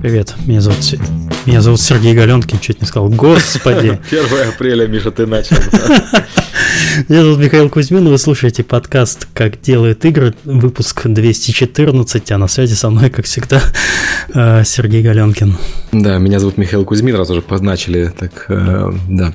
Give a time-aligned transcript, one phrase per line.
[0.00, 0.78] Привет, меня зовут,
[1.44, 3.10] меня зовут Сергей Галенкин, чуть не сказал.
[3.10, 4.00] Господи.
[4.10, 5.56] 1 апреля, Миша, ты начал.
[7.08, 12.74] Меня зовут Михаил Кузьмин, вы слушаете подкаст «Как делают игры», выпуск 214, а на связи
[12.74, 13.62] со мной, как всегда,
[14.34, 15.56] э, Сергей Галенкин.
[15.92, 19.34] Да, меня зовут Михаил Кузьмин, раз уже позначили, так, э, да.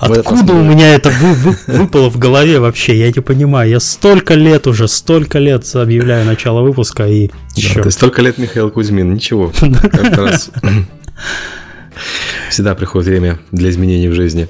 [0.00, 3.70] Откуда у меня это вы, вы, выпало в голове вообще, я не понимаю.
[3.70, 7.30] Я столько лет уже, столько лет объявляю начало выпуска и...
[7.56, 9.52] Да, ты столько лет Михаил Кузьмин, ничего.
[9.92, 10.50] раз
[12.50, 14.48] всегда приходит время для изменений в жизни.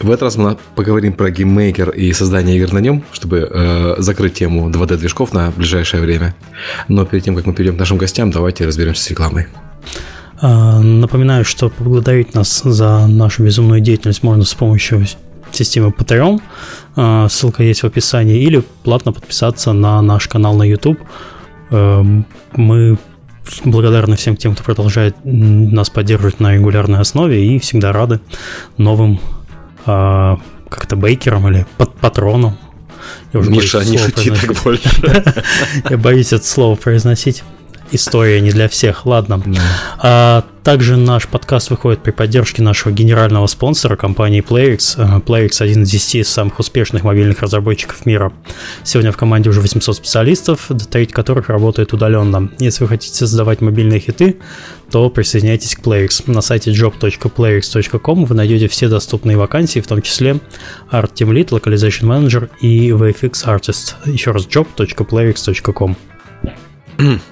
[0.00, 4.34] В этот раз мы поговорим про GameMaker и создание игр на нем, чтобы э, закрыть
[4.34, 6.34] тему 2D-движков на ближайшее время.
[6.88, 9.46] Но перед тем, как мы перейдем к нашим гостям, давайте разберемся с рекламой.
[10.40, 15.06] А, напоминаю, что поблагодарить нас за нашу безумную деятельность можно с помощью
[15.52, 16.40] системы Patreon.
[16.96, 18.42] А, ссылка есть в описании.
[18.42, 20.98] Или платно подписаться на наш канал на YouTube.
[21.70, 22.02] Э,
[22.54, 22.98] мы
[23.64, 28.20] благодарны всем тем, кто продолжает нас поддерживать на регулярной основе и всегда рады
[28.78, 29.20] новым
[29.86, 30.38] а,
[30.68, 32.56] как-то бейкерам или пат патронам.
[33.32, 34.88] Я уже Миша, не шути так больше.
[35.90, 37.42] Я боюсь это слово произносить
[37.92, 39.34] история не для всех, ладно.
[39.34, 39.58] Mm.
[39.98, 44.94] А, также наш подкаст выходит при поддержке нашего генерального спонсора компании PlayX.
[44.96, 48.32] А, PlayX один из 10 самых успешных мобильных разработчиков мира.
[48.84, 52.50] Сегодня в команде уже 800 специалистов, треть которых работает удаленно.
[52.58, 54.36] Если вы хотите создавать мобильные хиты,
[54.90, 56.30] то присоединяйтесь к PlayX.
[56.30, 60.38] На сайте job.playx.com вы найдете все доступные вакансии, в том числе
[60.90, 63.94] Art Team Lead, Localization Manager и VFX Artist.
[64.06, 65.96] Еще раз job.playx.com.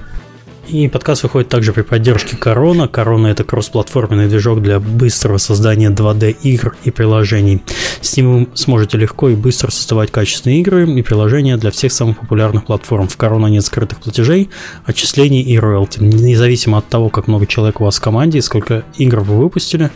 [0.71, 2.87] И подкаст выходит также при поддержке Корона.
[2.87, 7.61] Корона– это кроссплатформенный движок для быстрого создания 2D игр и приложений.
[7.99, 12.19] С ним вы сможете легко и быстро создавать качественные игры и приложения для всех самых
[12.19, 13.09] популярных платформ.
[13.09, 14.49] В Корона нет скрытых платежей,
[14.85, 15.99] отчислений и роялти.
[16.01, 19.91] Независимо от того, как много человек у вас в команде и сколько игр вы выпустили,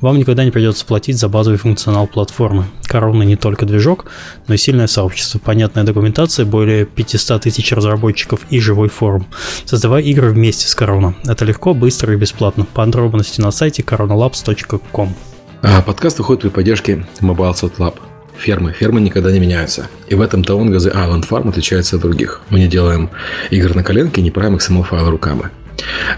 [0.00, 2.66] вам никогда не придется платить за базовый функционал платформы.
[2.86, 4.06] Корона не только движок,
[4.46, 9.26] но и сильное сообщество, понятная документация, более 500 тысяч разработчиков и живой форум.
[9.64, 11.14] Создавай игры игры вместе с Корона.
[11.24, 12.66] Это легко, быстро и бесплатно.
[12.74, 15.14] Подробности на сайте coronalabs.com.
[15.62, 17.94] А подкаст выходит при поддержке Mobile Soft Lab.
[18.36, 18.72] Фермы.
[18.72, 19.88] Фермы никогда не меняются.
[20.08, 22.42] И в этом Taonga The Island Farm отличается от других.
[22.50, 23.08] Мы не делаем
[23.50, 25.44] игр на коленке и не правим XML-файлы руками.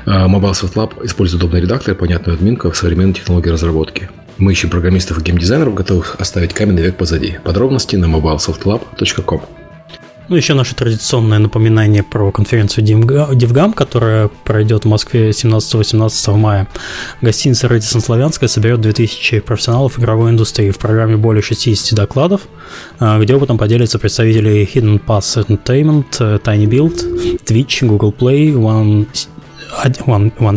[0.04, 4.10] А Mobile Soft Lab использует удобный редактор понятную админку в современной технологии разработки.
[4.38, 7.38] Мы ищем программистов и геймдизайнеров, готовых оставить каменный век позади.
[7.44, 9.61] Подробности на mobilesoftlab.com.
[10.32, 16.68] Ну, еще наше традиционное напоминание про конференцию DevGam, которая пройдет в Москве 17-18 мая.
[17.20, 22.48] Гостиница Редисон Славянская соберет 2000 профессионалов игровой индустрии в программе более 60 докладов,
[22.98, 29.06] а, где опытом поделятся представители Hidden Pass Entertainment, Tiny Build, Twitch, Google Play, One,
[30.06, 30.56] One, One,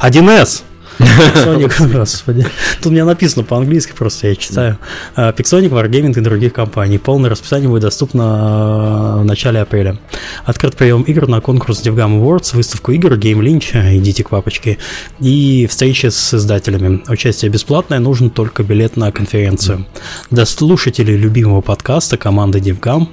[0.00, 0.62] 1С,
[0.98, 2.46] Pixonic, господи.
[2.78, 4.78] Тут у меня написано по-английски, просто я читаю.
[5.14, 6.98] А, Pixonic, Wargaming и других компаний.
[6.98, 9.98] Полное расписание будет доступно а, в начале апреля.
[10.44, 14.78] Открыт прием игр на конкурс DevGam Awards, выставку игр Game Lynch, идите к папочке,
[15.20, 17.02] и встречи с издателями.
[17.08, 19.86] Участие бесплатное, нужен только билет на конференцию.
[20.30, 23.08] Для слушателей любимого подкаста команды DevGam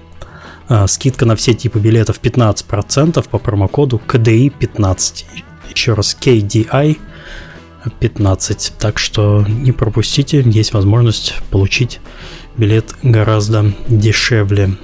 [0.70, 5.26] а, скидка на все типы билетов 15% по промокоду KDI 15.
[5.74, 6.98] Еще раз KDI
[7.90, 8.74] 15.
[8.80, 12.00] Так что не пропустите, есть возможность получить
[12.58, 14.78] билет гораздо дешевле.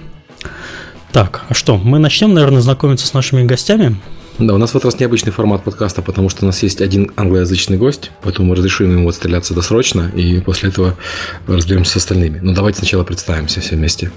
[1.12, 3.97] Так, а что, мы начнем, наверное, знакомиться с нашими гостями.
[4.40, 7.12] Да, у нас в этот раз необычный формат подкаста, потому что у нас есть один
[7.16, 10.97] англоязычный гость, поэтому мы разрешим ему отстреляться досрочно, и после этого
[11.47, 12.40] разберемся с остальными.
[12.40, 14.12] Но давайте сначала представимся все вместе.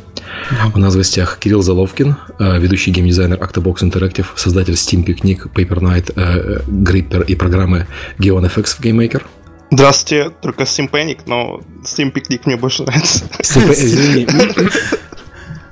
[0.50, 0.72] Да.
[0.74, 5.80] У нас в гостях Кирилл Заловкин, э, ведущий геймдизайнер Octobox Interactive, создатель Steam Picnic, Paper
[5.80, 7.86] Night, э, Gripper и программы
[8.18, 9.22] Geon FX в GameMaker.
[9.70, 13.24] Здравствуйте, только Steam Panic, но Steam Picnic мне больше нравится.
[13.42, 14.26] Извини.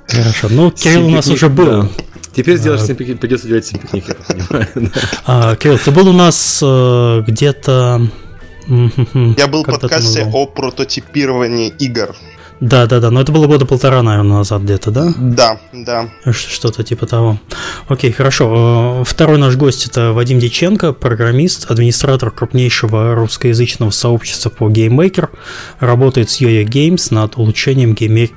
[0.07, 1.89] Хорошо, ну Кирилл у нас уже был.
[2.35, 4.13] Теперь сделаешь а, придется делать симпикники.
[5.25, 8.01] А, Кирилл, ты был у нас э, где-то...
[8.67, 12.15] Я был в подкасте о прототипировании игр.
[12.59, 15.13] Да, да, да, но это было года полтора, наверное, назад где-то, да?
[15.17, 16.09] Да, да.
[16.31, 17.37] Что-то типа того.
[17.87, 19.01] Окей, хорошо.
[19.01, 25.29] Э, второй наш гость это Вадим Диченко, программист, администратор крупнейшего русскоязычного сообщества по GameMaker,
[25.79, 28.29] работает с Yo-Yo Games над улучшением геймер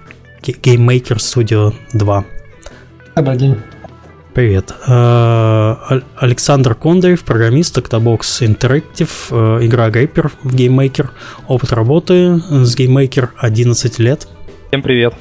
[0.42, 2.24] Game Maker Studio 2.
[3.16, 3.56] Добрый день.
[4.38, 4.72] Привет.
[4.86, 11.08] Э, Александр Кондаев, программист, Octobox Interactive, э, игра Гайпер в GameMaker,
[11.48, 14.28] опыт работы с GameMaker 11 лет.
[14.68, 15.14] Всем привет.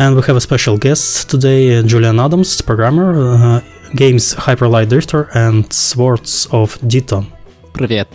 [0.00, 3.62] And we have a special guest today, Julian Adams, programmer, uh,
[3.92, 7.26] games Hyperlight Drifter and Swords of Diton.
[7.74, 8.08] Привет.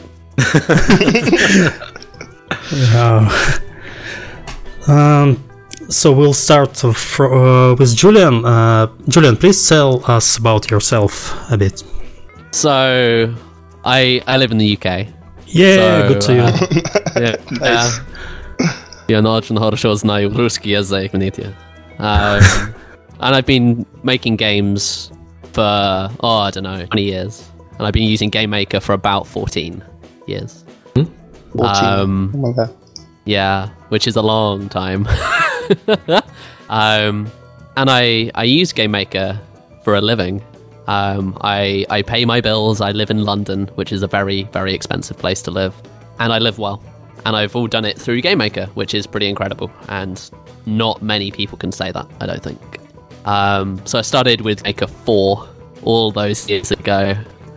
[2.93, 3.29] uh,
[4.87, 5.37] um,
[5.88, 8.44] so we'll start uh, with Julian.
[8.44, 11.82] Uh, Julian, please tell us about yourself a bit.
[12.50, 13.34] So,
[13.84, 15.08] I I live in the UK.
[15.46, 17.22] Yeah, so, good to you.
[17.22, 18.00] yeah, nice.
[19.06, 21.54] Я очень хорошо знаю русский язык, видите.
[21.98, 22.40] Um,
[23.20, 25.10] and I've been making games
[25.52, 27.44] for oh I don't know 20 years,
[27.78, 29.84] and I've been using Game Maker for about 14
[30.26, 30.64] years.
[30.96, 31.04] Hmm?
[31.56, 31.84] 14.
[31.84, 32.74] Um, oh my god.
[33.26, 35.06] Yeah, which is a long time.
[36.69, 37.31] um,
[37.77, 39.39] and I I use Game Maker
[39.83, 40.43] for a living.
[40.87, 42.81] Um, I I pay my bills.
[42.81, 45.75] I live in London, which is a very very expensive place to live,
[46.19, 46.81] and I live well.
[47.25, 49.71] And I've all done it through Game Maker, which is pretty incredible.
[49.89, 50.29] And
[50.65, 52.07] not many people can say that.
[52.19, 52.79] I don't think.
[53.25, 55.47] Um, so I started with Maker Four
[55.83, 57.15] all those years ago,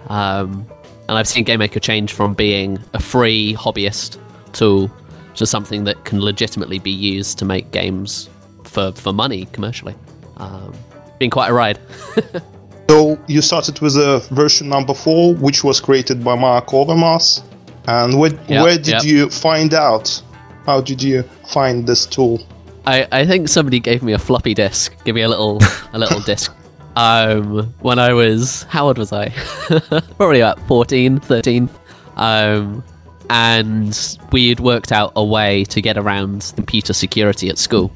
[0.09, 0.67] um,
[1.09, 4.19] and I've seen Game Maker change from being a free hobbyist
[4.53, 4.91] tool
[5.37, 8.29] to something that can legitimately be used to make games
[8.65, 9.95] for, for money commercially.
[10.37, 10.75] Um,
[11.19, 11.79] been quite a ride.
[12.89, 17.43] so you started with a version number four, which was created by Mark Overmars.
[17.87, 19.05] And where, yep, where did yep.
[19.05, 20.23] you find out?
[20.67, 22.41] How did you find this tool?
[22.87, 25.61] I, I think somebody gave me a floppy disk, give me a little
[25.93, 26.53] a little disk.
[26.95, 29.29] Um, when I was how old was I?
[30.17, 31.69] Probably about 14, 13.
[32.17, 32.85] Um,
[33.33, 37.91] and we had worked out a way to get around computer security at school.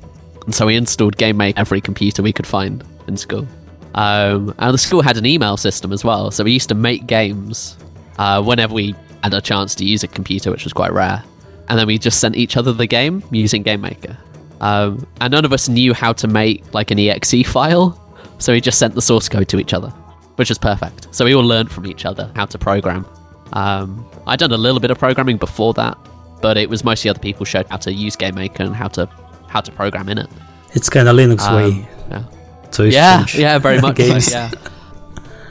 [0.46, 3.46] And so we installed GameMaker every computer we could find in school.
[3.94, 7.06] Um, and the school had an email system as well, so we used to make
[7.06, 7.76] games
[8.18, 11.22] uh, whenever we had a chance to use a computer, which was quite rare.
[11.68, 14.16] And then we just sent each other the game using GameMaker.
[14.62, 18.00] Um, and none of us knew how to make like an exe file,
[18.38, 19.90] so we just sent the source code to each other,
[20.36, 21.14] which was perfect.
[21.14, 23.04] So we all learned from each other how to program.
[23.52, 25.96] Um, I'd done a little bit of programming before that,
[26.42, 29.08] but it was mostly other people showed how to use GameMaker and how to
[29.48, 30.28] how to program in it.
[30.72, 31.88] It's kind of Linux um, way.
[32.10, 32.24] Yeah.
[32.72, 33.96] To yeah, yeah, very much.
[33.96, 34.26] games.
[34.26, 34.50] So, yeah.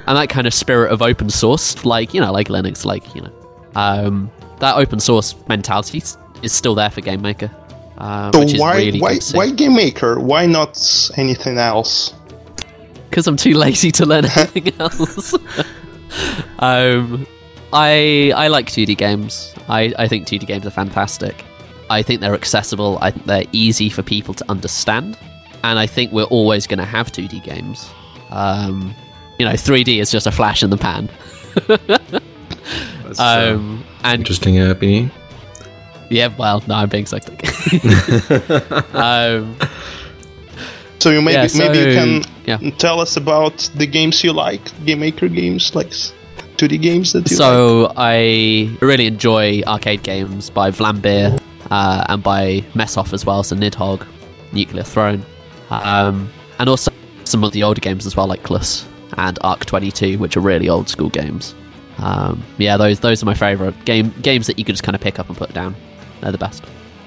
[0.08, 3.22] And that kind of spirit of open source, like you know, like Linux, like you
[3.22, 3.34] know,
[3.76, 6.04] um, that open source mentality
[6.44, 7.52] is still there for GameMaker.
[7.98, 10.22] Uh, so why really why why GameMaker?
[10.22, 12.14] Why not anything else?
[13.10, 15.34] Because I'm too lazy to learn anything else.
[16.60, 17.26] um,
[17.76, 19.54] I I like 2D games.
[19.68, 21.44] I, I think 2D games are fantastic.
[21.90, 22.98] I think they're accessible.
[23.02, 25.18] I think they're easy for people to understand,
[25.64, 27.90] and I think we're always going to have 2D games.
[28.32, 28.96] Um,
[29.38, 31.10] you know, 3D is just a flash in the pan.
[33.20, 35.12] um, and interesting opinion.
[36.10, 37.44] Yeah, well, no, I'm being sarcastic.
[38.96, 39.58] um,
[41.00, 42.70] so you maybe yeah, so, maybe you can yeah.
[42.78, 45.92] tell us about the games you like, game maker games, like
[46.58, 47.94] 2D games that you So like?
[47.98, 51.40] I really enjoy arcade games by Vlambeer
[51.72, 54.06] uh, and by Messoff as well, so Nidhogg,
[54.52, 55.26] Nuclear Throne,
[55.70, 56.92] um, and also
[57.24, 58.86] some of the older games as well, like Klus
[59.18, 61.56] and Arc 22, which are really old school games.
[61.98, 65.02] Um, yeah, those those are my favorite game games that you could just kind of
[65.02, 65.76] pick up and put down.
[66.22, 66.64] They're the best.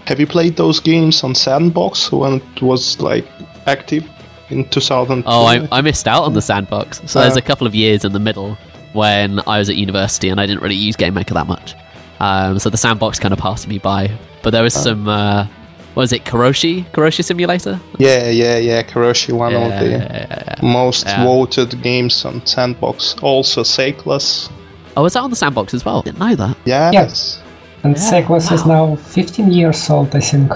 [0.07, 3.27] Have you played those games on Sandbox when it was like
[3.67, 4.09] active
[4.49, 5.25] in 2000?
[5.27, 7.03] Oh, I, I missed out on the Sandbox.
[7.05, 8.57] So uh, there's a couple of years in the middle
[8.93, 11.75] when I was at university and I didn't really use GameMaker that much.
[12.21, 14.11] Um, so the sandbox kind of passed me by.
[14.43, 15.47] But there was uh, some, uh,
[15.95, 16.85] what was it, Karoshi?
[16.93, 17.81] Karoshi Simulator?
[17.99, 18.83] Yeah, yeah, yeah.
[18.83, 23.17] Karoshi, one yeah, of the yeah, yeah, most voted games on Sandbox.
[23.23, 24.49] Also, Cyclus.
[24.97, 26.03] Oh, was that on the Sandbox as well?
[26.03, 26.57] Didn't know that.
[26.65, 26.93] Yes.
[26.93, 27.43] yes.
[27.85, 28.57] And yeah, Cyclus wow.
[28.57, 30.51] is now 15 years old, I think.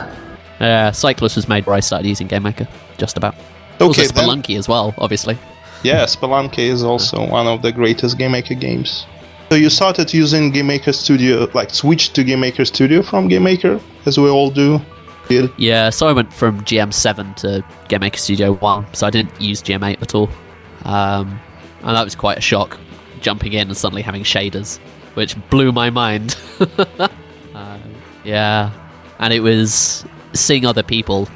[0.61, 3.35] Yeah, Cyclus was made where I started using GameMaker, just about.
[3.81, 4.59] Okay, also Spelunky then.
[4.59, 5.39] as well, obviously.
[5.83, 9.05] Yeah, Spelunky is also one of the greatest GameMaker games.
[9.51, 14.29] So you started using GameMaker Studio, like switched to GameMaker Studio from GameMaker, as we
[14.29, 14.81] all do.
[15.29, 15.51] Did.
[15.57, 20.01] Yeah, so I went from GM7 to GameMaker Studio 1, so I didn't use GM8
[20.03, 20.31] at all.
[20.85, 21.41] Um,
[21.83, 22.79] and that was quite a shock,
[23.21, 24.79] jumping in and suddenly having shaders,
[25.15, 26.37] which blew my mind.
[26.61, 27.79] uh,
[28.25, 28.71] yeah,
[29.19, 31.29] and it was seeing other people,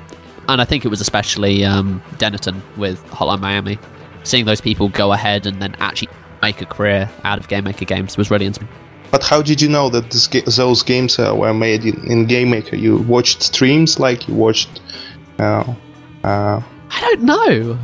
[0.49, 3.79] and I think it was especially um, Dennaton with Hotline Miami
[4.26, 6.09] seeing those people go ahead and then actually
[6.42, 8.68] make a career out of Game Maker games was really interesting.
[9.11, 12.50] But how did you know that this, those games uh, were made in, in Game
[12.50, 12.76] Maker?
[12.76, 14.80] You watched streams, like you watched
[15.38, 15.75] uh,
[16.25, 17.78] Uh, I don't know.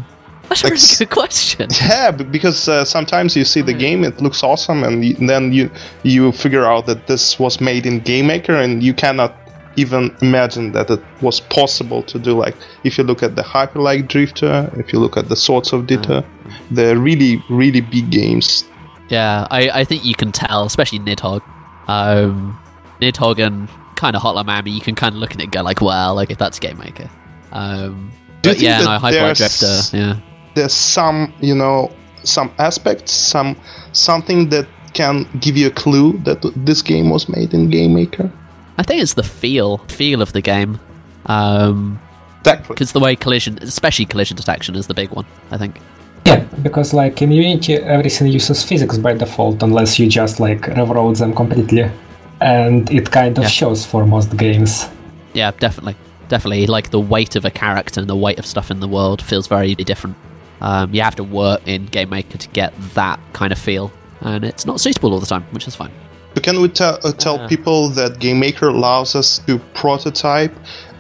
[0.49, 1.69] That's a really good question.
[1.81, 5.71] yeah, because uh, sometimes you see the game, it looks awesome, and y- then you
[6.03, 9.33] you figure out that this was made in GameMaker, and you cannot
[9.77, 12.37] even imagine that it was possible to do.
[12.39, 15.87] Like if you look at the Hyperlight Drifter, if you look at the Swords of
[15.87, 16.25] Dita,
[16.71, 18.65] they're really really big games.
[19.09, 21.43] Yeah, I, I think you can tell, especially Nidhogg.
[21.89, 22.59] Um,
[23.01, 25.63] Nidhogg and kind of Hotline Miami, you can kind of look at it and go
[25.63, 27.11] like, well, like if that's Game Maker.
[27.53, 28.11] Um,
[28.43, 30.19] but yeah, no, there's- Drifter, yeah.
[30.55, 31.91] There's some you know
[32.25, 33.57] some aspects, some
[33.93, 38.31] something that can give you a clue that this game was made in GameMaker.
[38.79, 40.81] I think it's the feel, feel of the game.
[41.27, 42.01] Um,
[42.41, 42.75] Exactly.
[42.75, 45.27] because the way collision, especially collision detection, is the big one.
[45.51, 45.79] I think.
[46.27, 51.19] Yeah, because like in Unity, everything uses physics by default, unless you just like rewrote
[51.19, 51.91] them completely,
[52.41, 53.49] and it kind of Yeah.
[53.51, 54.89] shows for most games.
[55.35, 55.97] Yeah, definitely,
[56.29, 56.67] definitely.
[56.67, 59.47] Like the weight of a character and the weight of stuff in the world feels
[59.47, 60.17] very different.
[60.61, 64.45] Um, you have to work in Game Maker to get that kind of feel, and
[64.45, 65.91] it's not suitable all the time, which is fine.
[66.35, 67.47] So can we tell uh, tell Ah.
[67.49, 70.55] people that GameMaker allows us to prototype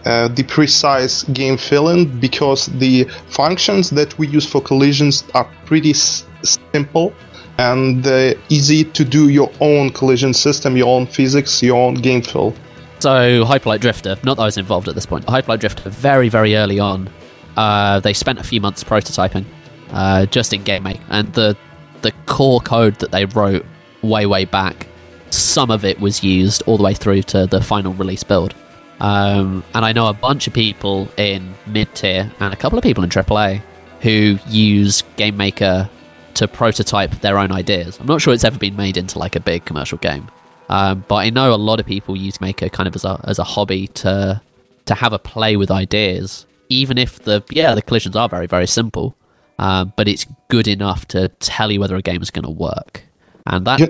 [0.05, 5.91] uh, the precise game feeling because the functions that we use for collisions are pretty
[5.91, 6.25] s-
[6.73, 7.13] simple
[7.59, 12.21] and uh, easy to do your own collision system, your own physics, your own game
[12.23, 12.53] feel.
[12.99, 15.25] So Hyperlight Drifter, not that I was involved at this point.
[15.27, 17.09] Hyperlight Drifter, very very early on,
[17.57, 19.45] uh, they spent a few months prototyping,
[19.93, 21.57] uh, just in GameMaker, and the
[22.03, 23.65] the core code that they wrote
[24.03, 24.89] way way back,
[25.33, 28.55] some of it was used all the way through to the final release build.
[29.01, 32.85] Um, and I know a bunch of people in mid tier and a couple of
[32.85, 33.61] people in AAA
[34.01, 35.89] who use GameMaker
[36.35, 37.99] to prototype their own ideas.
[37.99, 40.29] I'm not sure it's ever been made into like a big commercial game.
[40.69, 43.39] Um, but I know a lot of people use Maker kind of as a as
[43.39, 44.41] a hobby to
[44.87, 48.67] to have a play with ideas, even if the yeah the collisions are very very
[48.67, 49.15] simple,
[49.59, 53.03] um, but it's good enough to tell you whether a game is going to work,
[53.47, 53.81] and that.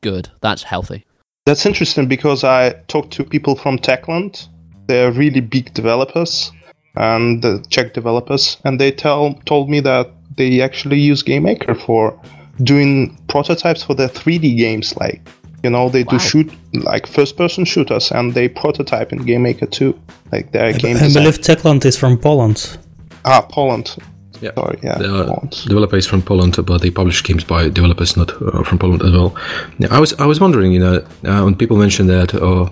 [0.00, 0.28] Good.
[0.40, 1.04] That's healthy.
[1.46, 4.48] That's interesting because I talked to people from Techland.
[4.86, 6.52] They're really big developers
[6.96, 12.18] and uh, Czech developers, and they tell told me that they actually use GameMaker for
[12.62, 14.96] doing prototypes for their 3D games.
[14.96, 15.20] Like,
[15.62, 19.98] you know, they do shoot like first-person shooters, and they prototype in GameMaker too.
[20.32, 21.24] Like their game I design.
[21.24, 22.78] believe Techland is from Poland.
[23.24, 23.96] Ah, Poland.
[24.40, 24.54] Yeah.
[24.54, 25.64] Sorry, yeah, The Poland.
[25.66, 29.34] developer from Poland, but they publish games by developers not uh, from Poland as well.
[29.78, 32.68] Yeah, I was I was wondering, you know, uh, when people mentioned that uh,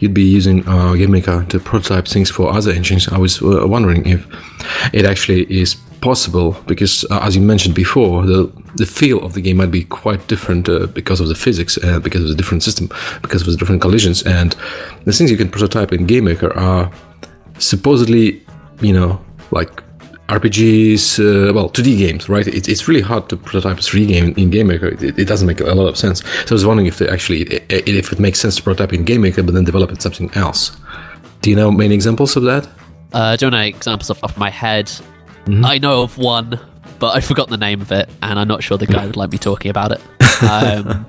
[0.00, 4.06] you'd be using uh, GameMaker to prototype things for other engines, I was uh, wondering
[4.06, 4.26] if
[4.92, 9.40] it actually is possible because, uh, as you mentioned before, the the feel of the
[9.40, 12.62] game might be quite different uh, because of the physics, uh, because of the different
[12.62, 12.88] system,
[13.22, 14.54] because of the different collisions, and
[15.06, 16.90] the things you can prototype in GameMaker are
[17.58, 18.42] supposedly,
[18.82, 19.18] you know,
[19.50, 19.82] like
[20.28, 22.46] RPGs, uh, well, 2D games, right?
[22.46, 25.00] It, it's really hard to prototype a 3D game in GameMaker.
[25.02, 26.20] It, it doesn't make a lot of sense.
[26.24, 28.92] So I was wondering if they actually, i- i- if it makes sense to prototype
[28.92, 30.76] in GameMaker, but then develop it something else.
[31.42, 32.68] Do you know many examples of that?
[33.12, 34.86] Uh, don't know examples off the top of my head.
[34.86, 35.64] Mm-hmm.
[35.64, 36.58] I know of one,
[36.98, 39.30] but I've forgotten the name of it, and I'm not sure the guy would like
[39.30, 40.00] me talking about it.
[40.42, 41.06] Um,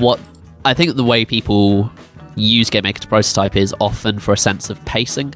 [0.00, 0.18] what
[0.64, 1.88] I think the way people
[2.34, 5.34] use GameMaker to prototype is often for a sense of pacing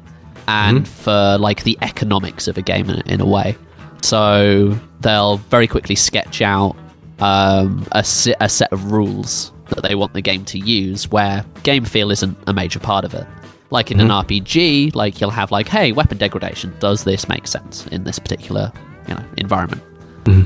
[0.51, 3.55] and for like the economics of a game in, in a way.
[4.01, 6.75] So they'll very quickly sketch out
[7.19, 11.45] um, a, se- a set of rules that they want the game to use, where
[11.63, 13.25] game feel isn't a major part of it.
[13.69, 16.73] Like in an RPG, like you'll have like, hey, weapon degradation.
[16.79, 18.71] Does this make sense in this particular,
[19.07, 19.81] you know, environment?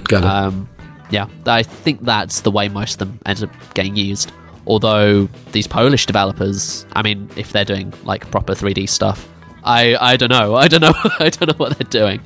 [0.04, 0.30] Got it.
[0.30, 0.70] Um,
[1.10, 4.32] yeah, I think that's the way most of them end up getting used.
[4.68, 9.28] Although these Polish developers, I mean, if they're doing like proper 3D stuff,
[9.66, 10.56] I I don't know.
[10.64, 10.94] I don't know.
[11.20, 12.22] I don't know what they're doing.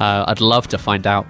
[0.00, 1.26] Uh, I'd love to find out.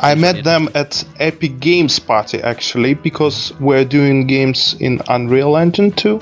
[0.00, 5.92] I met them at Epic Games Party actually because we're doing games in Unreal Engine
[5.92, 6.20] 2.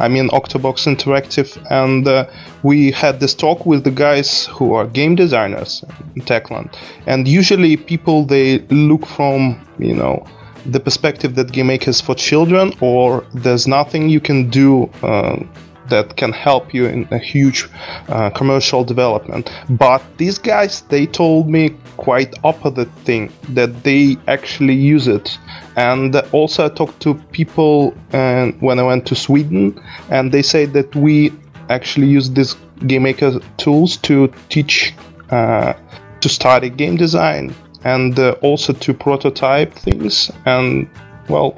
[0.00, 2.26] I mean Octobox Interactive, and uh,
[2.62, 5.84] we had this talk with the guys who are game designers
[6.16, 6.74] in Techland.
[7.06, 10.26] And usually people they look from you know
[10.66, 14.90] the perspective that game makers for children, or there's nothing you can do.
[15.02, 15.44] Uh,
[15.88, 17.68] that can help you in a huge
[18.08, 19.50] uh, commercial development.
[19.70, 25.38] But these guys, they told me quite opposite thing that they actually use it.
[25.76, 29.80] And also, I talked to people uh, when I went to Sweden,
[30.10, 31.32] and they say that we
[31.68, 34.94] actually use these game maker tools to teach
[35.30, 35.74] uh,
[36.20, 37.54] to study game design
[37.84, 40.30] and uh, also to prototype things.
[40.46, 40.88] And
[41.28, 41.56] well,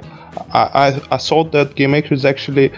[0.53, 2.71] I, I, I thought that game maker is actually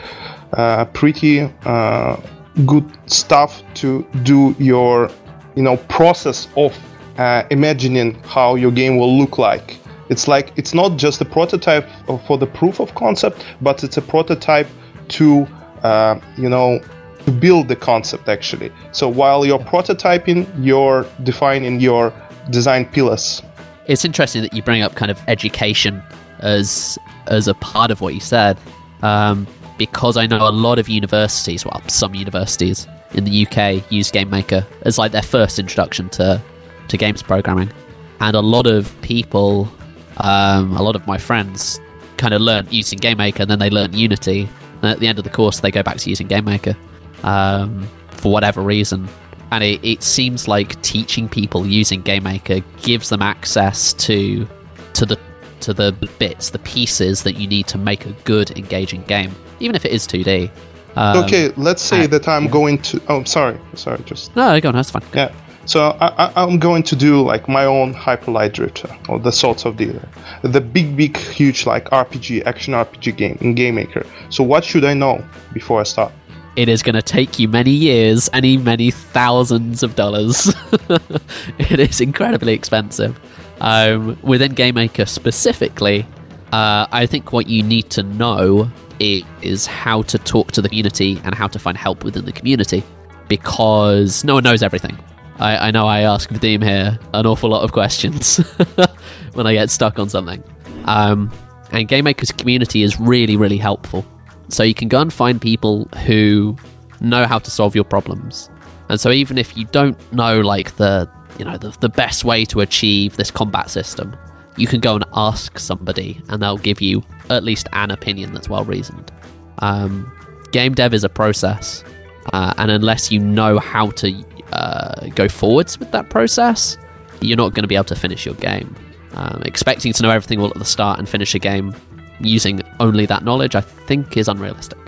[0.93, 2.17] pretty uh,
[2.65, 5.10] good stuff to do your
[5.55, 6.77] you know process of
[7.17, 9.79] uh, imagining how your game will look like.
[10.10, 11.88] It's like it's not just a prototype
[12.27, 14.67] for the proof of concept, but it's a prototype
[15.10, 15.48] to
[15.83, 16.79] uh, you know
[17.25, 18.72] to build the concept actually.
[18.91, 22.13] So while you're prototyping, you're defining your
[22.50, 23.41] design pillars.
[23.88, 26.01] It's interesting that you bring up kind of education
[26.39, 28.57] as as a part of what you said,
[29.01, 34.12] um, because I know a lot of universities, well, some universities in the UK use
[34.12, 36.42] GameMaker as like their first introduction to
[36.89, 37.72] to games programming,
[38.20, 39.70] and a lot of people,
[40.18, 41.80] um, a lot of my friends,
[42.18, 44.50] kind of learn using GameMaker, and then they learn Unity,
[44.82, 46.75] and at the end of the course, they go back to using GameMaker
[47.24, 49.08] um, for whatever reason.
[49.51, 54.48] And it, it seems like teaching people using GameMaker gives them access to
[54.94, 55.20] to the
[55.62, 59.75] to the bits, the pieces that you need to make a good, engaging game, even
[59.75, 60.51] if it is 2D.
[60.96, 63.01] Um, okay, let's say that I'm going to.
[63.08, 64.36] Oh, sorry, sorry, just.
[64.36, 65.03] No, go on, that's fine.
[65.13, 65.34] Yeah.
[65.65, 69.77] So I, am going to do like my own Hyperlight Drifter or the sorts of
[69.77, 70.05] data,
[70.41, 74.05] the big, big, huge like RPG, action RPG game in GameMaker.
[74.29, 76.12] So what should I know before I start?
[76.58, 80.53] It is going to take you many years, any many thousands of dollars.
[81.58, 83.20] it is incredibly expensive.
[83.62, 86.05] Um, within GameMaker specifically,
[86.51, 91.19] uh, I think what you need to know is how to talk to the community
[91.23, 92.83] and how to find help within the community
[93.27, 94.97] because no one knows everything.
[95.39, 98.38] I, I know I ask Vadim here an awful lot of questions
[99.33, 100.43] when I get stuck on something.
[100.85, 101.31] Um,
[101.71, 104.05] and GameMaker's community is really, really helpful.
[104.50, 106.55] So you can go and find people who
[107.01, 108.50] know how to solve your problems.
[108.89, 111.09] And so even if you don't know like the
[111.39, 114.15] you know the, the best way to achieve this combat system,
[114.57, 118.50] you can go and ask somebody and they'll give you at least an opinion that's
[118.50, 119.12] well reasoned.
[119.60, 120.12] Um,
[120.51, 121.83] game dev is a process,
[122.31, 126.77] uh, and unless you know how to uh, go forwards with that process,
[127.22, 128.75] you're not going to be able to finish your game.
[129.13, 131.75] Um, expecting to know everything all at the start and finish a game
[132.20, 134.79] using only that knowledge, I think, is unrealistic.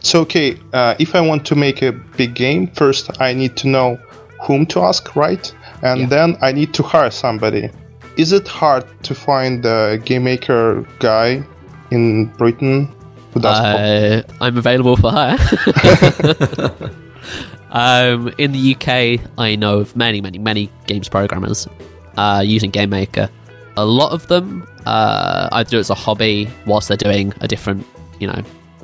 [0.00, 3.68] So, okay, uh, if I want to make a big game, first I need to
[3.68, 3.98] know
[4.42, 5.54] whom to ask, right?
[5.82, 6.06] And yeah.
[6.06, 7.70] then I need to hire somebody
[8.16, 11.42] is it hard to find a game maker guy
[11.90, 12.94] in Britain
[13.32, 15.36] who does uh, I'm available for hire.
[17.70, 21.66] um, in the UK, I know of many, many, many games programmers
[22.16, 23.28] uh, using Game Maker.
[23.76, 27.48] A lot of them uh, either do it as a hobby whilst they're doing a
[27.48, 27.84] different,
[28.20, 28.40] you know,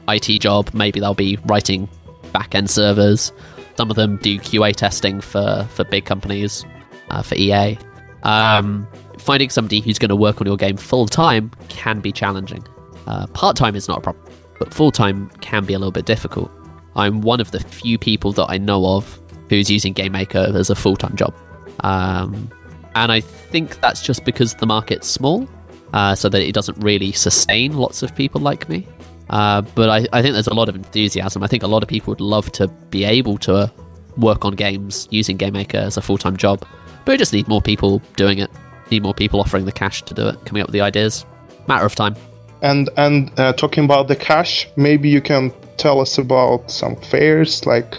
[0.08, 0.70] IT job.
[0.74, 1.88] Maybe they'll be writing
[2.32, 3.32] back-end servers.
[3.76, 6.64] Some of them do QA testing for for big companies,
[7.10, 7.78] uh, for EA.
[8.24, 8.86] Um,
[9.20, 12.64] finding somebody who's going to work on your game full time can be challenging.
[13.06, 14.24] Uh, Part time is not a problem,
[14.58, 16.50] but full time can be a little bit difficult.
[16.96, 20.70] I'm one of the few people that I know of who's using Game Maker as
[20.70, 21.34] a full time job.
[21.80, 22.50] Um,
[22.94, 25.48] and I think that's just because the market's small,
[25.92, 28.86] uh, so that it doesn't really sustain lots of people like me.
[29.30, 31.42] Uh, but I, I, think there's a lot of enthusiasm.
[31.44, 33.72] I think a lot of people would love to be able to
[34.16, 36.66] work on games using Game Maker as a full time job,
[37.04, 38.50] but we just need more people doing it
[38.90, 41.24] need more people offering the cash to do it, coming up with the ideas.
[41.66, 42.16] Matter of time.
[42.62, 47.64] And and uh, talking about the cash, maybe you can tell us about some fares.
[47.64, 47.94] Like,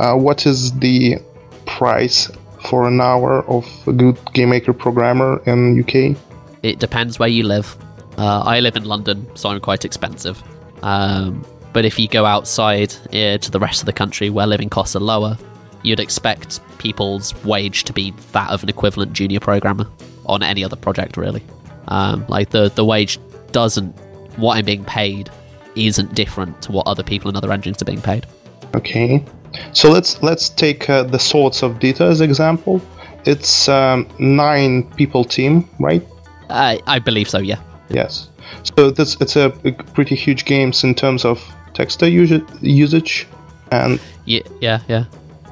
[0.00, 1.18] uh, what is the
[1.66, 2.30] price
[2.68, 6.16] for an hour of a good game maker programmer in UK?
[6.62, 7.76] It depends where you live.
[8.18, 10.42] Uh, I live in London, so I'm quite expensive.
[10.82, 14.68] Um, but if you go outside uh, to the rest of the country where living
[14.68, 15.38] costs are lower,
[15.82, 19.86] you'd expect people's wage to be that of an equivalent junior programmer
[20.26, 21.42] on any other project really.
[21.88, 23.18] Um, like the the wage
[23.52, 23.92] doesn't
[24.36, 25.30] what I'm being paid
[25.76, 28.26] isn't different to what other people in other engines are being paid.
[28.74, 29.24] Okay,
[29.72, 32.80] so let's let's take uh, the Swords of Dita as example.
[33.24, 36.06] It's um, nine people team, right?
[36.50, 37.38] I I believe so.
[37.38, 37.60] Yeah.
[37.88, 38.28] Yes.
[38.76, 41.42] So this it's a, a pretty huge games in terms of
[41.74, 43.26] texture usage,
[43.70, 45.04] and yeah, yeah, yeah.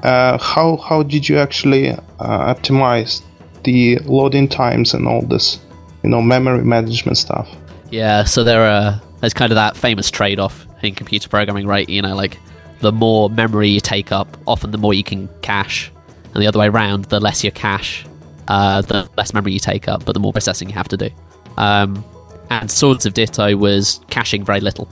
[0.03, 3.21] Uh, how how did you actually uh, optimize
[3.63, 5.59] the loading times and all this,
[6.03, 7.49] you know, memory management stuff.
[7.89, 11.87] Yeah, so there are there's kind of that famous trade-off in computer programming, right?
[11.87, 12.37] You know, like
[12.79, 15.91] the more memory you take up, often the more you can cache,
[16.33, 18.05] and the other way around, the less you cache,
[18.47, 21.09] uh, the less memory you take up, but the more processing you have to do.
[21.57, 22.03] Um,
[22.49, 24.89] and Swords of Ditto was caching very little.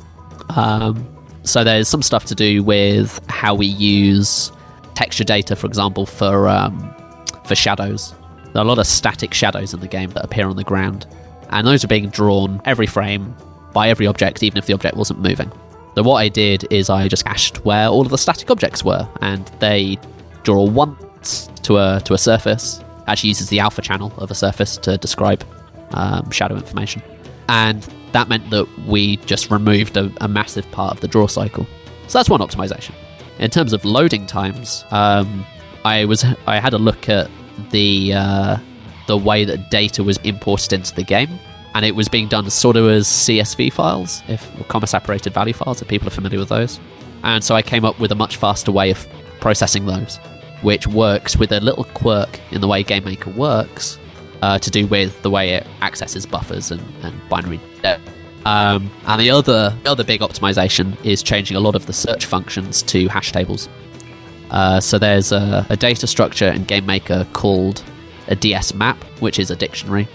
[0.55, 1.07] Um,
[1.43, 4.51] so there's some stuff to do with how we use
[4.95, 6.93] texture data, for example, for um,
[7.45, 8.13] for shadows.
[8.53, 11.05] There are a lot of static shadows in the game that appear on the ground,
[11.49, 13.35] and those are being drawn every frame
[13.73, 15.51] by every object, even if the object wasn't moving.
[15.95, 19.07] So what I did is I just cached where all of the static objects were,
[19.21, 19.97] and they
[20.43, 22.81] draw once to a to a surface.
[23.07, 25.43] Actually, uses the alpha channel of a surface to describe
[25.91, 27.01] um, shadow information,
[27.49, 31.67] and that meant that we just removed a, a, massive part of the draw cycle.
[32.07, 32.93] So that's one optimization.
[33.39, 35.45] In terms of loading times, um,
[35.85, 37.29] I was I had a look at
[37.69, 38.57] the uh,
[39.07, 41.39] the way that data was imported into the game,
[41.73, 45.81] and it was being done sort of as CSV files, if comma separated value files,
[45.81, 46.79] if people are familiar with those.
[47.23, 49.07] And so I came up with a much faster way of
[49.39, 50.17] processing those,
[50.61, 53.99] which works with a little quirk in the way GameMaker works
[54.41, 58.09] uh, to do with the way it accesses buffers and, and binary depth.
[58.45, 62.81] Um, and the other other big optimization is changing a lot of the search functions
[62.83, 63.67] to hash tables.
[64.51, 67.83] Uh, so there's a, a, data structure in GameMaker called
[68.27, 70.07] a DS map, which is a dictionary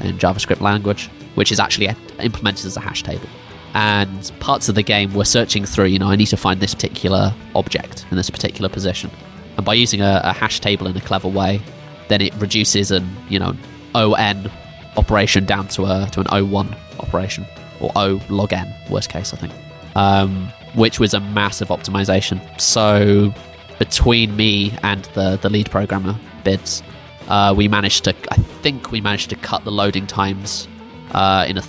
[0.00, 1.88] in JavaScript language, which is actually
[2.20, 3.28] implemented as a hash table.
[3.74, 6.74] And parts of the game we're searching through, you know, I need to find this
[6.74, 9.10] particular object in this particular position.
[9.56, 11.60] And by using a, a hash table in a clever way,
[12.08, 13.54] then it reduces an, you know,
[13.94, 14.50] ON
[14.96, 17.46] operation down to a to an O1 operation
[17.80, 19.52] or O log n, worst case, I think,
[19.94, 22.40] um, which was a massive optimization.
[22.60, 23.32] So
[23.78, 26.82] between me and the the lead programmer bids,
[27.28, 30.68] uh, we managed to I think we managed to cut the loading times
[31.12, 31.62] uh, in a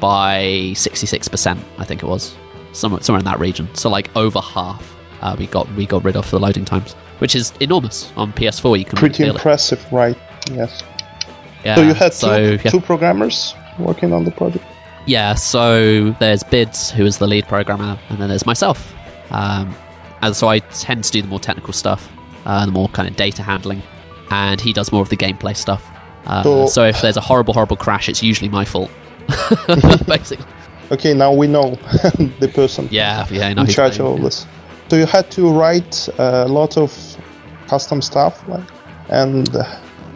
[0.00, 1.60] by sixty six percent.
[1.78, 2.36] I think it was
[2.72, 3.68] somewhere somewhere in that region.
[3.74, 4.94] So like over half.
[5.22, 8.78] Uh, we got we got rid of the loading times, which is enormous on PS4.
[8.78, 9.92] You can pretty impressive, it.
[9.92, 10.18] right?
[10.50, 10.82] Yes.
[11.64, 11.76] Yeah.
[11.76, 12.70] So you had so, two, yeah.
[12.70, 14.64] two programmers working on the project.
[15.06, 18.92] Yeah, so there's Bids, who is the lead programmer, and then there's myself.
[19.30, 19.74] Um,
[20.22, 22.08] and so I tend to do the more technical stuff,
[22.44, 23.82] uh, the more kind of data handling,
[24.30, 25.84] and he does more of the gameplay stuff.
[26.26, 28.90] Uh, So- so if there's a horrible, horrible crash, it's usually my fault.
[30.06, 30.46] Basically.
[30.92, 31.70] Okay, now we know
[32.40, 34.46] the person Yeah, yeah, in charge of all this.
[34.88, 36.92] So you had to write a lot of
[37.66, 38.62] custom stuff, like,
[39.08, 39.64] and uh,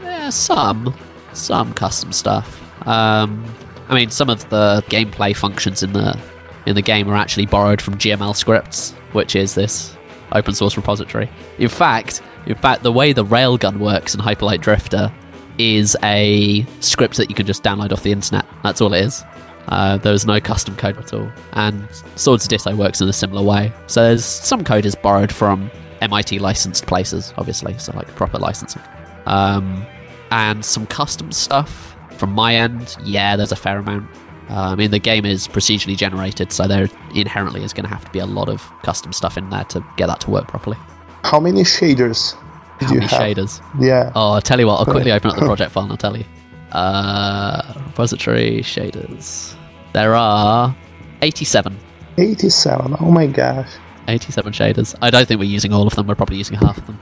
[0.05, 0.95] Yeah, some,
[1.33, 2.61] some custom stuff.
[2.87, 3.45] Um,
[3.89, 6.17] I mean, some of the gameplay functions in the
[6.67, 9.97] in the game are actually borrowed from GML scripts, which is this
[10.33, 11.29] open source repository.
[11.59, 15.13] In fact, in fact, the way the railgun works in Hyperlight Drifter
[15.59, 18.47] is a script that you can just download off the internet.
[18.63, 19.25] That's all it is.
[19.69, 21.31] Uh, there's no custom code at all.
[21.53, 23.73] And Swords Ditto works in a similar way.
[23.87, 25.71] So there's some code is borrowed from
[26.01, 28.83] MIT licensed places, obviously, so like proper licensing.
[29.27, 29.85] Um,
[30.31, 32.97] and some custom stuff from my end.
[33.05, 34.09] Yeah, there's a fair amount.
[34.51, 38.05] Uh, I mean, the game is procedurally generated, so there inherently is going to have
[38.05, 40.77] to be a lot of custom stuff in there to get that to work properly.
[41.23, 42.35] how many shaders
[42.81, 43.21] did How many have?
[43.21, 43.63] shaders?
[43.81, 44.11] Yeah.
[44.17, 46.17] Oh, I'll tell you what, I'll quickly open up the project file and I'll tell
[46.17, 46.25] you.
[46.73, 49.55] Uh, repository shaders.
[49.93, 50.75] There are
[51.23, 51.77] 87.
[52.19, 52.97] 87.
[53.01, 53.69] Oh my gosh.
[54.09, 54.97] 87 shaders.
[55.03, 56.99] I don't think we're using all of them, we're probably using half of them.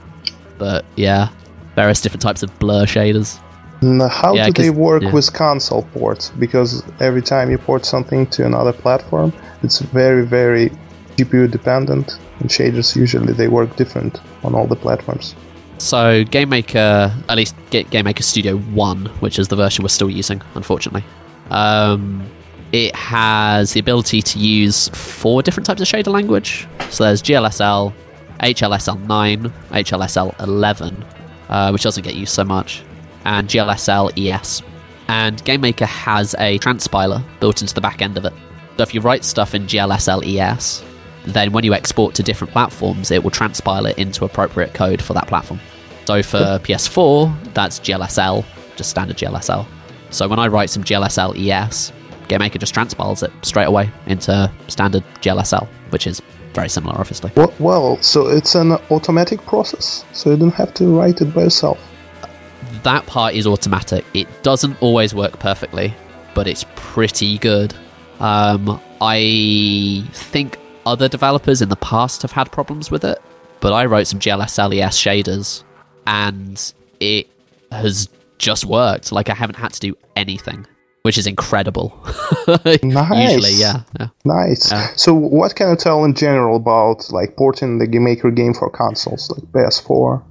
[0.57, 1.29] But yeah,
[1.75, 3.39] various different types of blur shaders.
[3.81, 5.11] How Yeah, do they work yeah.
[5.13, 6.31] with console ports?
[6.37, 9.31] Because every time you port something to another platform,
[9.63, 10.69] it's very, very
[11.17, 15.35] GPU dependent, and shaders usually they work different on all the platforms.
[15.77, 20.41] So GameMaker, at least Ga- GameMaker Studio 1, which is the version we're still using,
[20.55, 21.05] unfortunately,
[21.51, 22.21] um,
[22.73, 26.67] it has the ability to use four different types of shader language.
[26.89, 27.93] So there's GLSL,
[28.41, 31.03] HLSL9, HLSL11,
[31.49, 32.83] uh, which doesn't get used so much,
[33.29, 34.63] and GLSL ES.
[35.07, 38.33] And GameMaker has a transpiler built into the back end of it.
[38.75, 40.83] So if you write stuff in GLSL ES,
[41.25, 45.13] then when you export to different platforms, it will transpile it into appropriate code for
[45.13, 45.59] that platform.
[46.05, 48.43] So for PS4, that's GLSL,
[48.75, 49.67] just standard GLSL.
[50.09, 51.93] So when I write some GLSL ES,
[52.29, 56.19] GameMaker just transpiles it straight away into standard GLSL, which is
[56.53, 57.31] very similar, obviously.
[57.35, 61.43] Well, well, so it's an automatic process, so you don't have to write it by
[61.43, 61.79] yourself.
[62.83, 64.05] That part is automatic.
[64.13, 65.93] It doesn't always work perfectly,
[66.33, 67.73] but it's pretty good.
[68.19, 73.21] Um, I think other developers in the past have had problems with it,
[73.59, 75.63] but I wrote some GLSLES shaders,
[76.07, 77.27] and it
[77.71, 79.11] has just worked.
[79.11, 80.65] Like I haven't had to do anything,
[81.03, 81.93] which is incredible.
[82.81, 83.33] Nice.
[83.33, 84.07] Usually, yeah, yeah.
[84.25, 84.71] Nice.
[84.71, 84.91] Yeah.
[84.95, 88.69] So, what can you tell in general about like porting the Game Maker game for
[88.71, 90.23] consoles like PS4?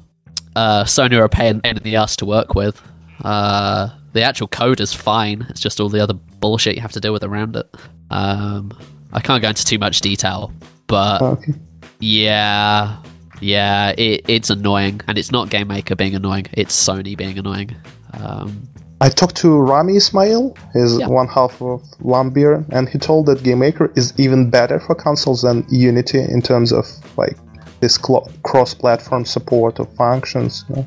[0.58, 2.80] Uh, Sony are a pain in the ass to work with.
[3.24, 5.46] Uh, the actual code is fine.
[5.50, 7.66] It's just all the other bullshit you have to deal with around it.
[8.10, 8.72] Um,
[9.12, 10.52] I can't go into too much detail,
[10.86, 11.52] but Okay.
[12.00, 12.96] yeah,
[13.40, 16.46] yeah, it, it's annoying, and it's not Game Maker being annoying.
[16.52, 17.70] It's Sony being annoying.
[18.14, 18.62] Um,
[19.00, 21.06] I talked to Rami Ismail, his Yeah.
[21.06, 25.42] one half of Lambeer, and he told that Game Maker is even better for consoles
[25.42, 26.84] than Unity in terms of
[27.16, 27.36] like
[27.80, 30.64] this cl- cross-platform support of functions.
[30.68, 30.86] You know.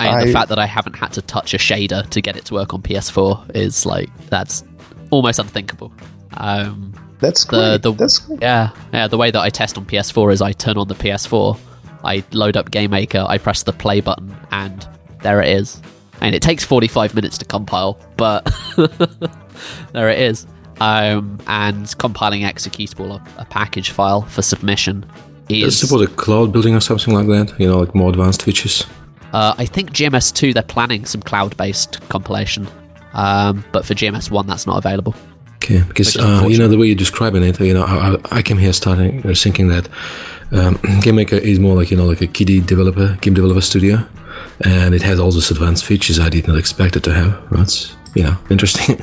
[0.00, 2.44] And I- the fact that I haven't had to touch a shader to get it
[2.46, 4.64] to work on PS4 is like that's
[5.10, 5.92] almost unthinkable.
[6.36, 7.82] Um, That's the great.
[7.82, 8.40] the That's great.
[8.42, 11.58] yeah yeah the way that I test on PS4 is I turn on the PS4,
[12.04, 14.86] I load up Game Maker, I press the play button, and
[15.22, 15.80] there it is.
[16.20, 18.44] And it takes 45 minutes to compile, but
[19.92, 20.46] there it is.
[20.80, 25.04] Um, and compiling executable a, a package file for submission
[25.48, 27.58] Does is it support a cloud building or something like that?
[27.58, 28.86] You know, like more advanced features.
[29.32, 32.66] Uh, I think GMS2 they're planning some cloud-based compilation,
[33.12, 35.14] um, but for GMS1 that's not available.
[35.56, 38.56] Okay, because uh, you know the way you're describing it, you know, I, I- came
[38.56, 39.86] here starting uh, thinking that
[40.52, 43.98] um, GameMaker is more like you know like a kiddie developer, game developer studio,
[44.62, 47.38] and it has all those advanced features I did not expect it to have.
[47.50, 49.02] That's you know interesting.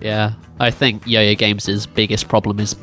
[0.00, 2.76] Yeah, I think Yo-Yo Games' biggest problem is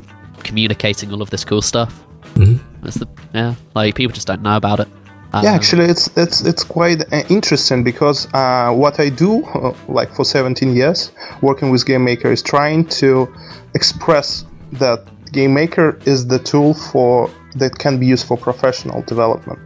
[0.43, 2.03] communicating all of this cool stuff.
[2.35, 2.59] Mhm.
[2.83, 4.87] That's the yeah, like people just don't know about it.
[5.33, 9.73] Um, Yeah, actually, it's it's it's quite uh, interesting because uh, what I do, uh,
[9.87, 13.27] like for 17 years, working with Game Maker, is trying to
[13.73, 14.99] express that
[15.31, 19.59] Game Maker is the tool for that can be used for professional development,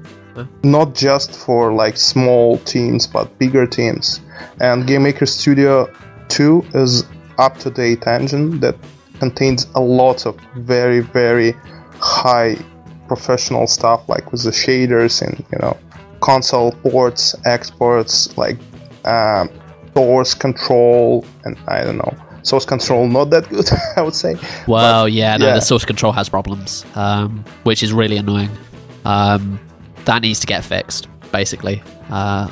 [0.63, 4.21] not just for like small teams, but bigger teams.
[4.59, 5.89] And Game Maker Studio
[6.29, 7.05] 2 is
[7.37, 8.75] up-to-date engine that
[9.19, 11.55] contains a lot of very very
[11.99, 12.55] high
[13.07, 15.77] professional stuff like with the shaders and you know
[16.21, 18.57] console ports exports like
[19.05, 19.49] um,
[19.95, 24.35] source control and i don't know source control not that good i would say
[24.67, 25.53] Well, But, yeah, no, yeah.
[25.55, 28.49] the source control has problems, um, which is really annoying.
[29.03, 29.59] Um,
[30.05, 31.81] that needs to get fixed, basically.
[32.09, 32.47] Uh,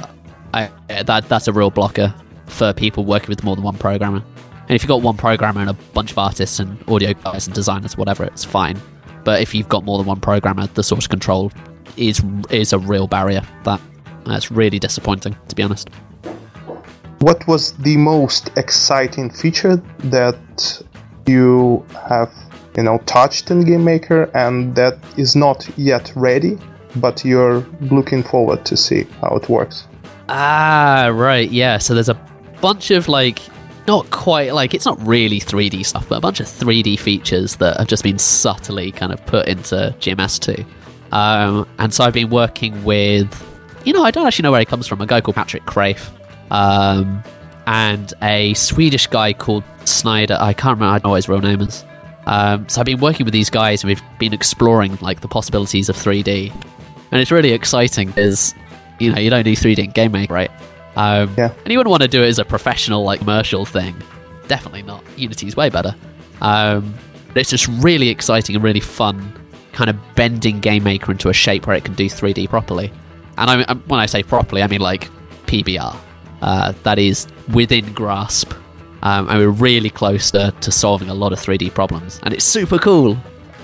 [0.54, 0.70] I,
[1.04, 2.14] that that's a real blocker
[2.48, 4.24] for people working with more than one programmer.
[4.68, 7.56] And if you've got one programmer and a bunch of artists and audio guys and
[7.56, 8.80] designers, whatever, it's fine.
[9.24, 11.52] But if you've got more than one programmer, the source control
[11.98, 13.42] is is a real barrier.
[13.64, 13.80] That
[14.26, 15.90] that's really disappointing, to be honest.
[17.20, 20.84] what was the most exciting feature that
[21.26, 22.32] you have
[22.76, 26.58] you know touched in game maker and that is not yet ready
[26.98, 29.88] but you're looking forward to see how it works
[30.30, 31.78] Ah, right, yeah.
[31.78, 32.18] So there's a
[32.62, 33.40] bunch of like,
[33.88, 37.78] not quite like it's not really 3D stuff, but a bunch of 3D features that
[37.78, 40.66] have just been subtly kind of put into GMS2.
[41.12, 43.30] Um, and so I've been working with,
[43.86, 45.02] you know, I don't actually know where he comes from.
[45.02, 46.12] A guy called Patrick Crafe,
[46.50, 47.24] um,
[47.68, 50.38] and a Swedish guy called Snyder.
[50.40, 50.86] I can't remember.
[50.86, 51.86] I don't know what his real name is.
[52.26, 55.90] Um, so I've been working with these guys, and we've been exploring like the possibilities
[55.90, 56.52] of 3D,
[57.12, 58.56] and it's really exciting because
[59.00, 60.52] you know you don't do 3D in Game Maker, right?
[60.96, 61.54] Um, Yeah.
[61.64, 63.96] And you wouldn't want to do it as a professional like commercial thing.
[64.48, 65.04] Definitely not.
[65.18, 65.96] Unity's way better.
[66.42, 66.94] Um,
[67.28, 69.34] but it's just really exciting and really fun,
[69.72, 72.92] kind of bending Game Maker into a shape where it can do 3D properly.
[73.38, 75.10] And I, I, when I say properly, I mean like
[75.48, 75.96] PBR.
[76.42, 78.54] Uh, that is within grasp.
[79.02, 82.20] Um, and we're really close to, to solving a lot of 3D problems.
[82.24, 83.18] And it's super cool.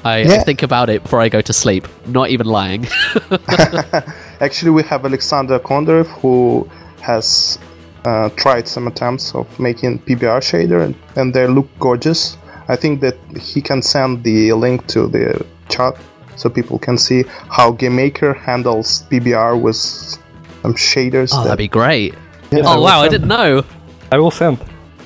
[0.03, 1.87] I, I think about it before I go to sleep.
[2.07, 2.87] Not even lying.
[4.39, 6.69] Actually, we have Alexander Kondarev who
[7.01, 7.57] has
[8.05, 12.37] uh, tried some attempts of making PBR shader, and, and they look gorgeous.
[12.67, 15.95] I think that he can send the link to the chat
[16.35, 21.31] so people can see how GameMaker handles PBR with some shaders.
[21.33, 22.13] oh, that that'd be great.
[22.51, 23.63] Yeah, oh, will wow, I didn't know.
[24.11, 24.59] I will send.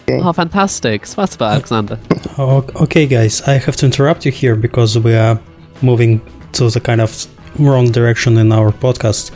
[0.10, 1.04] Oh, fantastic.
[1.04, 1.98] Spasiba, Alexander.
[2.38, 5.40] O- Okay, guys, I have to interrupt you here because we are
[5.82, 6.22] moving
[6.54, 7.28] to the kind of
[7.60, 9.32] wrong direction in our podcast.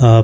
[0.00, 0.22] Uh,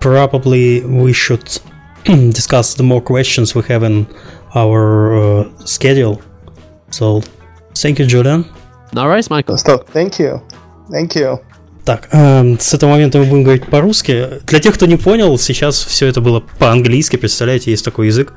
[0.00, 1.60] probably we should
[2.04, 4.06] discuss the more questions we have in
[4.54, 6.20] our uh, schedule.
[6.90, 7.22] So,
[7.74, 8.44] thank you, Julian.
[8.92, 9.56] No worries, Michael.
[9.58, 10.40] So, thank you.
[10.90, 11.38] Thank you.
[11.84, 14.40] Так, эм, с этого момента мы будем говорить по-русски.
[14.46, 17.16] Для тех, кто не понял, сейчас все это было по-английски.
[17.16, 18.34] Представляете, есть такой язык,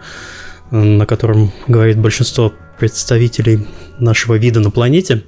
[0.71, 3.67] э, на котором говорит большинство представителей
[3.99, 5.23] нашего вида на планете.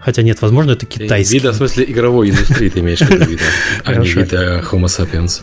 [0.00, 1.34] Хотя нет, возможно, это китайский.
[1.34, 3.42] Вида, в смысле игровой индустрии ты имеешь в виду, вида,
[3.84, 4.20] а не Хорошо.
[4.20, 5.42] вид э, Homo sapiens.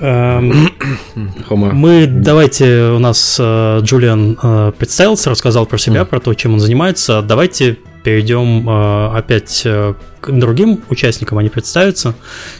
[0.00, 0.68] Эм.
[1.14, 6.60] Мы давайте у нас э, Джулиан э, представился, рассказал про себя, про то, чем он
[6.60, 7.22] занимается.
[7.22, 12.14] Давайте перейдем э, опять к другим участникам, они представятся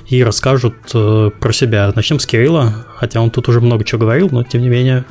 [0.07, 1.93] и расскажут про себя.
[1.97, 5.05] Начнем с Кирилла, хотя он тут уже много чего говорил, но тем не менее.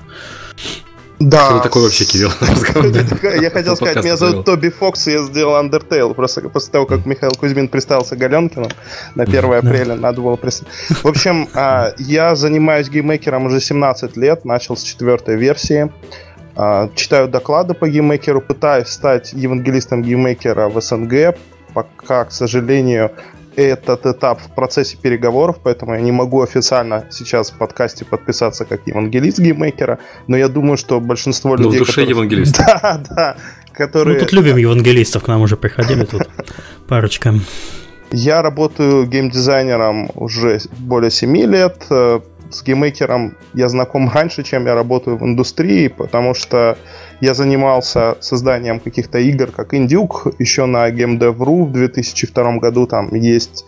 [1.21, 1.49] Да.
[1.49, 2.31] Кто такой вообще, Кирилл?
[3.41, 4.45] Я хотел сказать, меня зовут.
[4.45, 6.13] Тоби Фокс, и я сделал Undertale.
[6.15, 8.71] Просто после того, как Михаил Кузьмин представился Галенкиным
[9.13, 10.73] на 1 апреля, надо было представить.
[10.89, 15.91] В общем, а, я занимаюсь GameMaker ом уже 17 лет, начал с четвертой версии.
[16.55, 21.35] А, Читаю доклады по GameMaker у, пытаюсь стать евангелистом GameMaker а в СНГ.
[21.73, 23.11] пока, к сожалению,
[23.55, 28.81] этот этап в процессе переговоров, поэтому я не могу официально сейчас в подкасте подписаться как
[28.85, 31.79] евангелист GameMaker а, но я думаю, что большинство людей...
[31.79, 32.09] Ну, в душе которые...
[32.09, 32.57] евангелист.
[32.81, 33.35] Да, да.
[33.73, 34.15] Которые...
[34.15, 36.29] Мы тут любим евангелистов, к нам уже приходили тут
[36.87, 37.33] парочка.
[38.11, 41.85] Я работаю геймдизайнером уже более 7 лет.
[42.51, 46.77] С GameMaker ом я знаком раньше, чем я работаю в индустрии, потому что
[47.21, 52.87] я занимался созданием каких-то игр, как Индюк, еще на GameDev.ru в 2002 году.
[52.87, 53.65] Там есть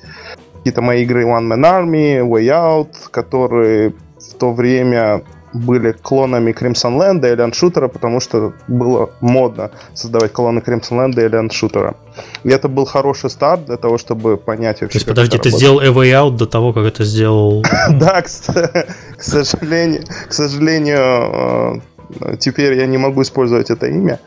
[0.57, 7.27] какие-то мои игры One Man Army, Way Out, которые в то время были клонами Crimsonland
[7.27, 11.95] и Alien Shooter, потому что было модно создавать клоны Crimsonland и Alien Shooter.
[12.43, 15.79] И это был хороший старт для того, чтобы понять вообще, То есть, подожди, ты сделал
[15.79, 17.63] A Way Out до того, как это сделал...
[17.89, 18.21] Да,
[19.17, 21.81] к сожалению, к сожалению,
[22.21, 24.19] э, теперь я не могу использовать это имя,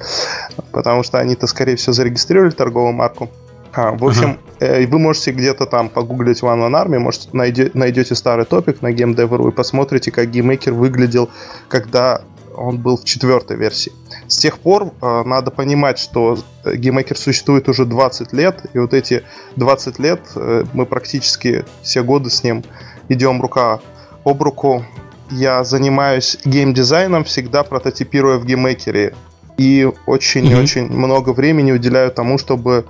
[0.73, 3.31] потому что они-то, скорее всего, зарегистрировали торговую марку.
[3.73, 4.87] А, в общем, uh-huh.
[4.87, 9.49] вы можете где-то там погуглить One Man Army, может, найдете, найдете старый топик на GameDev.ru
[9.49, 11.29] и посмотрите, как GameMaker выглядел,
[11.69, 12.23] когда
[12.57, 13.93] он был в четвертой версии.
[14.29, 19.23] С тех пор э, надо понимать, что GameMaker существует уже 20 лет, и вот эти
[19.57, 22.65] 20 лет э, мы практически все годы с ним
[23.09, 23.81] идем рука
[24.25, 24.85] об руку.
[25.31, 29.15] Я занимаюсь геймдизайном, всегда прототипируя в GameMaker е
[29.57, 30.97] и очень-очень mm-hmm.
[30.97, 32.85] много времени уделяю тому, чтобы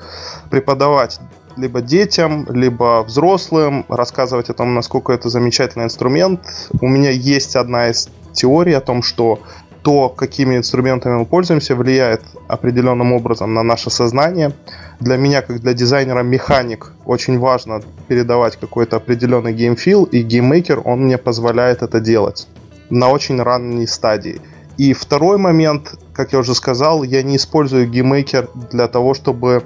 [0.51, 1.21] преподавать
[1.57, 6.41] либо детям, либо взрослым, рассказывать о том, насколько это замечательный инструмент.
[6.81, 9.41] У меня есть одна из теорий о том, что
[9.83, 14.53] то, какими инструментами мы пользуемся, влияет определенным образом на наше сознание.
[14.99, 21.05] Для меня, как для дизайнера, механик очень важно передавать какой-то определенный геймфил, и GameMaker, он
[21.05, 22.49] мне позволяет это делать
[22.91, 24.41] на очень ранней стадии.
[24.79, 29.65] И второй момент, как я уже сказал, я не использую GameMaker для того, чтобы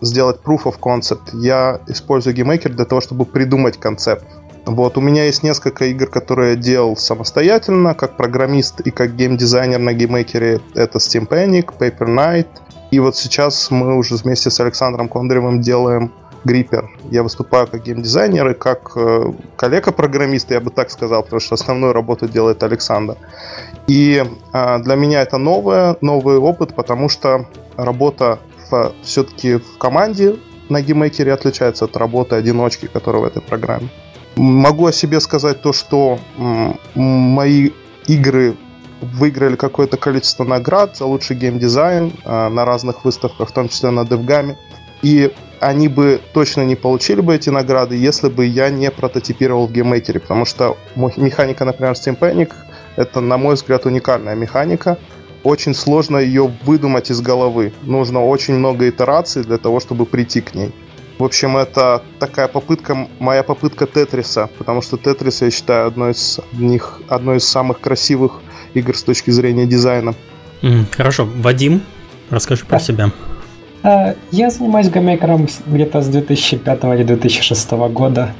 [0.00, 1.34] сделать proof of concept.
[1.34, 4.24] Я использую GameMaker для того, чтобы придумать концепт.
[4.64, 9.78] Вот, у меня есть несколько игр, которые я делал самостоятельно, как программист и как геймдизайнер
[9.78, 10.60] на GameMaker.
[10.74, 12.48] Это Steam Panic, Paper Knight.
[12.90, 16.12] И вот сейчас мы уже вместе с Александром Кондаревым делаем
[16.48, 16.90] Gripper.
[17.10, 21.92] Я выступаю как геймдизайнер и как э, коллега-программист, я бы так сказал, потому что основную
[21.92, 23.16] работу делает Александр.
[23.86, 28.38] И э, для меня это новое, новый опыт, потому что работа
[28.70, 30.36] в, все-таки в команде
[30.70, 33.88] на GameMaker отличается от работы одиночки, которая в этой программе.
[34.36, 37.72] Могу о себе сказать то, что м- мои
[38.06, 38.56] игры
[39.02, 44.00] выиграли какое-то количество наград за лучший геймдизайн э, на разных выставках, в том числе на
[44.00, 44.56] DevGAMM.
[45.02, 49.72] И они бы точно не получили бы эти награды, если бы я не прототипировал в
[49.72, 52.52] GameMaker, потому что механика, например, Steam Panic,
[52.96, 54.98] это, на мой взгляд, уникальная механика.
[55.44, 57.72] Очень сложно ее выдумать из головы.
[57.82, 60.72] Нужно очень много итераций для того, чтобы прийти к ней.
[61.18, 66.38] В общем, это такая попытка, моя попытка Тетриса, потому что Тетрис, я считаю, одной из,
[66.52, 68.40] них, одной из самых красивых
[68.74, 70.14] игр с точки зрения дизайна.
[70.96, 71.24] хорошо.
[71.24, 71.82] Вадим,
[72.30, 73.10] расскажи про себя.
[73.82, 78.30] А, я занимаюсь GameMaker где-то с 2005 или 2006 года.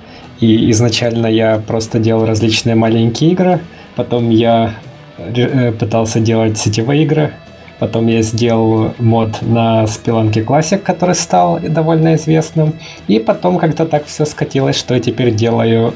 [0.40, 3.60] И изначально я просто делал различные маленькие игры.
[3.96, 4.74] Потом я
[5.18, 7.32] э, пытался делать сетевые игры.
[7.78, 12.74] Потом я сделал мод на Spelunky Classic, который стал довольно известным.
[13.06, 15.94] И потом как-то так все скатилось, что я теперь делаю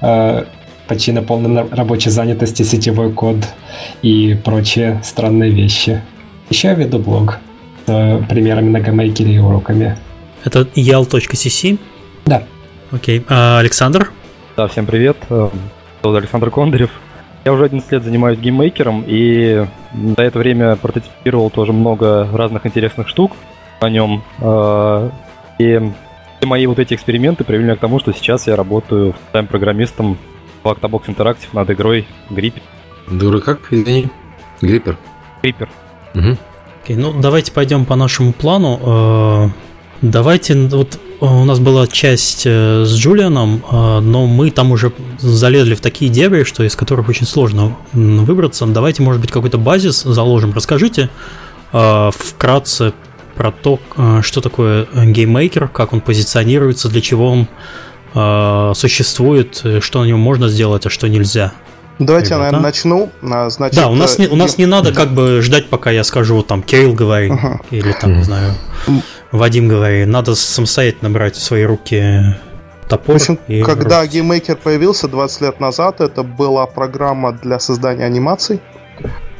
[0.00, 0.44] э,
[0.88, 3.36] почти на полной рабочей занятости сетевой код
[4.02, 6.00] и прочие странные вещи.
[6.48, 7.38] Еще я веду блог
[7.90, 9.98] с примерами на GameMaker и уроками.
[10.44, 11.78] Это yal.cc?
[12.24, 12.44] Да.
[12.92, 13.24] Окей.
[13.28, 14.12] А Александр?
[14.56, 15.16] Да, всем привет.
[15.28, 16.90] Зовут Александр Кондарев.
[17.44, 19.66] Я уже 11 лет занимаюсь GameMaker, и
[20.16, 23.32] за это время прототипировал тоже много разных интересных штук
[23.80, 24.22] на нем.
[24.40, 25.10] А,
[25.58, 25.80] и
[26.38, 30.18] все мои вот эти эксперименты привели меня к тому, что сейчас я работаю full-time программистом
[30.62, 32.62] в Octobox Interactive над игрой Gripper.
[33.10, 33.72] Дура как?
[33.72, 34.08] Извини.
[34.60, 34.98] Gripper.
[35.42, 35.68] Gripper.
[36.14, 36.36] Угу.
[36.82, 38.80] Окей, ну давайте пойдем по нашему плану.
[38.82, 39.48] Э,
[40.00, 45.74] давайте, вот э, у нас была часть э, с Джулианом, но мы там уже залезли
[45.74, 48.66] в такие дебри, что из которых очень сложно выбраться.
[48.66, 50.52] Давайте, может быть, какой-то базис заложим.
[50.54, 51.10] Расскажите
[51.70, 52.92] вкратце
[53.36, 53.78] про то,
[54.22, 60.84] что такое GameMaker, как он позиционируется, для чего он существует, что на нем можно сделать,
[60.86, 61.52] а что нельзя.
[62.00, 62.34] Давайте Ребята.
[62.34, 63.10] я, наверное, начну.
[63.22, 66.02] А, значит, да, у нас, не, у нас не надо как бы ждать, пока я
[66.02, 67.60] скажу, там, Кирилл говори, uh-huh.
[67.70, 68.54] или там, не знаю,
[69.32, 70.06] Вадим говори.
[70.06, 72.34] Надо самостоятельно брать в свои руки
[72.88, 73.18] топор.
[73.18, 74.14] В общем, и когда рубить.
[74.14, 78.60] GameMaker появился 20 лет назад, это была программа для создания анимаций.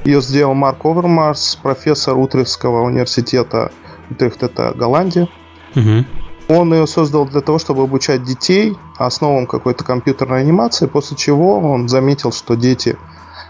[0.04, 3.70] Ее сделал Марк Овермарс, профессор Утрехтского университета.
[4.10, 5.28] Утрехт это Голландия.
[5.74, 6.04] Угу.
[6.50, 11.88] Он ее создал для того, чтобы обучать детей основам какой-то компьютерной анимации, после чего он
[11.88, 12.96] заметил, что дети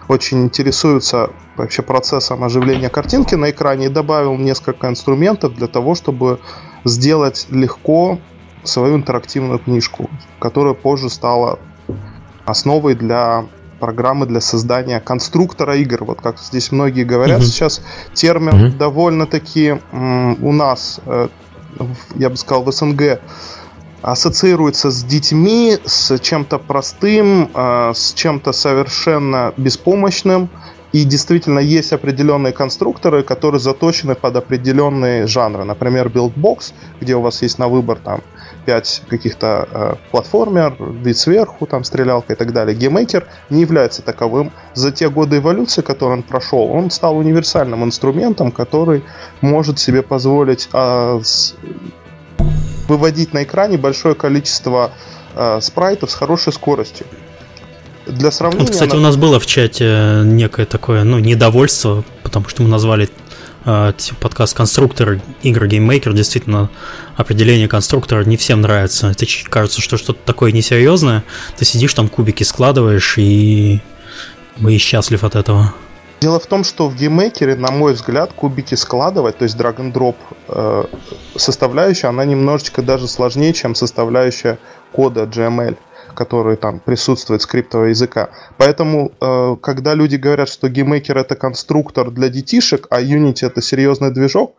[0.06, 6.40] очень интересуются вообще процессом оживления картинки на экране и добавил несколько инструментов для того, чтобы
[6.84, 8.18] сделать легко
[8.64, 11.58] свою интерактивную книжку, которая позже стала
[12.44, 13.46] основой для
[13.78, 16.04] программы для создания конструктора игр.
[16.04, 17.44] Вот как здесь многие говорят mm-hmm.
[17.44, 17.82] сейчас,
[18.12, 18.76] термин mm-hmm.
[18.76, 21.28] довольно-таки у нас э,
[22.16, 23.20] я бы сказал, в СНГ
[24.02, 30.48] ассоциируется с детьми, с чем-то простым, а, с чем-то совершенно беспомощным.
[30.92, 35.64] И действительно есть определенные конструкторы, которые заточены под определенные жанры.
[35.64, 38.22] Например, Buildbox, где у вас есть на выбор там
[38.66, 42.76] 5 каких-то э, платформер, вид сверху, там стрелялка и так далее.
[42.76, 44.52] GameMaker не является таковым.
[44.74, 49.04] За те годы эволюции, которые он прошел, он стал универсальным инструментом, который
[49.40, 51.54] может себе позволить э, с...
[52.88, 54.90] выводить на экране большое количество
[55.36, 57.06] э, спрайтов с хорошей скоростью.
[58.10, 58.64] Для сравнения...
[58.64, 58.98] Вот, кстати, на...
[58.98, 63.08] у нас было в чате некое такое, ну, недовольство, потому что мы назвали
[63.64, 66.12] э, подкаст конструктор игр GameMaker.
[66.12, 66.70] Действительно,
[67.16, 69.10] определение конструктора не всем нравится.
[69.10, 71.24] Это кажется, что что-то такое несерьезное.
[71.56, 73.80] Ты сидишь там кубики складываешь и
[74.68, 75.72] и счастлив от этого.
[76.20, 79.92] Дело в том, что в GameMaker, на мой взгляд, кубики складывать, то есть drag and
[79.92, 80.16] drop
[80.48, 80.84] э,
[81.34, 84.58] составляющая, она немножечко даже сложнее, чем составляющая
[84.92, 85.78] кода GML
[86.14, 88.30] который там присутствует скриптового языка.
[88.56, 94.12] Поэтому, э, когда люди говорят, что GameMaker это конструктор для детишек, а Unity это серьезный
[94.12, 94.54] движок,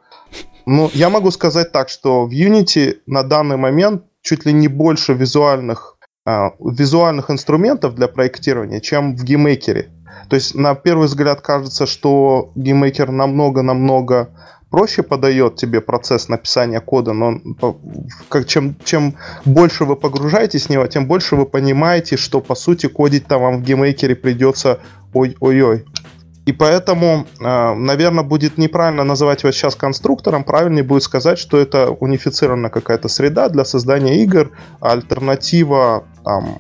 [0.66, 5.14] ну, я могу сказать так, что в Unity на данный момент чуть ли не больше
[5.14, 9.86] визуальных, э, визуальных инструментов для проектирования, чем в GameMaker.
[10.30, 14.30] То есть, на первый взгляд кажется, что GameMaker намного-намного
[14.72, 17.40] проще подает тебе процесс написания кода, но
[18.30, 19.16] как, чем, чем
[19.46, 23.58] больше вы погружаетесь в него, тем больше вы понимаете, что по сути кодить там вам
[23.58, 24.80] в GameMaker придется
[25.14, 25.86] ой-ой-ой.
[26.46, 31.92] И поэтому, э, наверное, будет неправильно называть его сейчас конструктором, правильнее будет сказать, что это
[31.92, 36.60] унифицированная какая-то среда для создания игр, альтернатива там,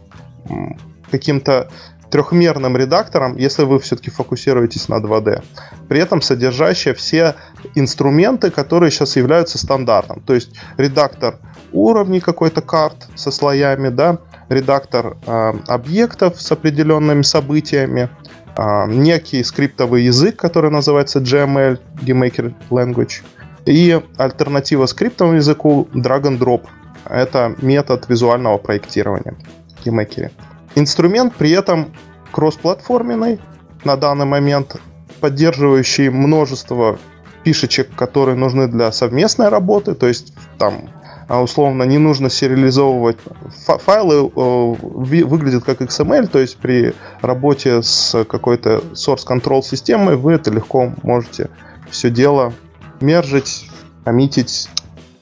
[1.09, 1.70] каким-то
[2.12, 5.43] трехмерным редактором, если вы все-таки фокусируетесь на 2D.
[5.88, 7.36] При этом содержащая все
[7.74, 10.22] инструменты, которые сейчас являются стандартом.
[10.22, 11.39] То есть редактор
[11.72, 18.09] уровней какой-то карт со слоями, да, редактор э, объектов с определенными событиями,
[18.57, 23.24] э, некий скриптовый язык, который называется GML, GameMaker Language,
[23.66, 26.66] и альтернатива скриптовому языку Drag and Drop.
[27.05, 29.36] Это метод визуального проектирования
[29.80, 30.32] в GameMaker.
[30.76, 31.93] Инструмент при этом
[32.32, 33.39] кроссплатформенный
[33.84, 34.78] на данный момент,
[35.19, 36.97] поддерживающий множество
[37.43, 40.89] фишечек, которые нужны для совместной работы, то есть там
[41.28, 43.17] а, условно не нужно сериализовывать
[43.65, 50.51] файлы, выглядят как XML, то есть при работе с какой-то source control системой вы это
[50.51, 51.49] легко можете
[51.89, 52.53] все дело
[52.99, 53.69] мержить,
[54.03, 54.69] коммитить.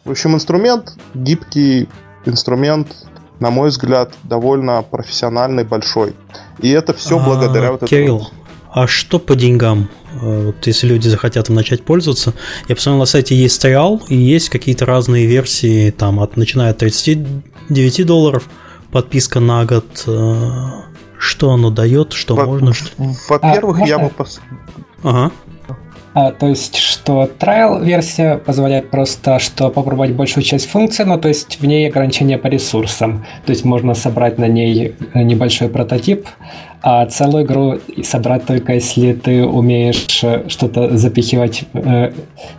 [0.04, 1.88] В общем, инструмент гибкий,
[2.26, 2.88] инструмент
[3.40, 6.14] на мой взгляд, довольно профессиональный, большой.
[6.60, 8.32] И это все а, благодаря вот Кирилл, этому.
[8.72, 9.90] а что по деньгам?
[10.22, 12.34] Э, вот если люди захотят им начать пользоваться,
[12.68, 16.78] я посмотрел на сайте есть триал и есть какие-то разные версии, там от начиная от
[16.78, 18.50] 39 долларов,
[18.92, 20.04] подписка на год.
[20.08, 22.74] Э, что оно дает, что Во- можно?
[22.74, 22.90] Что...
[23.28, 24.10] Во-первых, а, я бы...
[24.10, 24.40] Пос...
[25.04, 25.32] Ага.
[26.22, 31.30] А, то есть, что trial версия позволяет просто что попробовать большую часть функций, но то
[31.30, 33.26] есть в ней ограничения по ресурсам.
[33.46, 36.28] То есть можно собрать на ней небольшой прототип,
[36.82, 42.12] а целую игру собрать только если ты умеешь э, что-то запихивать, э,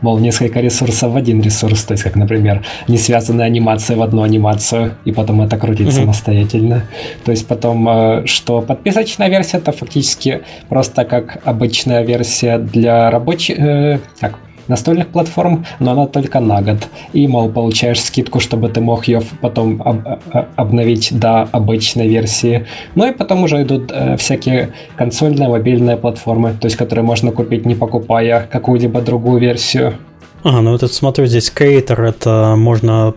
[0.03, 4.23] мол, несколько ресурсов в один ресурс, то есть как, например, не связанная анимация в одну
[4.23, 6.03] анимацию, и потом это крутить mm-hmm.
[6.03, 6.83] самостоятельно.
[7.25, 14.01] То есть потом, э, что подписочная версия, это фактически просто как обычная версия для рабочих,
[14.21, 14.39] как,
[14.71, 16.89] настольных платформ, но она только на год.
[17.13, 22.67] И, мол, получаешь скидку, чтобы ты мог ее потом об, об, обновить до обычной версии.
[22.95, 27.67] Ну и потом уже идут э, всякие консольные, мобильные платформы, то есть которые можно купить
[27.67, 29.95] не покупая какую-либо другую версию.
[30.43, 33.15] А, ну вот это смотрю, здесь Creator, это можно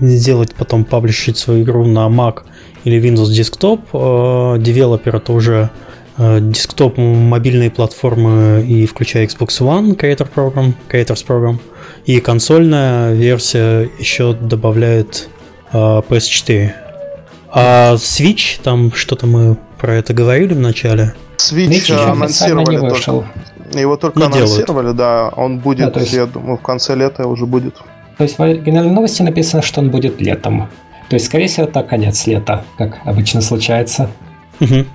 [0.00, 2.42] сделать потом паблишить свою игру на Mac
[2.84, 4.58] или Windows Desktop.
[4.58, 5.85] Developer это уже Э,
[6.18, 11.58] desktop, мобильные платформы и включая Xbox One Creator Program, Creators Program.
[12.04, 15.28] И консольная версия еще добавляет
[15.72, 16.70] э, PS4.
[17.50, 21.14] А Switch, там что-то мы про это говорили в начале.
[21.36, 23.26] Switch, Switch анонсировали только.
[23.74, 24.96] Его только Но анонсировали, делают.
[24.96, 25.28] да.
[25.36, 26.12] Он будет, да, есть...
[26.12, 27.76] я думаю, в конце лета уже будет.
[28.16, 30.68] То есть в оригинальной новости написано, что он будет летом.
[31.08, 34.10] То есть, скорее всего, это конец лета, как обычно случается.
[34.60, 34.86] Угу.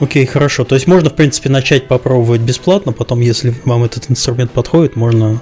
[0.00, 0.64] Окей, хорошо.
[0.64, 5.40] То есть можно, в принципе, начать попробовать бесплатно, потом, если вам этот инструмент подходит, можно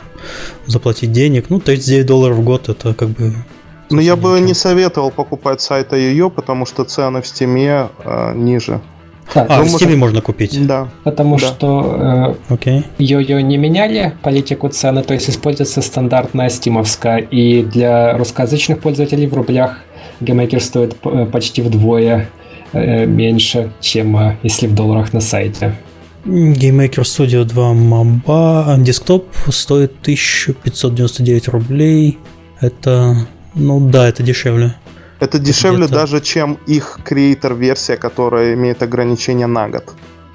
[0.67, 1.47] заплатить денег.
[1.51, 3.35] Ну, 39 долларов в год это как бы...
[3.91, 8.81] Но я бы не советовал покупать сайта ее, потому что цены в стиме э, ниже.
[9.33, 10.67] Так, а, в Steam можно купить?
[10.67, 10.89] Да.
[11.05, 11.47] Потому да.
[11.47, 12.85] что э, okay.
[12.99, 19.35] ее не меняли, политику цены, то есть используется стандартная стимовская, и для русскоязычных пользователей в
[19.35, 19.79] рублях
[20.21, 22.29] GameMaker стоит э, почти вдвое
[22.73, 25.75] меньше, чем э, если в долларах на сайте.
[26.25, 32.19] GameMaker Studio 2 Mobile десктоп стоит 1599 рублей.
[32.61, 34.75] Это, ну да, это дешевле.
[35.21, 39.85] Это дешевле даже, чем их креатор-версия, которая имеет ограничение на год.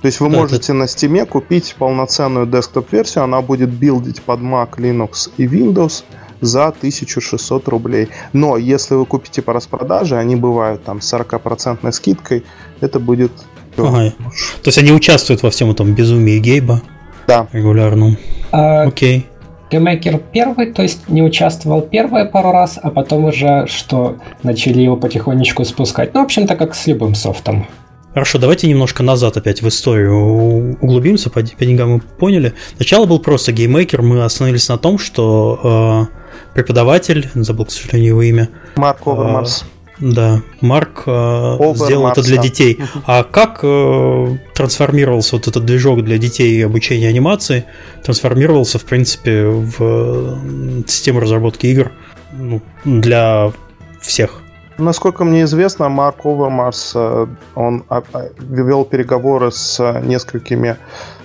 [0.01, 0.73] То есть вы да, можете это...
[0.73, 6.03] на Steam купить полноценную десктоп-версию, она будет билдить под Mac, Linux и Windows–
[6.41, 8.09] за 1600 рублей.
[8.33, 12.43] Но если вы купите по распродаже, они бывают там с 40% скидкой,
[12.81, 13.31] это будет...
[13.77, 14.11] Ага.
[14.63, 16.81] То есть они участвуют во всем этом безумии Гейба?
[17.27, 17.47] Да.
[17.53, 18.17] Регулярно.
[18.51, 19.27] А, Окей.
[19.71, 24.97] GameMaker первый, то есть не участвовал первые пару раз, а потом уже, что начали его
[24.97, 26.13] потихонечку спускать.
[26.13, 27.65] Ну, в общем-то, как с любым софтом.
[28.13, 32.53] Хорошо, давайте немножко назад опять в историю углубимся, по, по деньгам мы поняли.
[32.75, 36.20] Сначала был просто геймейкер, мы остановились на том, что э,
[36.53, 38.49] преподаватель, забыл, к сожалению, его имя.
[38.75, 39.65] Марк Овермарс.
[40.01, 42.79] Да, Марк э, сделал это для детей.
[43.05, 47.65] А как э, трансформировался вот этот движок для детей и обучения анимации?
[48.03, 51.91] Трансформировался, в принципе, в э, систему разработки игр
[52.33, 53.51] ну, для
[54.01, 54.41] всех.
[54.81, 60.75] Насколько мне известно, Марк Овермарс, э, он а, а, вел переговоры с несколькими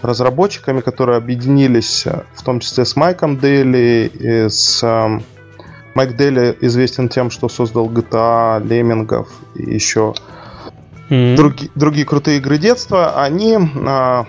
[0.03, 4.83] разработчиками, которые объединились, э, в том числе с Майком Дейли и с...
[4.83, 5.23] Эм,
[5.95, 10.13] Майк Дейли известен тем, что создал GTA, Леммингов и еще
[11.09, 11.37] mm-hmm.
[11.37, 13.23] другие, другие крутые игры детства.
[13.23, 14.27] Они а,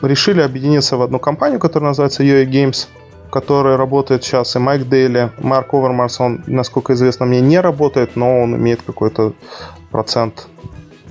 [0.00, 2.86] решили объединиться в одну компанию, которая называется UA Games–
[3.34, 5.32] который работает сейчас, и Майк Дейли.
[5.38, 9.32] Марк Овермарс, он, насколько известно, мне не работает, но он имеет какой-то
[9.90, 10.46] процент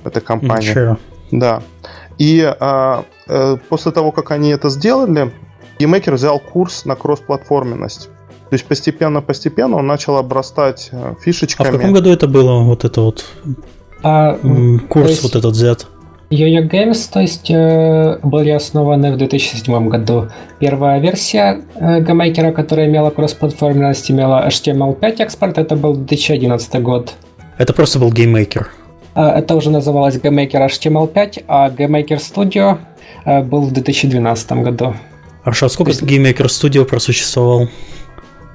[0.04, 0.70] этой компании.
[0.70, 0.96] Ничего.
[1.30, 1.62] Да.
[2.16, 5.32] И а, а, после того, как они это сделали,
[5.78, 8.08] GameMaker взял курс на кроссплатформенность.
[8.48, 11.68] То есть постепенно-постепенно он начал обрастать э, фишечками.
[11.68, 13.26] А в каком году это было, вот это вот
[14.02, 14.38] а,
[14.88, 15.22] курс есть...
[15.24, 15.88] вот этот взят?
[16.30, 20.28] Yo-Yo Games, то есть э, были основаны в 2007 году.
[20.58, 27.14] Первая версия э, GameMaker, которая имела кроссплатформенность, имела HTML5 экспорт, это был 2011 год.
[27.58, 28.66] Это просто был GameMaker?
[29.14, 32.78] Э, это уже называлось GameMaker HTML5, а GameMaker Studio
[33.44, 34.94] был в 2012 году.
[35.42, 36.02] Хорошо, а сколько есть...
[36.02, 37.68] GameMaker Studio просуществовал,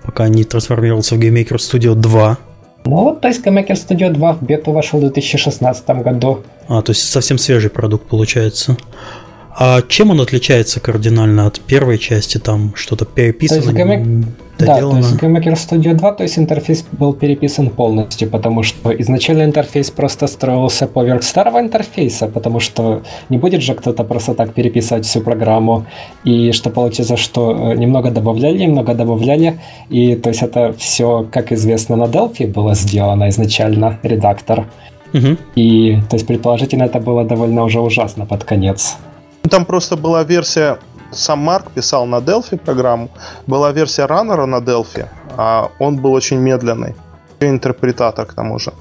[0.03, 2.38] пока не трансформировался в GameMaker Studio 2?
[2.86, 6.43] Ну вот, то есть GameMaker Studio 2 в бету вошел в 2016 году.
[6.67, 8.77] А, то есть совсем свежий продукт получается.
[9.62, 12.38] А чем он отличается кардинально от первой части?
[12.38, 13.62] Там что-то переписано?
[13.62, 14.26] То GameMaker...
[14.57, 19.43] Да, то есть GameMaker Studio 2, то есть интерфейс был переписан полностью, потому что изначально
[19.43, 25.05] интерфейс просто строился поверх старого интерфейса, потому что не будет же кто-то просто так переписать
[25.05, 25.86] всю программу.
[26.24, 31.51] И что получится, что э, немного добавляли, немного добавляли, и то есть это все, как
[31.51, 34.68] известно, на Delphi было сделано изначально, редактор.
[35.14, 35.38] Угу.
[35.55, 38.97] И то есть предположительно это было довольно уже ужасно под конец.
[39.43, 40.79] Там просто была версия
[41.11, 43.09] сам Марк писал на Delphi программу,
[43.47, 46.95] была версия раннера на Delphi, а он был очень медленный.
[47.39, 48.73] И интерпретатор к тому же.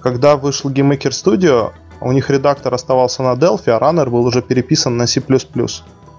[0.00, 4.96] Когда вышел GameMaker Studio, у них редактор оставался на Delphi, а раннер был уже переписан
[4.96, 5.22] на C++.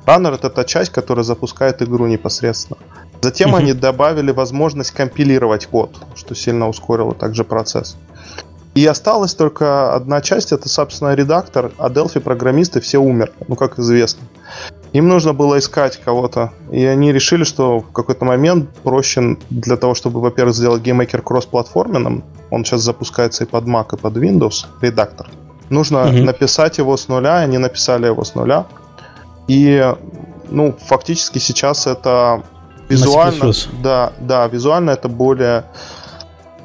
[0.06, 2.78] Раннер это та часть, которая запускает игру непосредственно.
[3.22, 7.98] Затем они добавили возможность компилировать код, что сильно ускорило также процесс.
[8.76, 13.80] И осталась только одна часть, это, собственно, редактор, а Delphi программисты все умерли, ну, как
[13.80, 14.22] известно.
[14.94, 19.94] Им нужно было искать кого-то, и они решили, что в какой-то момент проще для того,
[19.94, 25.30] чтобы, во-первых, сделать GameMaker кроссплатформенным, он сейчас запускается и под Mac, и под Windows, редактор.
[25.70, 26.24] Нужно mm-hmm.
[26.24, 28.66] написать его с нуля, они написали его с нуля.
[29.48, 29.94] И,
[30.50, 32.44] ну, фактически сейчас это
[32.88, 33.54] визуально,
[33.84, 35.66] да, да, визуально это более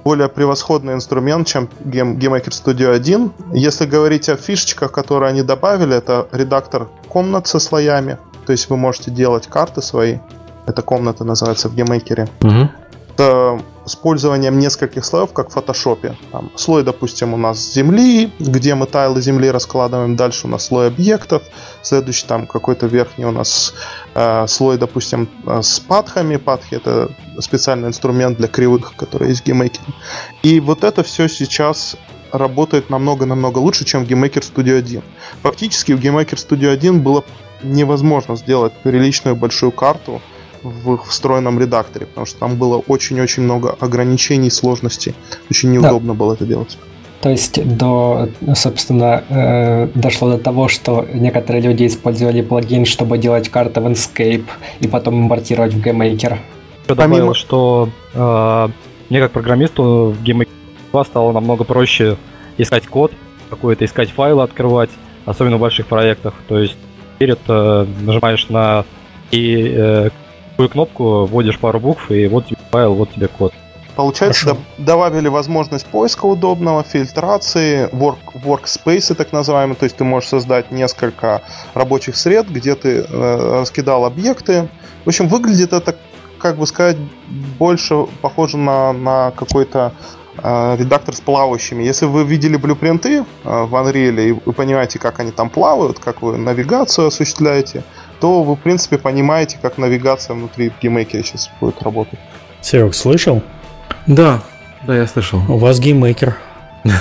[0.05, 3.33] более превосходный инструмент, чем Game, GameMaker Studio 1.
[3.55, 8.19] Если говорить о фишечках, которые они добавили, это редактор комнат со слоями.
[8.47, 10.19] То есть вы можете делать карты свои.
[10.67, 12.29] Эта комната называется в GameMaker.
[12.43, 12.71] Угу.
[13.17, 16.17] С использованием нескольких слоев, как в фотошопе.
[16.33, 20.89] Там слой, допустим, у нас земли, где мы тайлы земли раскладываем, дальше у нас слой
[20.89, 21.43] объектов,
[21.83, 23.75] следующий там какой-то верхний у нас
[24.15, 26.37] э, слой, допустим, э, с патхами.
[26.37, 27.11] Патхи это
[27.41, 29.81] специальный инструмент для кривых, который есть в GameMaker.
[30.43, 31.97] И вот это все сейчас
[32.33, 35.03] работает намного-намного лучше, чем в GameMaker Studio 1.
[35.43, 37.25] Фактически в GameMaker Studio 1 было
[37.63, 40.21] невозможно сделать приличную большую карту,
[40.65, 45.15] в встроенном редакторе, потому что там было очень-очень много ограничений, сложностей.
[45.51, 46.19] Очень неудобно да.
[46.19, 46.79] было это делать.
[47.21, 53.49] То есть до, собственно, э, дошло до того, что некоторые люди использовали плагин, чтобы делать
[53.49, 54.45] карты в Inkscape
[54.81, 56.33] и потом импортировать в GameMaker.
[56.33, 56.39] Я
[56.89, 57.35] добавил, Помимо...
[57.35, 58.69] что э,
[59.09, 60.49] мне как программисту в GameMaker
[60.93, 62.19] 2 стало намного проще
[62.59, 63.13] искать код,
[63.49, 64.91] какой-то искать файлы открывать,
[65.25, 66.35] особенно в больших проектах.
[66.47, 66.77] То есть
[67.15, 68.85] теперь это нажимаешь на
[69.31, 70.11] и э,
[70.55, 73.53] любую кнопку, вводишь пару букв, и вот тебе файл, вот тебе код.
[73.97, 74.61] Получается, Хорошо.
[74.79, 81.43] добавили возможность поиска удобного, фильтрации, work, workspace так называемые, то есть ты можешь создать несколько
[81.75, 84.69] рабочих сред, где ты э, раскидал объекты.
[85.05, 85.95] В общем, выглядит это,
[86.39, 86.97] как бы сказать,
[87.59, 89.93] больше похоже на, на какой-то
[90.43, 91.85] э, редактор с плавающими.
[91.85, 96.21] Если вы видели blueprint-ы э, в Unreal и вы понимаете, как они там плавают, как
[96.21, 97.85] вы навигацию осуществляете,
[98.25, 102.19] то вы, в принципе, понимаете, как навигация внутри GameMaker сейчас будет работать.
[102.63, 103.43] Серег, слышал?
[104.07, 104.43] Да,
[104.87, 105.43] да, я слышал.
[105.47, 106.35] У вас GameMaker.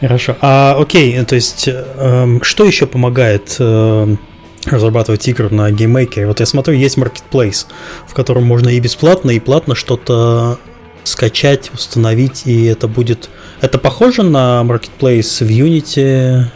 [0.00, 0.34] Хорошо.
[0.40, 4.18] А, окей, то есть, эм, что еще помогает эм,
[4.66, 6.26] разрабатывать игры на GameMaker е?
[6.26, 7.66] Вот я смотрю, есть Marketplace,
[8.08, 10.58] в котором можно и бесплатно, и платно что-то
[11.04, 13.30] скачать, установить, и это будет...
[13.60, 16.46] Это похоже на Marketplace в Unity?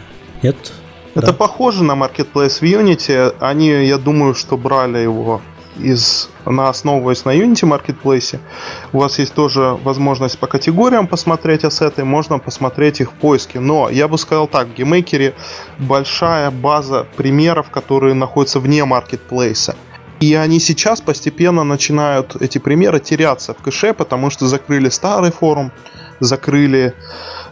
[0.43, 0.57] Нет?
[1.15, 1.33] Это да.
[1.33, 3.33] похоже на Marketplace в Unity.
[3.39, 5.41] Они, я думаю, что брали его
[5.79, 8.39] из, на основываясь на Unity Marketplace.
[8.91, 13.61] У вас есть тоже возможность по категориям посмотреть ассеты, можно посмотреть их в поиске.
[13.61, 15.33] Но я бы сказал так, в GameMaker
[15.79, 19.73] большая база примеров, которые находятся вне Marketplace.
[20.19, 25.71] И они сейчас постепенно начинают, эти примеры, теряться в кэше, потому что закрыли старый форум,
[26.19, 26.93] закрыли,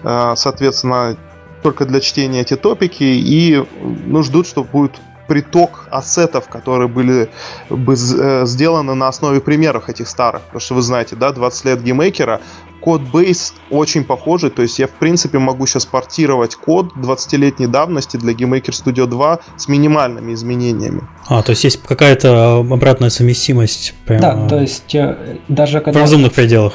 [0.03, 1.17] э, соответственно,
[1.63, 3.63] только для чтения эти топики и
[4.05, 4.91] ну, ждут, что будет
[5.27, 7.29] приток ассетов, которые были
[7.69, 10.41] бы э, сделаны на основе примеров этих старых.
[10.43, 12.41] Потому что вы знаете, да, 20 лет геймейкера,
[12.81, 18.17] код бейс очень похожий, то есть я в принципе могу сейчас портировать код 20-летней давности
[18.17, 21.01] для GameMaker Studio 2 с минимальными изменениями.
[21.27, 23.93] А, то есть есть какая-то обратная совместимость?
[24.05, 24.21] Прямо...
[24.21, 25.97] Да, то есть э, даже когда...
[25.97, 26.73] В разумных пределах.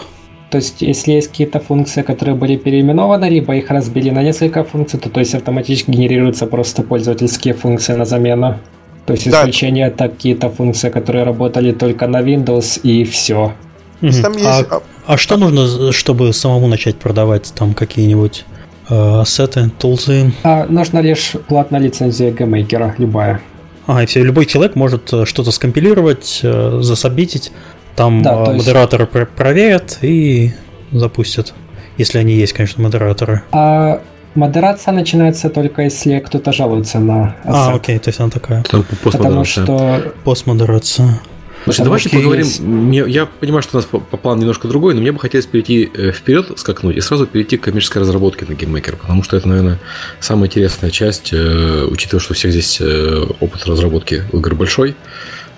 [0.51, 4.99] То есть, если есть какие-то функции, которые были переименованы, либо их разбили на несколько функций,
[4.99, 8.59] то, то есть автоматически генерируются просто пользовательские функции на замену.
[9.05, 9.41] То есть да.
[9.41, 13.53] исключение это какие-то функции, которые работали только на Windows и все.
[14.01, 14.13] Угу.
[14.45, 18.45] А, а, а что нужно, чтобы самому начать продавать там какие-нибудь
[18.89, 20.33] э, ассеты, тулзы?
[20.45, 23.41] А, нужна лишь платная лицензия GameMaker, любая.
[23.87, 27.51] А, и все, любой человек может э, что-то скомпилировать, э, засобитить,
[27.99, 28.67] там да, есть...
[28.67, 30.53] модераторы проверят и
[30.93, 31.53] запустят.
[31.97, 33.43] Если они есть, конечно, модераторы.
[33.51, 34.01] А
[34.37, 37.73] модерация начинается только если кто-то жалуется на ассет.
[37.73, 38.63] А, окей, то есть она такая.
[38.63, 40.13] Там Потому что...
[40.25, 41.21] Постмодерация.
[41.65, 42.45] Слушай, давайте поговорим.
[42.45, 42.61] Есть...
[42.61, 45.47] Мне, я понимаю, что у нас по, по плану немножко другой, но мне бы хотелось
[45.47, 49.49] перейти э, вперед, скакнуть и сразу перейти к коммерческой разработке на GameMaker, потому что это,
[49.49, 49.79] наверное,
[50.21, 54.95] самая интересная часть, э, учитывая, что у всех здесь э, опыт разработки игр большой,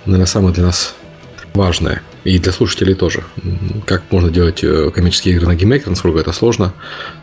[0.07, 0.95] наверное, самая для нас
[1.55, 2.03] важная.
[2.24, 3.24] И для слушателей тоже.
[3.86, 6.74] Как можно делать э, коммерческие игры на GameMaker, насколько это сложно.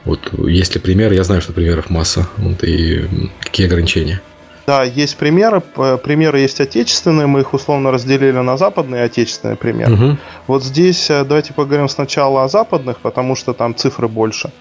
[0.06, 1.16] Вот есть ли примеры?
[1.16, 2.28] Я знаю, что примеров масса.
[2.38, 3.06] Вот, и
[3.40, 4.22] какие ограничения?
[4.68, 5.62] Да, есть примеры.
[6.04, 9.94] Примеры есть отечественные, мы их условно разделили на западные и отечественные примеры.
[9.94, 10.18] Угу.
[10.48, 14.52] Вот здесь э, давайте поговорим сначала о западных, потому что там цифры больше.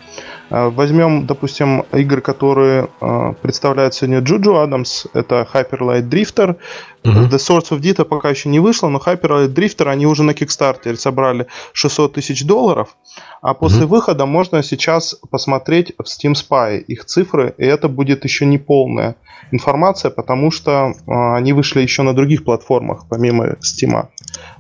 [0.51, 5.07] Возьмем, допустим, игры, которые э, представляют сегодня Juju Adams.
[5.12, 6.57] Это Hyper Light Drifter.
[7.03, 7.28] Uh-huh.
[7.28, 10.32] The Source of Dita пока еще не вышло, но Hyper Light Drifter они уже на
[10.32, 12.97] Kickstarter собрали 600 тысяч долларов.
[13.42, 13.86] А после uh-huh.
[13.86, 19.16] выхода можно сейчас посмотреть в Steam Spy их цифры, и это будет еще не полная
[19.51, 24.09] информация, потому что э, они вышли еще на других платформах, помимо Steam.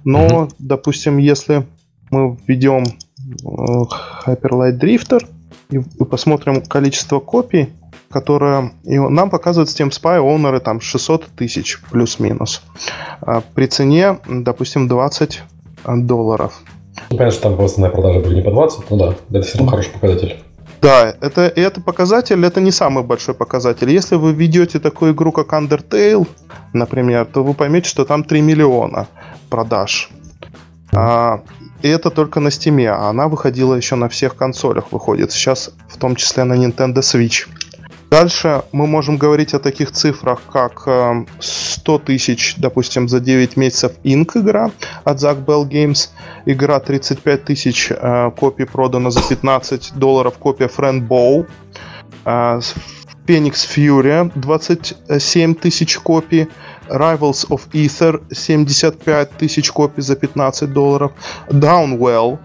[0.04, 0.54] Но, uh-huh.
[0.58, 1.66] допустим, если
[2.10, 2.84] мы введем
[3.44, 5.26] Hyper Light Drifter,
[5.70, 7.72] и, посмотрим количество копий,
[8.10, 12.62] которое и нам показывает Steam Spy Owner там 600 тысяч плюс-минус.
[13.20, 15.42] А при цене, допустим, 20
[15.86, 16.62] долларов.
[17.10, 19.58] Ну, понятно, что там просто на продаже были не по 20, ну да, это все
[19.58, 20.36] равно хороший показатель.
[20.82, 23.90] Да, это, это показатель, это не самый большой показатель.
[23.90, 26.26] Если вы ведете такую игру, как Undertale,
[26.72, 29.08] например, то вы поймете, что там 3 миллиона
[29.48, 30.10] продаж.
[30.92, 31.42] А,
[31.82, 35.32] и это только на Steam, а она выходила еще на всех консолях, выходит.
[35.32, 37.46] Сейчас в том числе на Nintendo Switch.
[38.08, 40.88] Дальше мы можем говорить о таких цифрах, как
[41.40, 44.30] 100 тысяч, допустим, за 9 месяцев Inc.
[44.36, 44.70] игра
[45.02, 46.10] от Zack Bell Games.
[46.46, 47.92] Игра 35 тысяч
[48.36, 50.38] копий продано за 15 долларов.
[50.38, 51.46] Копия Friend Bow.
[52.24, 56.46] Phoenix Fury 27 тысяч копий.
[56.88, 61.12] Rivals of Ether 75 тысяч копий за 15 долларов.
[61.48, 62.38] Downwell.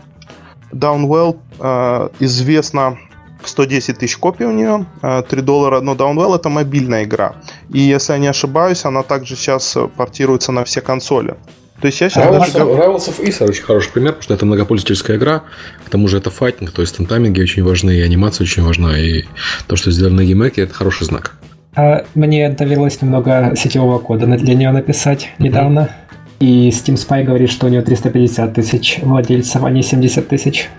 [0.71, 2.97] Downwell э, известно
[3.43, 7.35] 110 тысяч копий у нее, 3 доллара, но Downwell это мобильная игра.
[7.73, 11.35] И если я не ошибаюсь, она также сейчас портируется на все консоли.
[11.81, 12.65] То есть я сейчас Rivals, даже...
[12.65, 15.43] Rivals of Ether очень хороший пример, потому что это многопользовательская игра,
[15.83, 18.99] к тому же это файтинг, то есть там тайминги очень важны, и анимация очень важна,
[18.99, 19.23] и
[19.67, 21.37] то, что сделано на геймеке, это хороший знак.
[21.75, 25.43] А мне довелось немного сетевого кода для нее написать mm-hmm.
[25.43, 25.89] недавно.
[26.39, 30.69] И Steam Spy говорит, что у нее 350 тысяч владельцев, а не 70 тысяч.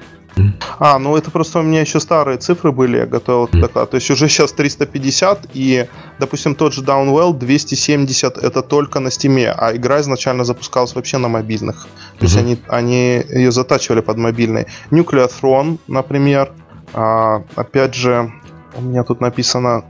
[0.78, 3.60] А, ну это просто у меня еще старые цифры были, я готовил mm.
[3.60, 3.90] доклад.
[3.90, 5.86] То есть уже сейчас 350, и,
[6.18, 11.28] допустим, тот же Downwell 270 это только на стиме, а игра изначально запускалась вообще на
[11.28, 11.86] мобильных.
[12.18, 12.28] То mm-hmm.
[12.28, 14.66] есть они, они ее затачивали под мобильные.
[14.90, 16.50] Nuclear Throne, например,
[16.94, 18.32] а, опять же,
[18.74, 19.84] у меня тут написано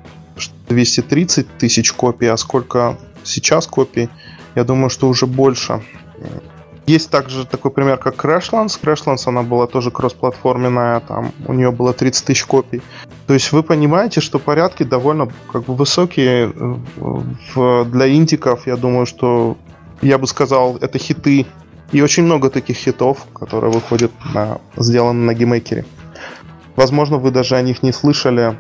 [0.69, 4.09] 230 тысяч копий, а сколько сейчас копий,
[4.55, 5.83] я думаю, что уже больше.
[6.87, 8.79] Есть также такой пример, как Crashlands.
[8.83, 12.83] Crashlands, она была тоже кроссплатформенная, там у нее было 30 тысяч копий.
[13.27, 16.53] То есть вы понимаете, что порядки довольно как бы высокие
[17.55, 18.67] в, для индиков.
[18.67, 19.57] Я думаю, что
[20.03, 21.47] я бы сказал, это хиты.
[21.93, 25.85] И очень много таких хитов, которые выходят на, сделаны на GameMaker е.
[26.75, 28.59] Возможно, вы даже о них не слышали.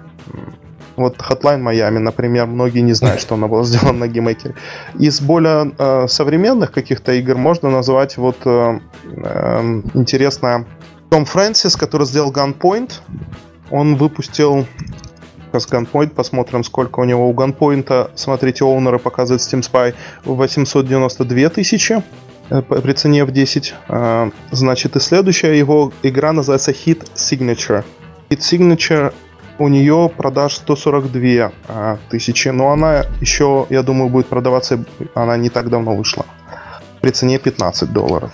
[0.96, 4.54] Вот Hotline Miami, например, многие не знают, что она была сделана на GameMaker е.
[4.98, 10.66] Из более э, современных каких-то игр можно назвать вот э, э, интересная
[11.10, 13.00] Том Фрэнсис, который сделал Gunpoint.
[13.70, 14.66] Он выпустил
[15.52, 18.10] с Gunpoint, посмотрим, сколько у него у Gunpoint.
[18.14, 22.02] Смотрите, owner ы показывает Steam Spy 892 тысячи
[22.50, 23.74] э, при цене в 10.
[23.88, 27.84] Э, значит, и следующая его игра называется Heat Signature.
[28.30, 29.12] Hit Signature
[29.58, 34.84] у нее продаж 142 а, тысячи, но она еще, я думаю, будет продаваться,
[35.14, 36.26] она не так давно вышла,
[37.00, 38.32] при цене 15 долларов.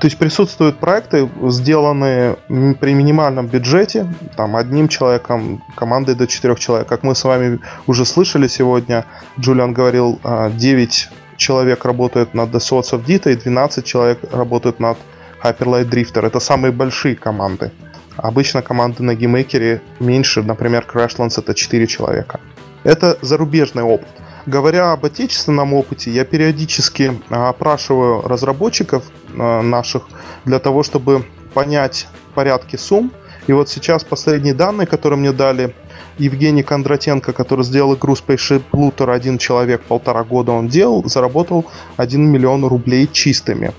[0.00, 2.36] То есть присутствуют проекты, сделанные
[2.80, 6.86] при минимальном бюджете, там одним человеком, командой до 4 человек.
[6.88, 9.04] Как мы с вами уже слышали сегодня,
[9.40, 14.78] Джулиан говорил, 9 а, человек работают над The Swords of Dita и 12 человек работают
[14.78, 14.98] над
[15.42, 16.24] Hyper Light Drifter.
[16.24, 17.72] Это самые большие команды.
[18.18, 22.40] Обычно команды на GameMaker е меньше, например, Crashlands это 4 человека.
[22.82, 24.08] Это зарубежный опыт.
[24.46, 29.04] Говоря об отечественном опыте, я периодически а, опрашиваю разработчиков
[29.38, 30.08] а, наших
[30.44, 33.12] для того, чтобы понять порядки сумм.
[33.46, 35.74] И вот сейчас последние данные, которые мне дали
[36.18, 41.66] Евгений Кондратенко, который сделал игру Spaceship Looter, один человек, полтора года он делал, заработал
[41.96, 43.72] 1 миллион рублей чистыми.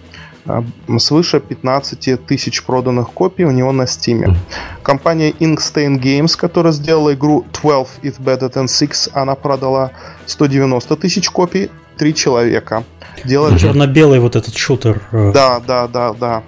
[0.49, 0.63] А,
[0.97, 4.35] свыше 15 тысяч проданных копий у него на Steam.
[4.81, 9.91] Компания Inkstain Games, которая сделала игру 12 is better than 6, она продала
[10.25, 12.83] 190 тысяч копий, три человека.
[13.23, 13.59] Делали...
[13.59, 15.03] Черно-белый вот этот шутер.
[15.11, 15.31] Э.
[15.33, 16.43] Да, да, да, да.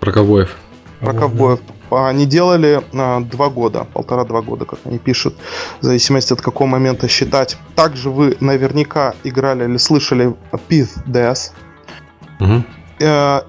[0.00, 0.56] Про ковбоев.
[1.00, 1.60] Про ковбоев.
[1.90, 5.34] Они делали а, два года, полтора-два года, как они пишут,
[5.82, 7.58] в зависимости от какого момента считать.
[7.74, 10.34] Также вы наверняка играли или слышали
[10.68, 11.50] Pith Death.
[12.40, 12.64] Угу.
[13.00, 13.40] Э,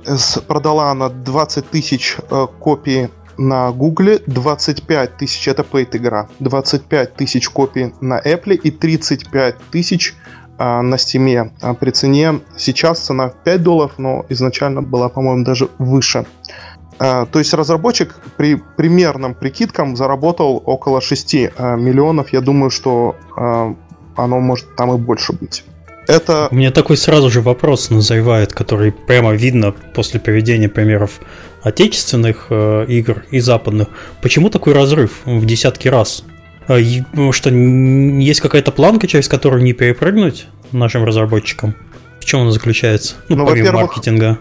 [0.48, 7.50] продала она 20 тысяч э, копий на Гугле, 25 тысяч, это paid игра, 25 тысяч
[7.50, 10.16] копий на Apple и 35 тысяч
[10.58, 11.76] э, на Steam.
[11.76, 16.26] При цене сейчас цена 5 долларов, но изначально была, по-моему, даже выше.
[16.98, 22.32] То есть разработчик при примерным прикидкам заработал около 6 миллионов.
[22.32, 25.66] Я думаю, что оно может там и больше быть.
[26.08, 26.48] Это...
[26.52, 31.20] У меня такой сразу же вопрос назревает, который прямо видно после приведения примеров
[31.64, 33.88] отечественных э, игр и западных.
[34.22, 36.24] Почему такой разрыв в десятки раз?
[36.68, 36.78] А,
[37.14, 41.76] ну, что есть какая-то планка, через которую не перепрыгнуть нашим разработчикам?
[42.20, 43.16] В чем она заключается?
[43.30, 44.40] Ну, ну помимо маркетинга.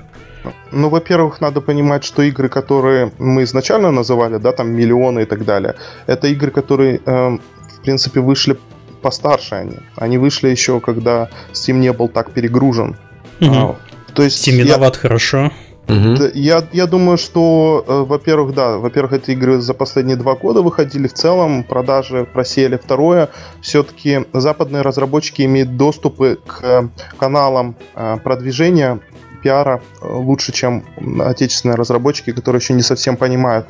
[0.72, 5.44] Ну, во-первых, надо понимать, что игры, которые мы изначально называли, да, там миллионы и так
[5.44, 5.74] далее,
[6.06, 7.38] это игры, которые, э,
[7.78, 8.56] в принципе, вышли
[9.04, 9.76] постарше они.
[9.96, 12.96] Они вышли еще, когда Steam не был так перегружен.
[13.40, 13.54] Угу.
[13.54, 13.76] А,
[14.14, 15.00] то есть Steam виноват я...
[15.00, 15.52] хорошо.
[15.88, 16.30] Угу.
[16.32, 21.06] Я, я думаю, что, э, во-первых, да, во-первых, эти игры за последние два года выходили
[21.06, 22.78] в целом, продажи просели.
[22.82, 23.28] Второе,
[23.60, 26.88] все-таки западные разработчики имеют доступы к
[27.18, 29.00] каналам э, продвижения
[29.42, 30.82] пиара лучше, чем
[31.20, 33.66] отечественные разработчики, которые еще не совсем понимают,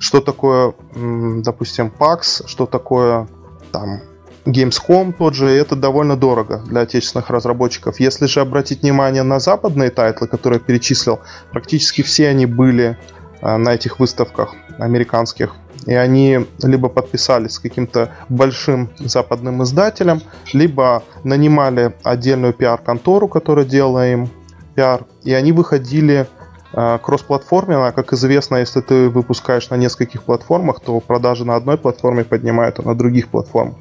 [0.00, 3.28] что такое, допустим, PAX, что такое
[3.70, 4.00] там
[4.44, 8.00] Gamescom тот же, это довольно дорого для отечественных разработчиков.
[8.00, 11.20] Если же обратить внимание на западные тайтлы, которые я перечислил,
[11.52, 12.98] практически все они были
[13.40, 15.54] а, на этих выставках американских.
[15.86, 20.22] И они либо подписались с каким-то большим западным издателем,
[20.52, 24.28] либо нанимали отдельную пиар-контору, которая делала им
[24.74, 26.26] пиар, и они выходили
[26.72, 27.92] э, кроссплатформенно.
[27.92, 32.82] Как известно, если ты выпускаешь на нескольких платформах, то продажи на одной платформе поднимают, а
[32.82, 33.76] на других платформах.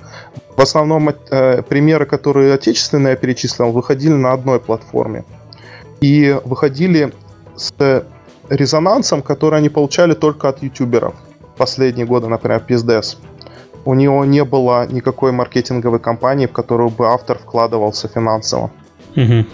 [0.55, 5.23] В основном э, примеры, которые отечественные я перечислил, выходили на одной платформе.
[6.01, 7.13] И выходили
[7.55, 7.73] с
[8.49, 11.13] резонансом, который они получали только от ютуберов.
[11.57, 13.17] Последние годы, например, Пиздес.
[13.85, 18.71] У него не было никакой маркетинговой кампании, в которую бы автор вкладывался финансово.
[19.15, 19.45] Угу.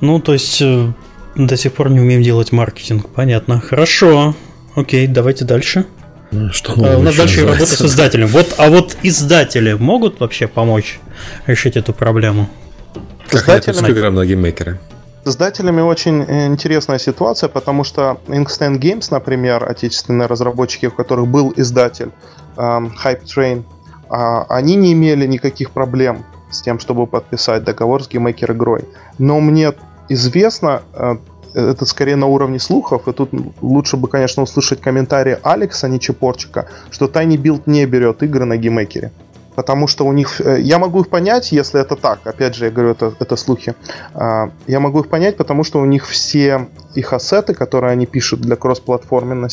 [0.00, 0.92] Ну, то есть э,
[1.36, 3.08] до сих пор не умеем делать маркетинг.
[3.08, 3.60] Понятно.
[3.60, 4.34] Хорошо.
[4.74, 5.86] Окей, давайте дальше.
[6.32, 8.26] Ну, что а, у нас дальше работа с издателем.
[8.28, 10.98] Вот, а вот издатели могут вообще помочь
[11.46, 12.48] решить эту проблему?
[13.28, 13.90] Как издателями...
[13.90, 14.78] играм на GameMaker ы?
[15.24, 20.90] С издателями очень э, интересная ситуация, потому что Ink Stains Games, например, отечественные разработчики, у
[20.90, 22.10] которых был издатель
[22.56, 23.64] эм, Hype Train,
[24.08, 28.84] э, они не имели никаких проблем с тем, чтобы подписать договор с GameMaker игрой.
[29.18, 29.72] Но мне
[30.08, 31.18] известно, э,
[31.54, 33.30] это скорее на уровне слухов, и тут
[33.62, 39.05] лучше бы, конечно, услышать комментарии Алекса Ничипорчика, что Tiny Build не берет игры на GameMaker
[39.05, 39.10] е
[39.56, 40.40] потому что у них...
[40.40, 42.20] Э, я могу их понять, если это так.
[42.26, 43.74] Опять же, я говорю, это, это слухи.
[44.14, 48.40] А, я могу их понять, потому что у них все их ассеты, которые они пишут
[48.40, 49.48] для кроссплатформенной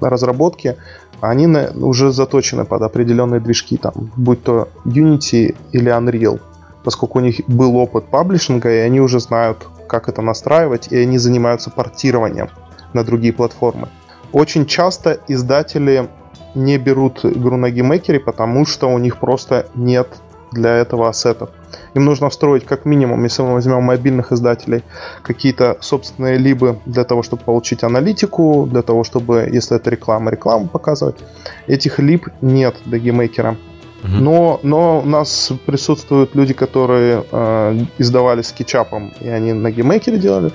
[0.00, 0.76] разработки,
[1.20, 1.46] они
[1.80, 6.40] уже заточены под определенные движки, там, будь то Unity или Unreal,
[6.82, 11.18] поскольку у них был опыт паблишинга, и они уже знают, как это настраивать, и они
[11.18, 12.48] занимаются портированием
[12.92, 13.88] на другие платформы.
[14.32, 16.08] Очень часто издатели
[16.54, 20.08] не берут игру на GameMaker е, потому что у них просто нет
[20.52, 21.50] для этого ассетов.
[21.94, 24.82] Им нужно встроить как минимум, если мы возьмем мобильных издателей,
[25.22, 30.68] какие-то собственные либы для того, чтобы получить аналитику, для того, чтобы, если это реклама, рекламу
[30.68, 31.18] показывать.
[31.66, 33.56] Этих либ нет для GameMaker а.
[34.02, 39.70] Но, но у нас присутствуют люди, которые э, издавали с Ketchapp ом, и они на
[39.70, 40.52] GameMaker е делали.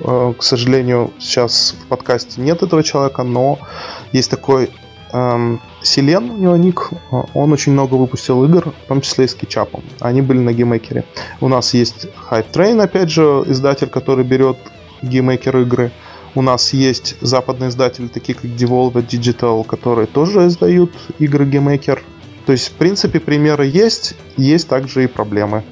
[0.00, 3.58] Э, к сожалению, сейчас в подкасте нет этого человека, но
[4.12, 4.70] есть такой
[5.12, 6.90] эм, Селен, у него ник,
[7.34, 9.82] он очень много выпустил игр, в том числе и с Ketchapp ом.
[10.00, 11.04] Они были на GameMaker е.
[11.40, 14.56] У нас есть Hype Train, опять же, издатель, который берет
[15.02, 15.92] GameMaker игры.
[16.34, 22.02] У нас есть западные издатели, такие как Devolver Digital, которые тоже издают игры GameMaker.
[22.46, 25.62] То есть, в принципе, примеры есть, есть также и проблемы.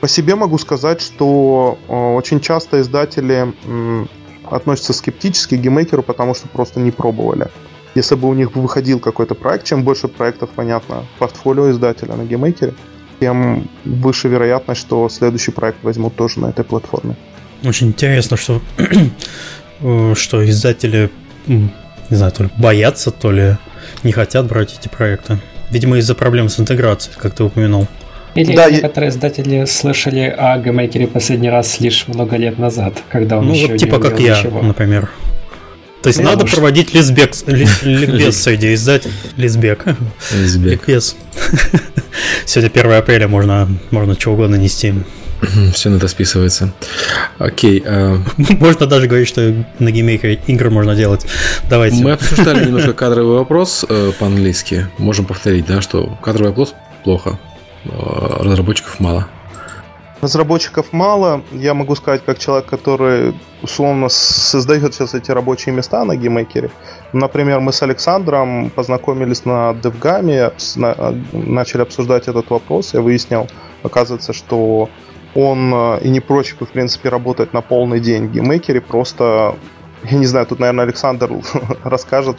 [0.00, 4.06] По себе могу сказать, что э, очень часто издатели э,
[4.50, 7.48] относятся скептически к GameMaker у, потому что просто не пробовали
[7.96, 12.65] если бы у них выходил какой-то проект, чем больше проектов, понятно, портфолио издателя на GameMaker
[12.65, 12.74] е,
[13.20, 17.16] тем выше вероятность, что следующий проект возьмут тоже на этой платформе.
[17.64, 18.60] Очень интересно, что,
[20.14, 21.10] что издатели,
[21.46, 21.70] не
[22.10, 23.56] знаю, то ли боятся, то ли
[24.02, 25.38] не хотят брать эти проекты.
[25.70, 27.86] Видимо, из-за проблем с интеграцией, как ты упомянул.
[28.34, 29.14] Или да, некоторые я...
[29.14, 33.68] издатели слышали о GameMaker е последний раз лишь много лет назад, когда он ну, еще
[33.68, 34.62] вот типа не как я, ничего.
[34.62, 35.10] например.
[36.02, 39.14] То есть надо проводить лесбек, ликбез среди издателей.
[39.36, 39.84] Лесбек.
[40.32, 40.72] Лесбек.
[40.72, 41.16] Ликбез.
[42.44, 44.94] Сегодня 1 апреля, можно, можно чего угодно нести.
[45.72, 46.72] Все на это списывается.
[47.38, 47.82] Окей.
[47.86, 51.26] А можно даже говорить, что на GameMaker е игры можно делать.
[51.68, 52.02] Давайте.
[52.02, 54.88] Мы обсуждали немножко кадровый вопрос э, по-английски.
[54.98, 56.74] Можем повторить, да, что кадровый вопрос
[57.04, 57.38] плохо.
[57.84, 59.28] Э, разработчиков мало.
[60.22, 61.42] Разработчиков мало.
[61.52, 66.70] Я могу сказать, как человек, который условно создает сейчас эти рабочие места на GameMaker е.
[67.12, 70.52] Например, мы с Александром познакомились на DevGAM,
[71.32, 72.94] начали обсуждать этот вопрос.
[72.94, 73.46] Я выяснил,
[73.82, 74.88] оказывается, что
[75.36, 78.80] он э, и не прочь, в принципе, работать на полный день в GameMaker е.
[78.80, 79.54] Просто,
[80.04, 81.30] я не знаю, тут, наверное, Александр
[81.84, 82.36] расскажет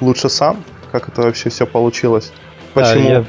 [0.00, 2.32] лучше сам, как это вообще все получилось.
[2.74, 3.08] Почему?
[3.08, 3.24] А,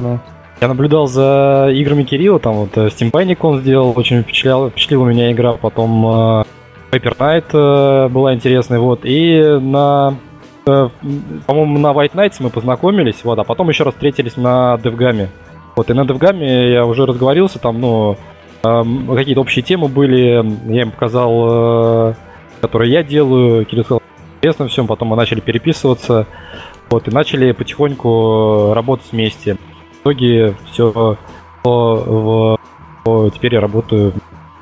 [0.00, 0.20] я...
[0.60, 5.06] Я наблюдал за играми Кирилла, там вот э, Steam Panic он сделал, очень впечатлял, впечатлила
[5.06, 6.44] меня игра, потом э,
[6.90, 10.18] Paper Knight была интересная, вот, и на,
[10.64, 15.28] по-моему, на White Knights мы познакомились, вот, а потом еще раз встретились на DevGAM.
[15.76, 18.18] Вот, и на DevGAM я уже разговорился, там, ну,
[18.62, 22.14] какие-то общие темы были, я им показал, э,
[22.60, 24.02] которые я делаю, Кирилл сказал,
[24.36, 26.26] интересно всем, потом мы начали переписываться,
[26.90, 29.54] вот, и начали потихоньку работать вместе.
[29.54, 31.16] В итоге все
[31.64, 32.58] в,
[33.04, 34.14] в, теперь я работаю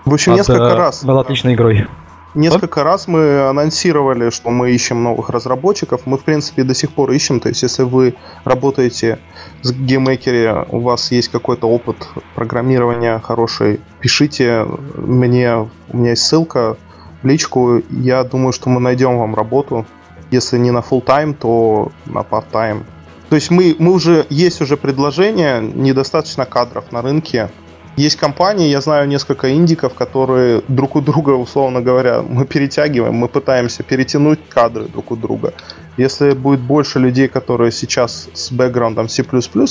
[0.05, 1.03] В общем, Над, несколько э, раз.
[1.03, 1.87] Над отличной игрой.
[2.35, 6.03] Несколько раз мы анонсировали, что мы ищем новых разработчиков.
[6.05, 7.41] Мы, в принципе, до сих пор ищем.
[7.41, 8.15] То есть, если вы
[8.45, 9.19] работаете
[9.63, 11.97] с GameMaker е, у вас есть какой-то опыт
[12.35, 14.67] программирования хороший, пишите
[14.97, 15.69] мне.
[15.89, 16.77] У меня есть ссылка
[17.23, 17.83] в личку.
[17.91, 19.87] Я думаю, что мы найдем вам работу.
[20.31, 22.85] Если не на full time, то на part-time.
[23.31, 27.51] То есть мы, мы уже есть уже предложение, недостаточно кадров на рынке.
[27.99, 33.27] Есть компании, я знаю несколько индиков, которые друг у друга, условно говоря, мы перетягиваем, мы
[33.27, 35.53] пытаемся перетянуть кадры друг у друга.
[35.97, 39.25] Если будет больше людей, которые сейчас с бэкграундом C++,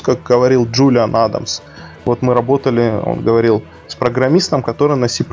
[0.04, 1.62] как говорил Джулиан Адамс,
[2.04, 5.24] вот мы работали, он говорил, с программистом, который на C++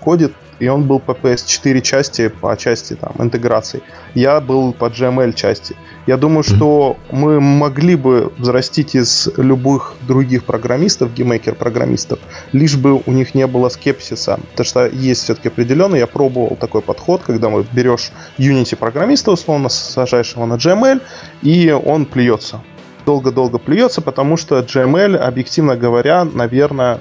[0.00, 3.82] кодит, и он был по PS4 части, по части там, интеграции.
[4.14, 5.76] Я был по GML части.
[6.06, 6.56] Я думаю, mm-hmm.
[6.56, 12.18] что мы могли бы взрастить из любых других программистов, GameMaker программистов,
[12.52, 14.40] лишь бы у них не было скепсиса.
[14.50, 19.68] Потому что есть все-таки определенный, я пробовал такой подход, когда мы берешь Unity программиста, условно,
[19.68, 21.00] сажаешь его на GML,
[21.42, 22.60] и он плюется
[23.04, 27.00] долго-долго плюется, потому что GML, объективно говоря, наверное,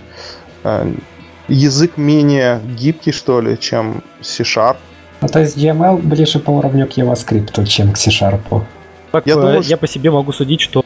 [1.48, 4.78] язык менее гибкий, что ли, чем C-Sharp.
[5.22, 8.64] Ну, то есть GML ближе по уровню к JavaScript, чем к C-Sharp.
[9.12, 10.84] Так, я, думаю, я по себе могу судить, что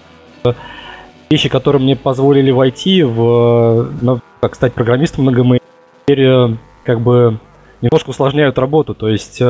[1.29, 5.61] вещи, которые мне позволили войти в, ну, как стать программистом на GML,
[6.05, 7.39] теперь э, как бы
[7.81, 8.93] немножко усложняют работу.
[8.93, 9.41] То есть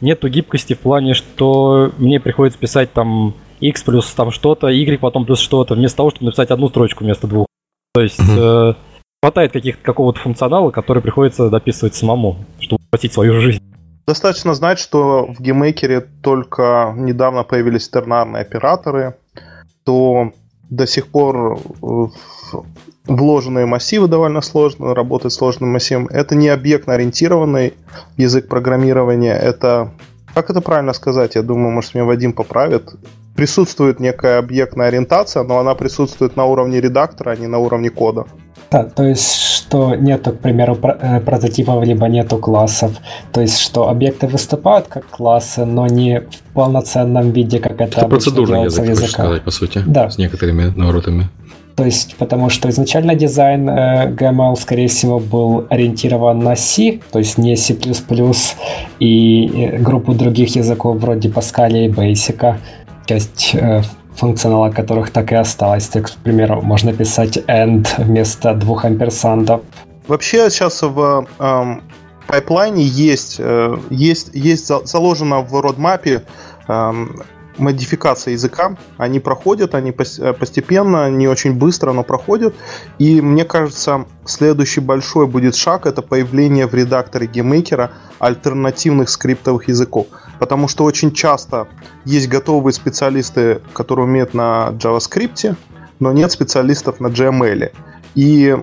[0.00, 5.24] нету гибкости в плане, что мне приходится писать там x плюс там что-то, y потом
[5.24, 7.46] плюс что-то, вместо того, чтобы написать одну строчку вместо двух.
[7.94, 8.74] То есть э,
[9.24, 13.58] хватает каких какого-то функционала, который приходится дописывать самому, чтобы спасить свою жизнь.
[14.06, 19.14] Достаточно знать, что в GameMaker е только недавно появились тернарные операторы,
[19.82, 20.30] то
[20.68, 22.06] до сих пор э,
[23.06, 26.06] вложенные массивы довольно сложно, работать с сложным массивом.
[26.08, 27.72] Это не объектно-ориентированный
[28.18, 29.90] язык программирования, это...
[30.34, 31.34] Как это правильно сказать?
[31.34, 32.94] Я думаю, может, меня Вадим поправит
[33.34, 38.26] присутствует некая объектная ориентация, но она присутствует на уровне редактора, а не на уровне кода.
[38.74, 42.90] Да, то есть, что нету, к примеру, э, прототипов, либо нету классов.
[43.32, 48.08] То есть, что объекты выступают как классы, но не в полноценном виде, как это, это
[48.08, 49.08] процедурный язык, языка.
[49.08, 50.10] сказать, по сути, да.
[50.10, 51.28] с некоторыми наворотами.
[51.76, 57.20] То есть, потому что изначально дизайн э, GML, скорее всего, был ориентирован на C, то
[57.20, 57.76] есть не C++
[58.98, 62.56] и э, группу других языков вроде Pascal и Basic
[63.06, 63.82] часть э,
[64.16, 65.88] функционала которых так и осталась.
[65.88, 69.60] Так, к примеру, можно писать end вместо двух амперсандов.
[70.06, 71.82] Вообще сейчас в эм,
[72.26, 76.22] пайплайне есть, э, есть, есть заложено в родмапе
[76.68, 77.22] эм,
[77.58, 78.76] модификация языка.
[78.96, 82.54] Они проходят, они э, постепенно, не очень быстро, но проходят.
[82.98, 90.06] И мне кажется, следующий большой будет шаг это появление в редакторе GameMaker альтернативных скриптовых языков.
[90.38, 91.68] Потому что очень часто
[92.04, 95.56] есть готовые специалисты, которые умеют на JavaScript,
[96.00, 97.72] но нет специалистов на GML.
[98.14, 98.56] И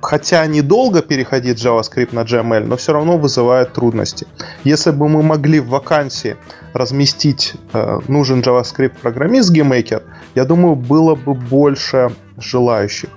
[0.00, 4.26] хотя недолго переходить JavaScript на GML, но все равно вызывает трудности.
[4.64, 6.36] Если бы мы могли в вакансии
[6.74, 10.02] разместить э, нужен JavaScript программист GameMaker,
[10.34, 13.10] я думаю, было бы больше желающих.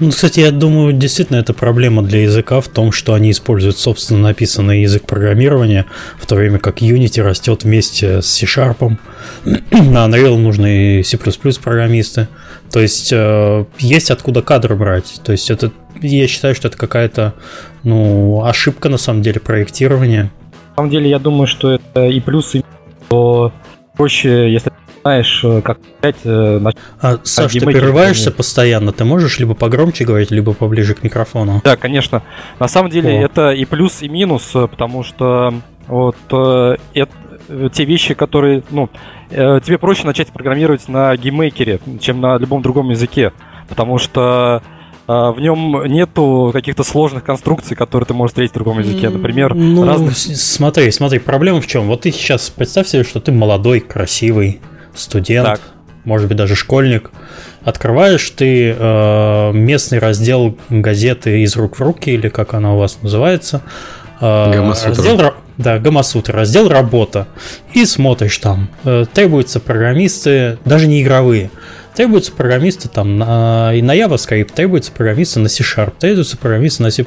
[0.00, 4.18] Ну, кстати, я думаю, действительно это проблема для языка в том, что они используют собственно
[4.20, 5.84] написанный язык программирования,
[6.18, 8.96] в то время как Unity растет вместе с C-Sharp.
[9.44, 11.18] На Unreal нужны C++
[11.62, 12.28] программисты.
[12.72, 15.20] То есть э, есть откуда кадры брать.
[15.22, 15.70] То есть это,
[16.00, 17.34] я считаю, что это какая-то
[17.82, 20.32] ну, ошибка на самом деле проектирования.
[20.70, 22.62] На самом деле я думаю, что это и плюсы,
[23.06, 23.52] что
[23.98, 24.72] проще, если
[25.02, 26.16] знаешь, э, как взять...
[26.24, 26.60] Э,
[27.00, 31.60] а, Саш, ты прерываешься постоянно, ты можешь либо погромче говорить, либо поближе к микрофону?
[31.64, 32.22] Да, конечно.
[32.58, 33.22] На самом деле О.
[33.22, 35.54] это и плюс, и минус, э, потому что
[35.86, 36.78] вот это,
[37.72, 38.88] те вещи, которые, ну,
[39.28, 43.32] тебе проще начать программировать на GameMaker е, чем на любом другом языке,
[43.68, 44.62] потому что
[45.08, 49.08] в нем нету каких-то сложных конструкций, которые ты можешь встретить в другом языке.
[49.08, 50.16] Например, ну, разных...
[50.16, 51.88] Смотри, смотри, проблема в чем?
[51.88, 54.60] Вот ты сейчас представь себе, что ты молодой, красивый,
[54.94, 55.60] студент, так.
[56.04, 57.10] может быть даже школьник,
[57.64, 62.98] открываешь ты э, местный раздел газеты из рук в руки, или как она у вас
[63.02, 63.62] называется.
[64.20, 64.52] Э,
[64.84, 67.26] раздел, да, Гамасутра, раздел работа.
[67.74, 71.50] И смотришь там, э, требуются программисты, даже не игровые,
[71.94, 77.04] требуются программисты там на, и на JavaScript, требуются программисты на C-Sharp, требуются программисты на C++.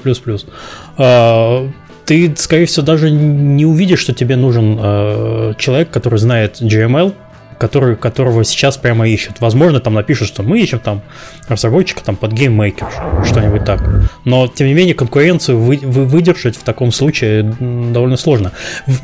[0.98, 1.70] Э,
[2.06, 7.14] ты, скорее всего, даже не увидишь, что тебе нужен э, человек, который знает GML,
[7.58, 9.39] который, которого сейчас прямо ищут.
[9.39, 11.01] Возможно, там напишут, что мы ищем там
[11.47, 13.84] разработчика там под GameMaker, что-нибудь так.
[14.26, 18.51] Но, тем не менее, конкуренцию вы, вы, выдержать в таком случае довольно сложно.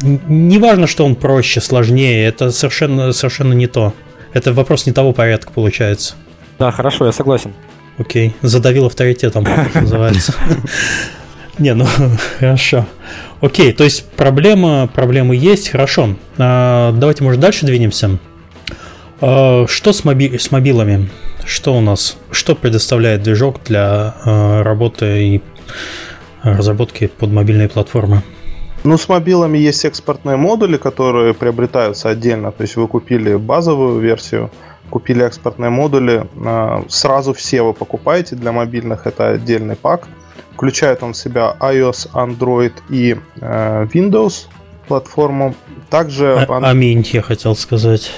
[0.04, 3.94] Неважно, что он проще, сложнее, это совершенно, совершенно не то.
[4.34, 6.16] Это вопрос не того порядка получается.
[6.60, 7.54] Да, хорошо, я согласен.
[7.98, 10.34] Окей, задавил авторитетом, называется.
[11.60, 11.86] Не, ну
[12.40, 12.86] хорошо.
[13.42, 16.16] Окей, то есть проблема, проблемы есть, хорошо.
[16.38, 18.18] А, давайте, может, дальше двинемся.
[19.22, 21.10] А, что с, моби с мобилами?
[21.46, 22.18] Что у нас?
[22.32, 25.42] Что предоставляет движок для а, работы и
[26.44, 28.22] разработки под мобильные платформы?
[28.84, 32.52] Ну, с мобилами есть экспортные модули, которые приобретаются отдельно.
[32.52, 34.52] То есть вы купили базовую версию,
[34.90, 36.26] купили экспортные модули.
[36.46, 40.08] А, сразу все вы покупаете для мобильных, это отдельный пак.
[40.54, 44.48] Включает он в себя iOS, Android и э, Windows
[44.90, 45.56] платформу.
[45.90, 46.46] Также...
[46.50, 48.12] А, аминь, я хотел сказать.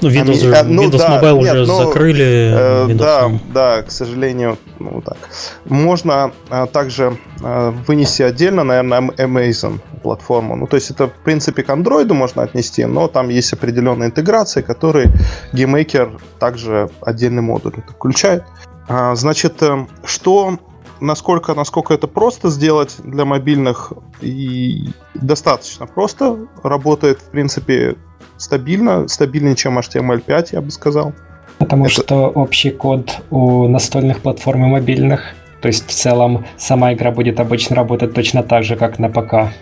[0.00, 2.52] Ну, Windows, а, Windows ну, да, Mobile нет, уже ну, закрыли.
[2.54, 5.16] Э, да, да, к сожалению, ну так.
[5.64, 10.56] Можно а, также а, вынести отдельно, наверное, Amazon платформу.
[10.56, 14.62] Ну, то есть это, в принципе, к Android можно отнести, но там есть определенные интеграции,
[14.62, 15.10] которые
[15.52, 18.44] GameMaker также отдельный модуль включает.
[18.88, 20.58] А, значит, э, что
[21.00, 26.46] насколько, насколько это просто сделать для мобильных и достаточно просто.
[26.62, 27.96] Работает, в принципе,
[28.36, 31.12] стабильно, стабильнее, чем HTML5, я бы сказал.
[31.58, 31.94] Потому это...
[31.94, 37.40] что общий код у настольных платформ и мобильных, то есть в целом сама игра будет
[37.40, 39.52] обычно работать точно так же, как на ПК.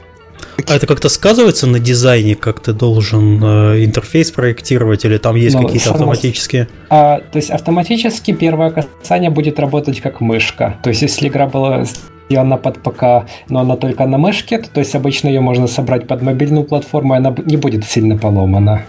[0.67, 5.55] А это как-то сказывается на дизайне, как ты должен э, интерфейс проектировать, или там есть
[5.57, 5.97] ну, какие-то само...
[5.97, 6.69] автоматические?
[6.91, 10.77] А, то есть автоматически первое касание будет работать как мышка.
[10.83, 11.85] То есть если игра была
[12.33, 13.03] сделана под ПК,
[13.49, 17.19] но она только на мышке, то, есть обычно ее можно собрать под мобильную платформу, и
[17.19, 18.83] она не будет сильно поломана.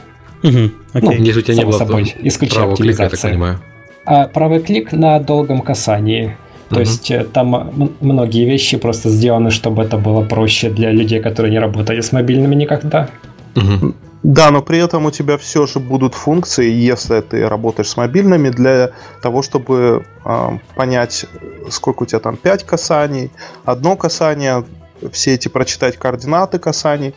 [0.43, 1.19] Угу, окей.
[1.19, 3.59] Ну, если у тебя не было собой, исключая клика, я так понимаю.
[4.05, 6.35] А правый клик на долгом касании.
[6.69, 11.19] То uh есть э, там многие вещи просто сделаны, чтобы это было проще для людей,
[11.21, 13.07] которые не работали с мобильными никогда.
[13.55, 17.97] uh Да, но при этом у тебя все же будут функции, если ты работаешь с
[17.97, 21.25] мобильными, для того, чтобы э, понять,
[21.69, 23.31] сколько у тебя там 5 касаний,
[23.65, 24.63] одно касание,
[25.11, 27.13] все эти прочитать координаты касаний.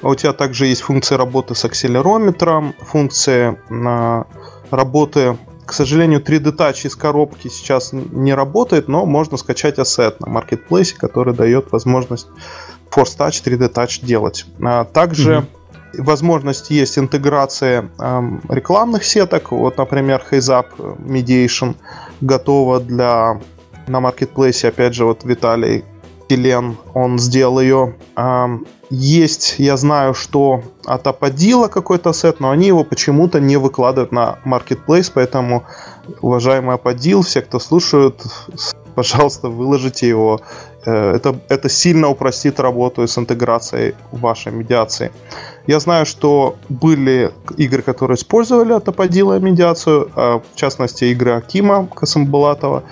[0.00, 4.24] У тебя также есть функция работы с акселерометром, функция э,
[4.70, 5.36] работы
[5.66, 10.94] к сожалению, 3D Touch из коробки сейчас не работает, но можно скачать ассет на маркетплейсе,
[10.96, 12.28] который дает возможность
[12.88, 14.46] Force Touch, 3D Touch делать.
[14.62, 15.46] А также mm-hmm.
[15.98, 19.52] Возможность есть интеграция эм, рекламных сеток.
[19.52, 21.74] Вот, например, HazeUp Mediation
[22.20, 23.40] готова для
[23.86, 24.68] на маркетплейсе.
[24.68, 25.84] Опять же, вот Виталий
[26.28, 27.94] Келен, он сделал ее.
[28.88, 34.38] Есть, я знаю, что от Аподила какой-то сет, но они его почему-то не выкладывают на
[34.44, 35.64] Marketplace, поэтому,
[36.20, 38.22] уважаемый Аподил, все, кто слушают,
[38.94, 40.40] пожалуйста, выложите его.
[40.86, 45.10] Э, это, это сильно упростит работу с интеграцией вашей медиации.
[45.66, 51.32] Я знаю, что были игры, которые использовали от Appodeal а медиацию, а в частности, игры
[51.32, 52.84] Акима Касамбулатова.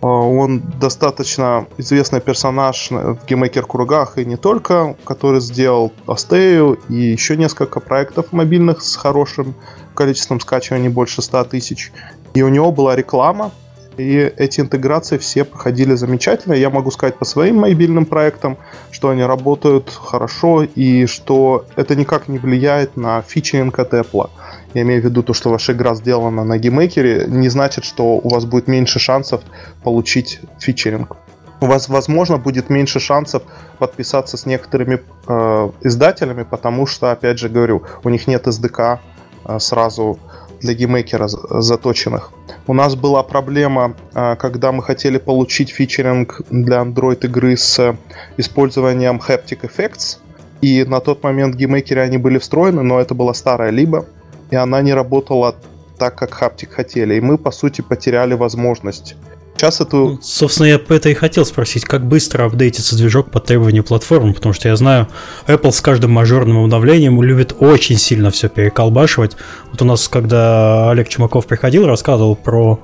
[0.00, 6.94] А, он достаточно известный персонаж в GameMaker кругах и не только, который сделал Астею и
[6.94, 9.54] еще несколько проектов мобильных с хорошим
[9.94, 11.92] количеством скачиваний, больше 100 тысяч.
[12.34, 13.50] И у него была реклама,
[13.96, 16.54] и эти интеграции все проходили замечательно.
[16.54, 18.56] Я могу сказать по своим мобильным проектам,
[18.90, 24.30] что они работают хорошо и что это никак не влияет на featuring от Apple
[24.74, 28.16] я имею в виду то, что ваша игра сделана на GameMaker е, не значит, что
[28.16, 29.40] у вас будет меньше шансов
[29.82, 31.16] получить featuring.
[31.60, 33.42] У вас, возможно, будет меньше шансов
[33.78, 38.98] подписаться с некоторыми э, издателями, потому что, опять же говорю, у них нет SDK
[39.44, 40.18] э, сразу
[40.60, 42.30] для GameMaker а заточенных.
[42.66, 47.96] У нас была проблема, э, когда мы хотели получить featuring для Android игры с
[48.36, 50.18] использованием Haptic Effects,
[50.60, 54.06] и на тот момент GameMaker е они были встроены, но это была старая либа,
[54.50, 55.56] и она не работала
[55.98, 57.14] так, как Haptic хотели.
[57.14, 59.16] И мы, по сути, потеряли возможность.
[59.56, 59.96] Сейчас это...
[59.96, 64.52] Ну, собственно, я это и хотел спросить, как быстро апдейтится движок по требованию платформы, потому
[64.52, 65.08] что я знаю,
[65.46, 69.36] Apple с каждым мажорным обновлением любит очень сильно все переколбашивать.
[69.70, 72.80] Вот у нас, когда Олег Чумаков приходил, рассказывал про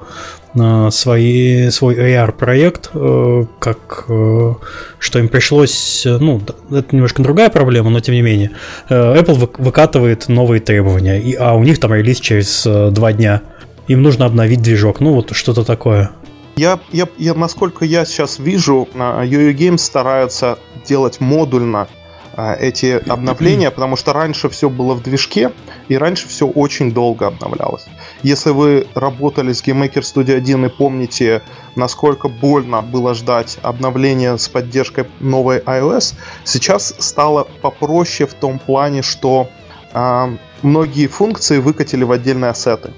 [0.91, 4.55] свои, свой AR-проект, э, как э,
[4.99, 8.51] что им пришлось, э, ну, это немножко другая проблема, но тем не менее,
[8.89, 13.43] Apple выкатывает новые требования, и, а у них там релиз через два дня.
[13.87, 16.11] Им нужно обновить движок, ну вот что-то такое.
[16.57, 21.89] Я, я, я, насколько я сейчас вижу, UU Games стараются делать модульно
[22.35, 25.53] а, эти обновления, потому что раньше все было в движке,
[25.89, 27.87] и раньше все очень долго обновлялось.
[28.23, 31.43] Если вы работали с GameMaker Studio 1 и помните,
[31.77, 36.15] насколько больно было ждать обновления с поддержкой новой iOS,
[36.45, 39.49] сейчас стало попроще в том плане, что
[39.93, 42.93] э, многие функции выкатили в отдельные ассеты.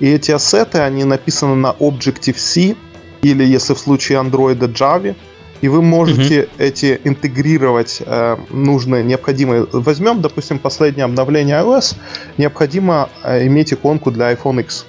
[0.00, 2.74] И эти ассеты, они написаны на Objective-C,
[3.22, 5.14] или если в случае Android Java,
[5.60, 6.48] и вы можете mm-hmm.
[6.58, 9.66] эти интегрировать э, нужные, необходимые.
[9.72, 11.96] Возьмем, допустим, последнее обновление iOS,
[12.36, 14.86] необходимо э, иметь иконку для iPhone X.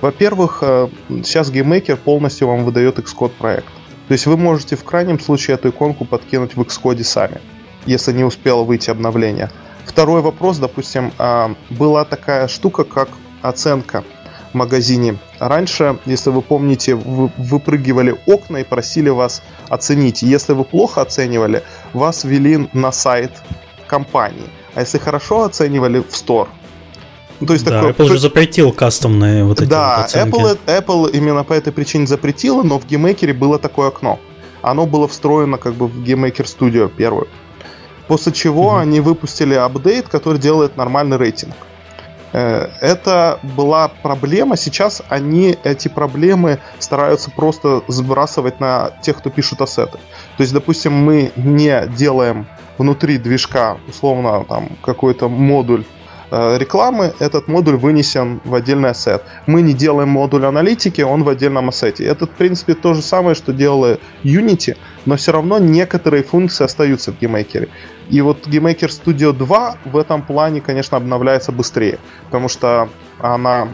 [0.00, 0.88] Во-первых, э,
[1.24, 3.66] сейчас GameMaker полностью вам выдает Xcode проект.
[4.06, 7.40] То есть вы можете в крайнем случае эту иконку подкинуть в Xcode сами,
[7.86, 9.50] если не успело выйти обновление.
[9.84, 13.08] Второй вопрос, допустим, э, была такая штука, как
[13.42, 14.04] оценка
[14.54, 15.16] магазине.
[15.38, 20.22] Раньше, если вы помните, вы выпрыгивали окна и просили вас оценить.
[20.22, 21.62] Если вы плохо оценивали,
[21.92, 23.32] вас вели на сайт
[23.86, 24.48] компании.
[24.74, 26.48] А если хорошо оценивали, в стор.
[27.40, 30.34] Ну, то есть да, такой, Apple же запретил кастомные вот эти Да, вот оценки.
[30.34, 34.20] Apple, Apple именно по этой причине запретила, но в GameMaker было такое окно.
[34.62, 37.26] Оно было встроено как бы в GameMaker Studio первую.
[38.06, 38.80] После чего mm-hmm.
[38.80, 41.54] они выпустили апдейт, который делает нормальный рейтинг.
[42.32, 44.56] Э, это была проблема.
[44.56, 49.98] Сейчас они эти проблемы стараются просто сбрасывать на тех, кто пишут ассеты.
[50.36, 52.46] То есть, допустим, мы не делаем
[52.78, 55.84] внутри движка, условно, там какой-то модуль
[56.32, 59.22] рекламы, этот модуль вынесен в отдельный ассет.
[59.46, 62.04] Мы не делаем модуль аналитики, он в отдельном ассете.
[62.04, 67.12] Это, в принципе, то же самое, что делала Unity, но все равно некоторые функции остаются
[67.12, 67.68] в GameMaker.
[68.08, 72.88] И вот GameMaker Studio 2 в этом плане, конечно, обновляется быстрее, потому что
[73.18, 73.68] она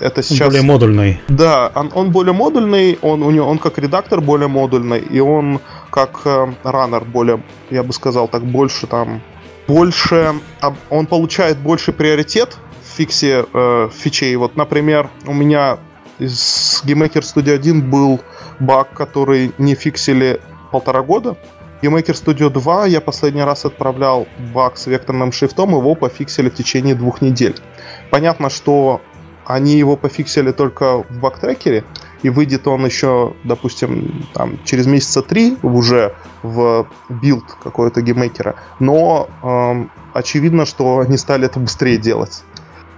[0.00, 0.48] это сейчас...
[0.48, 1.20] Более модульный.
[1.28, 5.60] Да, он, он более модульный, он, у него, он как редактор более модульный, и он
[5.90, 9.20] как э, раннер более, я бы сказал, так больше там
[9.70, 10.34] больше,
[10.90, 14.34] он получает больше приоритет в фиксе э, фичей.
[14.36, 15.78] Вот, например, у меня
[16.18, 18.20] из GameMaker Studio 1 был
[18.58, 20.40] баг, который не фиксили
[20.72, 21.36] полтора года.
[21.82, 26.96] GameMaker Studio 2 я последний раз отправлял баг с векторным шрифтом, его пофиксили в течение
[26.96, 27.54] двух недель.
[28.10, 29.00] Понятно, что
[29.46, 31.84] они его пофиксили только в багтрекере,
[32.22, 38.54] и выйдет он еще, допустим, там, через месяца три уже в билд какого-то GameMaker а,
[38.78, 42.42] но эм, очевидно, что они стали это быстрее делать.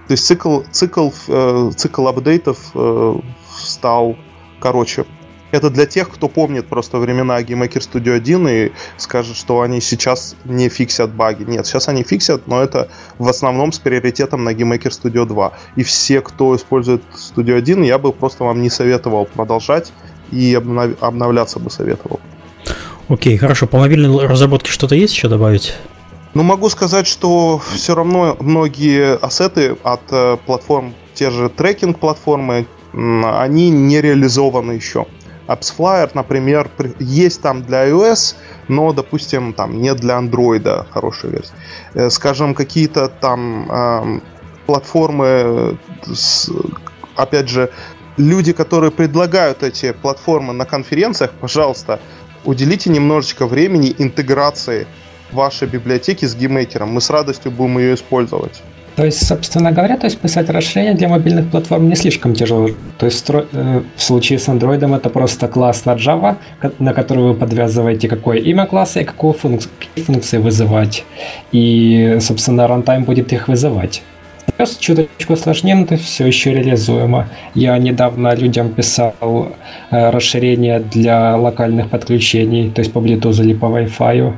[0.07, 3.15] То есть цикл, цикл, э, цикл апдейтов э,
[3.55, 4.17] стал
[4.59, 5.05] короче.
[5.53, 10.35] Это для тех, кто помнит просто времена GameMaker Studio 1 и скажет, что они сейчас
[10.45, 11.43] не фиксят баги.
[11.43, 12.89] Нет, сейчас они фиксят, но это
[13.19, 15.53] в основном с приоритетом на GameMaker Studio 2.
[15.75, 19.93] И все, кто использует Studio 1, я бы просто вам не советовал продолжать
[20.31, 20.91] и обнов...
[21.03, 22.19] обновляться бы советовал.
[23.07, 23.67] Окей, хорошо.
[23.67, 25.75] По мобильной разработке что-то есть еще добавить?
[26.33, 33.69] Ну, могу сказать, что все равно многие ассеты от э, платформ, те же трекинг-платформы, они
[33.69, 35.05] не реализованы еще.
[35.47, 38.35] AppsFlyer, например, есть там для iOS,
[38.67, 41.53] но, допустим, там нет для Android хорошей версии.
[41.93, 44.19] Э, скажем, какие-то там э,
[44.65, 46.49] платформы, с,
[47.15, 47.69] опять же,
[48.17, 51.99] люди, которые предлагают эти платформы на конференциях, пожалуйста,
[52.45, 54.87] уделите немножечко времени интеграции
[55.31, 56.89] вашей библиотеки с GameMaker ом.
[56.89, 58.61] Мы с радостью будем ее использовать.
[58.95, 62.69] То есть, собственно говоря, то есть писать расширение для мобильных платформ не слишком тяжело.
[62.99, 66.35] То есть э, в случае с Android это просто класс на Java,
[66.79, 71.05] на который вы подвязываете какое имя класса и какую функцию, какие функции вызывать.
[71.51, 74.03] И, собственно, рантайм будет их вызывать.
[74.45, 77.27] Сейчас чуточку сложнее, но это все еще реализуемо.
[77.55, 79.13] Я недавно людям писал
[79.89, 84.33] э, расширение для локальных подключений, то есть по Bluetooth или по Wi-Fi.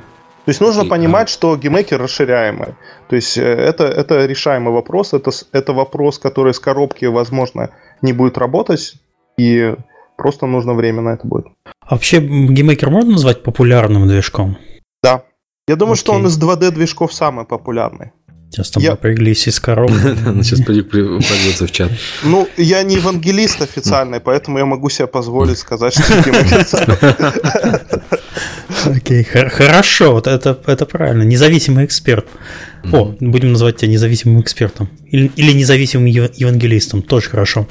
[0.45, 1.31] То есть нужно и, понимать, а...
[1.31, 2.75] что GameMaker расширяемый.
[3.09, 8.13] То есть э, это, это решаемый вопрос, это, это вопрос, который с коробки, возможно, не
[8.13, 8.95] будет работать,
[9.37, 9.75] и
[10.17, 11.47] просто нужно время на это будет.
[11.81, 14.57] А вообще GameMaker можно назвать популярным движком?
[15.01, 15.23] Да.
[15.67, 16.01] Я думаю, Окей.
[16.01, 18.11] что он из 2D движков самый популярный.
[18.51, 18.91] Сейчас там я...
[18.91, 19.95] напряглись из коробки.
[20.43, 21.91] Сейчас пойдется в чат.
[22.23, 26.03] Ну, я не евангелист официальный, поэтому я могу себе позволить сказать, что
[28.85, 31.23] Окей, хорошо, вот это, это правильно.
[31.23, 32.25] Независимый эксперт.
[32.91, 34.89] О, будем называть тебя независимым экспертом.
[35.09, 37.67] Или, или независимым евангелистом, тоже хорошо.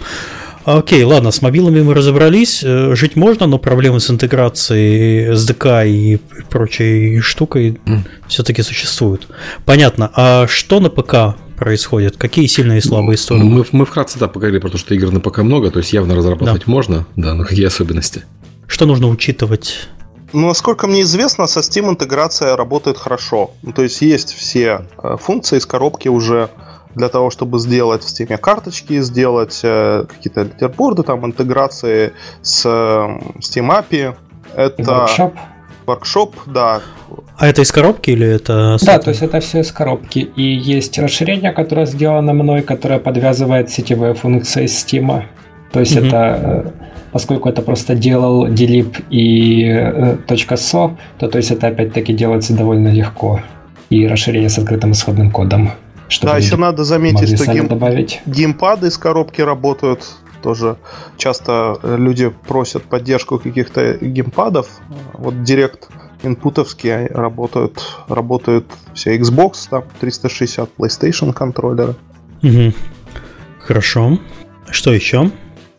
[0.65, 2.63] Окей, ладно, с мобилами мы разобрались.
[2.65, 7.99] Э, жить можно, но проблемы с интеграцией SDK и прочей штукой mm.
[8.29, 9.29] все-таки существуют.
[9.67, 10.11] Понятно.
[10.15, 12.17] А что на ПК происходит?
[12.17, 13.45] Какие сильные и слабые стороны?
[13.45, 16.15] Мы, мы вкратце да, поговорили про то, что игр на ПК много, то есть явно
[16.15, 16.73] разрабатывать да.
[16.73, 18.25] можно, да, но какие особенности?
[18.67, 19.89] Что нужно учитывать?
[20.35, 23.53] Ну, насколько мне известно, со Steam интеграция работает хорошо.
[23.63, 26.49] Ну, то есть есть все э, функции из коробки уже
[26.97, 32.69] для того, чтобы сделать в Steam карточки, сделать э, какие-то литерборды, там интеграции с э,
[33.39, 34.17] Steam API.
[34.57, 35.33] Это Workshop.
[35.87, 36.81] Workshop, да.
[37.39, 38.77] А это из коробки или это...
[38.83, 40.19] Да, то есть это все из коробки.
[40.19, 45.27] И есть расширение, которое сделано мной, которое подвязывает сетевые функции Steam.
[45.75, 46.07] То есть Мгм.
[46.07, 46.71] это, э,
[47.11, 52.89] поскольку это просто делал DLL и э, .so, то то есть это опять-таки делается довольно
[52.89, 53.41] легко.
[53.91, 55.71] И расширение с открытым исходным кодом.
[56.09, 58.23] Чтобы Да, еще надо заметить, что гейм- добавить.
[58.25, 60.05] геймпады из коробки работают.
[60.45, 60.77] Тоже
[61.17, 64.69] часто э, люди просят поддержку каких-то геймпадов.
[65.15, 65.89] Вот DirectInput
[66.23, 71.95] овские работают, работают все Xbox, там 360, PlayStation контроллеры.
[72.43, 72.73] Мгм.
[73.59, 74.19] Хорошо.
[74.71, 75.31] Что еще?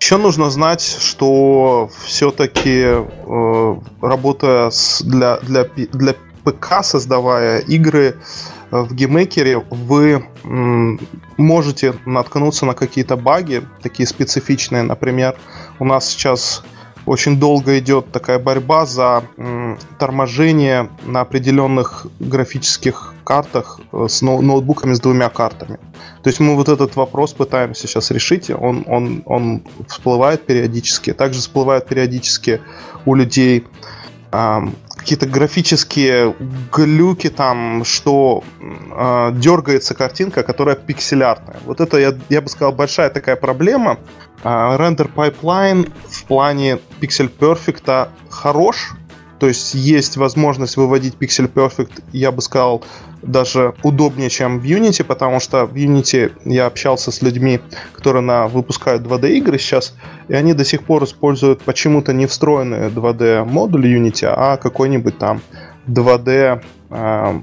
[0.05, 2.85] Еще нужно знать, что все-таки
[4.03, 6.13] работая с- для, для, для
[6.43, 8.15] ПК, создавая игры
[8.69, 10.99] э, в GameMaker е, вы м,
[11.37, 14.83] можете наткнуться на какие-то баги, такие специфичные.
[14.83, 15.35] Например,
[15.79, 16.63] у нас сейчас
[17.07, 24.41] очень долго идет такая борьба за м, торможение на определенных графических картах э, с ноу-
[24.41, 25.77] ноутбуками с двумя картами.
[26.23, 31.13] То есть мы вот этот вопрос пытаемся сейчас решить, он, он, он всплывает периодически.
[31.13, 32.61] Также всплывает периодически
[33.05, 33.65] у людей
[34.31, 34.75] ам,
[35.05, 36.35] какие-то графические
[36.71, 38.43] глюки там, что
[38.91, 41.57] а, дергается картинка, которая пикселярная.
[41.65, 43.99] Вот это, я, я бы сказал, большая такая проблема.
[44.43, 48.93] А, Рендер pipeline в плане Pixel Perfect хорош,
[49.39, 52.83] то есть есть возможность выводить Pixel Perfect, я бы сказал,
[53.21, 57.59] даже удобнее, чем в Unity, потому что в Unity я общался с людьми,
[57.93, 59.95] которые на, выпускают 2D игры сейчас,
[60.29, 65.41] и они до сих пор используют почему-то не встроенный 2D модуль Unity, а какой-нибудь там
[65.87, 67.41] 2D э,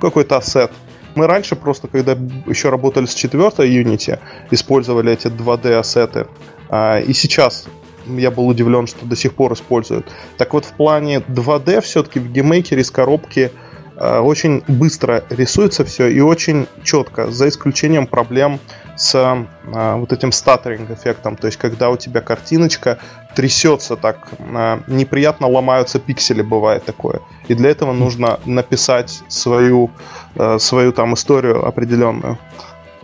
[0.00, 0.70] какой-то ассет.
[1.16, 2.12] Мы раньше просто, когда
[2.46, 4.20] еще работали с четвертой Unity,
[4.50, 6.26] использовали эти 2D ассеты.
[6.68, 7.66] А, И сейчас
[8.06, 10.06] я был удивлен, что до сих пор используют.
[10.36, 13.50] Так вот, в плане 2D все-таки в GameMaker е с коробки
[13.96, 18.60] э, очень быстро рисуется все и очень четко, за исключением проблем
[18.96, 21.36] с э, вот этим stuttering эффектом.
[21.36, 22.98] То есть, когда у тебя картиночка
[23.34, 27.20] трясется так, э, неприятно ломаются пиксели, бывает такое.
[27.48, 29.90] И для этого нужно написать свою,
[30.36, 32.38] э, свою там историю определенную,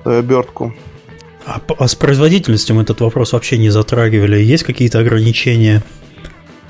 [0.05, 0.73] обертку.
[1.47, 4.43] А, а с производительностью мы этот вопрос вообще не затрагивали.
[4.43, 5.85] Есть какие-то ограничения?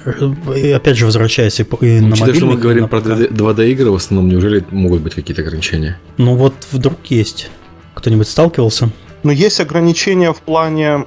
[0.05, 0.13] Э,
[0.55, 3.09] И опять же, возвращаясь и, и на Учитывая, что мы говорим на про ПК.
[3.09, 5.99] 2D игры, в основном, неужели могут быть какие-то ограничения?
[6.19, 7.51] Ну вот вдруг есть.
[7.95, 8.91] Кто-нибудь сталкивался?
[9.23, 11.07] Но есть ограничения в плане...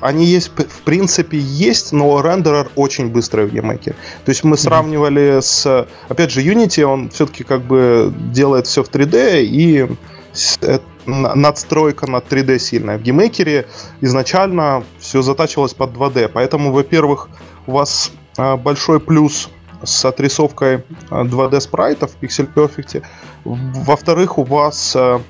[0.00, 3.92] Они есть, в принципе, есть, но рендерер очень быстрый в GameMaker е.
[4.24, 5.86] То есть мы сравнивали с...
[6.08, 9.86] Опять же, Unity, он все-таки как бы делает все в 3D, и
[10.60, 12.98] э, надстройка на 3D сильная.
[12.98, 13.66] В GameMaker е
[14.00, 17.28] изначально все затачивалось под 2D, поэтому, во-первых,
[17.66, 19.48] у вас а, большой плюс
[19.82, 23.02] с отрисовкой а, 2D спрайтов в Pixel Perfect.
[23.44, 25.20] Во-вторых, у вас а,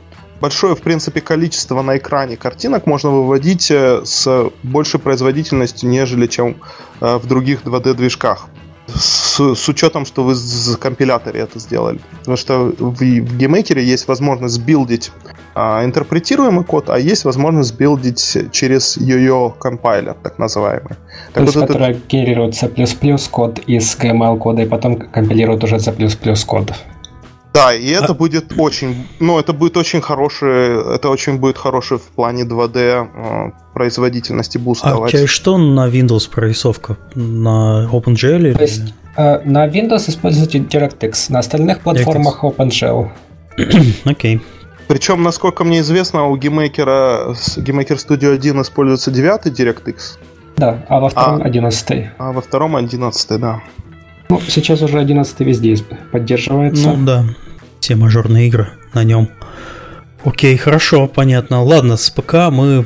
[0.40, 6.56] большое, в принципе, количество на экране картинок можно выводить э, с большей производительностью, нежели чем
[7.00, 8.48] в других 2D-движках.
[8.88, 12.00] С, с учетом, что вы в компиляторе это сделали.
[12.20, 15.10] Потому что в, в GameMaker е есть возможность билдить
[15.54, 20.90] а, интерпретируемый код, а есть возможность билдить через YoYo Compiler, так называемый.
[20.90, 20.96] То
[21.34, 22.68] Так есть, вот это- который генерирует C++
[23.30, 25.92] код из HTML кода и потом компилирует уже C++
[26.46, 26.72] код.
[27.56, 32.02] Да, и это будет очень, ну, это будет очень хороший, это очень будет хороший в
[32.02, 35.10] плане 2D э, производительности буст А давать.
[35.12, 36.96] через что на Windows прорисовка?
[37.14, 38.36] На OpenGL?
[38.36, 43.08] или- То есть э, на Windows используйте DirectX, на остальных платформах OpenGL.
[44.04, 44.40] Окей.
[44.88, 46.36] Причем, насколько мне известно, у
[47.34, 50.18] с- Gmaker Studio 1 используется 9 DirectX,
[50.58, 51.44] Да, а во втором А.
[51.46, 52.10] 11.
[52.18, 53.60] а во втором 11, да.
[54.28, 55.76] Ну, сейчас уже 11 везде
[56.12, 56.88] поддерживается.
[56.92, 57.24] Ну да,
[57.86, 59.28] все мажорные игры на нем.
[60.24, 61.62] Окей, хорошо, понятно.
[61.62, 62.84] Ладно, с ПК мы,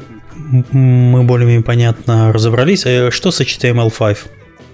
[0.73, 2.85] мы более-менее понятно разобрались.
[2.85, 4.19] А что с HTML5?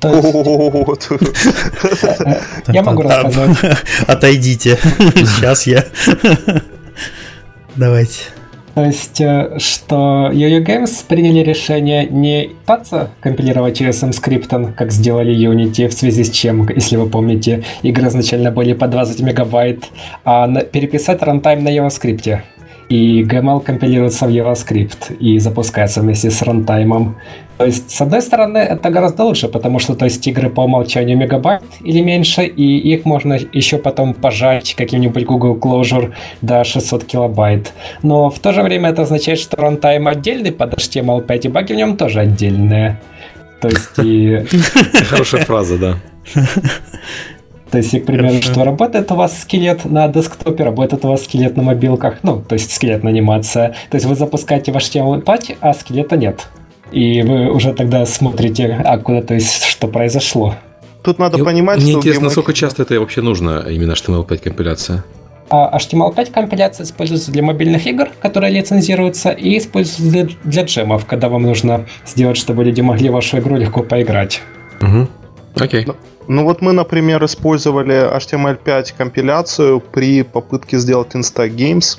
[0.00, 1.06] То есть, Вот.
[1.12, 2.40] э,
[2.72, 3.78] я могу рассказать.
[4.08, 4.80] Отойдите.
[5.14, 5.84] Сейчас я.
[7.76, 8.24] Давайте.
[8.76, 15.34] То есть, э, что YoYo Games приняли решение не пытаться компилировать через mScript, как сделали
[15.34, 19.86] Unity, в связи с чем, если вы помните, игры изначально были по 20 мегабайт,
[20.26, 22.42] а переписать рантайм на JavaScript.
[22.90, 27.16] и GML компилируется в JavaScript и запускается вместе с рантаймом.
[27.58, 31.16] То есть, с одной стороны, это гораздо лучше, потому что то есть игры по умолчанию
[31.16, 36.12] мегабайт или меньше, и их можно еще потом пожать каким-нибудь Google Closure
[36.42, 37.72] до 600 килобайт.
[38.02, 41.76] Но в то же время это означает, что runtime отдельный под HTML5, и баги в
[41.76, 43.00] нем тоже отдельные.
[43.60, 44.44] То есть и...
[45.08, 45.96] Хорошая фраза, да.
[47.70, 51.56] То есть, к примеру, что работает у вас скелет на десктопе, работает у вас скелет
[51.56, 53.74] на мобилках, ну, то есть скелетная анимация.
[53.90, 56.46] То есть вы запускаете ваш HTML5, а скелета нет.
[56.92, 60.54] И вы уже тогда смотрите, а куда, то есть, что произошло.
[61.02, 65.04] Тут надо понимать, Мне что интересно, GameMaker- насколько часто это вообще нужно, именно HTML5 компиляция?
[65.48, 71.28] А HTML5 компиляция используется для мобильных игр, которые лицензируются, и используется для, для джемов, когда
[71.28, 74.42] вам нужно сделать, чтобы люди могли в вашу игру легко поиграть.
[74.80, 75.08] Угу.
[75.60, 75.86] Окей.
[76.28, 81.98] Ну вот мы, например, использовали HTML5 компиляцию при попытке сделать Instagames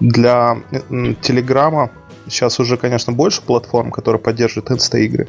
[0.00, 0.56] для
[0.88, 1.90] м, Телеграма.
[2.28, 5.28] Сейчас уже, конечно, больше платформ, которые поддерживают инста-игры.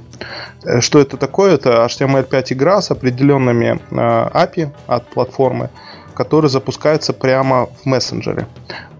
[0.63, 1.53] Э, Что это такое?
[1.53, 5.69] Это HTML5 игра с определенными э, API от платформы,
[6.13, 8.47] которые запускаются прямо в мессенджере.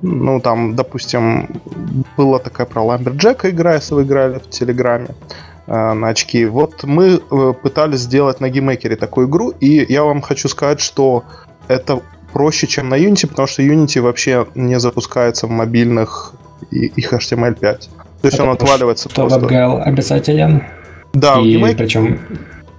[0.02, 1.62] Ну, там, допустим,
[2.18, 5.10] была такая про Lumberjack а игра, если вы играли в Телеграме
[5.66, 6.46] э, на очки.
[6.46, 7.18] Вот мы
[7.64, 11.24] пытались сделать на GameMaker е такую игру, и я вам хочу сказать, что
[11.68, 12.02] это
[12.32, 16.34] проще, чем на Unity, потому что Unity вообще не запускается в мобильных
[16.72, 17.62] и их HTML5.
[17.62, 19.40] То есть он Потому отваливается что просто.
[19.40, 20.64] WebGL обязателен.
[21.14, 22.20] Да, и GameMaker а, причем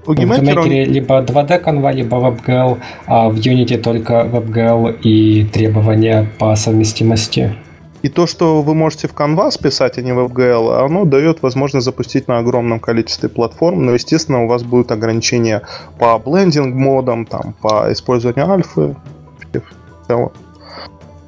[0.07, 5.45] у GameMaker а он- либо 2D канва, либо WebGL, а в Unity только WebGL и
[5.45, 7.55] требования по совместимости.
[8.03, 11.85] И то, что вы можете в Canvas писать, а не в WebGL, оно дает возможность
[11.85, 15.63] запустить на огромном количестве платформ, но, естественно, у вас будут ограничения
[15.99, 18.95] по blending mode ам, там, по использованию альфы
[19.53, 20.31] в целом.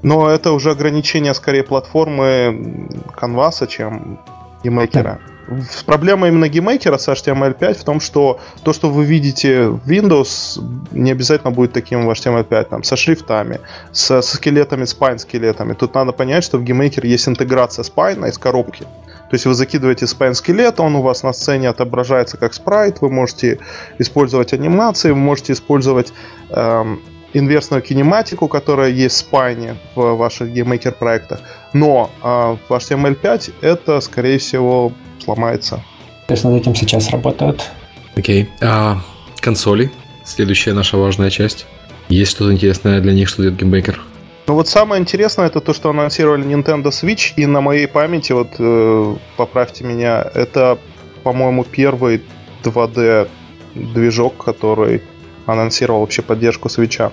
[0.03, 4.19] Но это уже ограничение скорее платформы Canvas, чем
[4.65, 5.19] GameMaker а.
[5.47, 9.87] В- Проблема именно GameMaker а с HTML5 в том, что то, что вы видите в
[9.91, 10.63] Windows,
[10.93, 13.61] не обязательно будет таким в HTML5, там, со шрифтами,
[13.93, 15.75] со, со скелетами, Spine скелетами.
[15.75, 18.85] Тут надо понять, что в GameMaker есть интеграция Spine а из коробки.
[19.31, 23.11] То есть вы закидываете Spine скелет, он у вас на сцене отображается как спрайт, вы
[23.11, 23.59] можете
[23.99, 26.13] использовать анимации, вы можете использовать
[26.51, 27.01] эм,
[27.33, 31.41] инверсную кинематику, которая есть в Spine е в ваших GameMaker проектах.
[31.73, 34.93] Но э, в HTML5 это, скорее всего,
[35.23, 35.83] сломается.
[36.27, 37.71] То есть над этим сейчас работают.
[38.17, 38.49] Окей.
[38.61, 39.01] А
[39.41, 39.91] консоли?
[40.25, 41.67] Следующая наша важная часть.
[42.09, 44.01] Есть что-то интересное для них, что делает GameMaker?
[44.47, 48.49] Ну вот самое интересное это то, что анонсировали Nintendo Switch, и на моей памяти, вот
[48.59, 50.79] э, поправьте меня, это,
[51.23, 52.23] по-моему, первый
[52.65, 53.29] 2D
[53.75, 55.03] движок, который
[55.47, 57.13] анонсировал вообще поддержку свеча.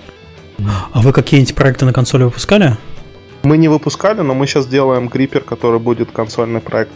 [0.92, 2.76] А вы какие-нибудь проекты на консоли выпускали?
[3.42, 6.92] Мы не выпускали, но мы сейчас делаем Гриппер, который будет консольный проект.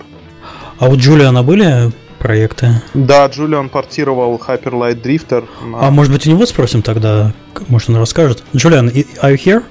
[0.78, 2.82] А у Джулиана были проекты?
[2.94, 5.86] Да, Джулиан портировал Hyper Light Drifter на...
[5.86, 7.32] А может быть у него спросим тогда?
[7.68, 8.42] Может он расскажет?
[8.54, 9.64] Джулиан, are you here?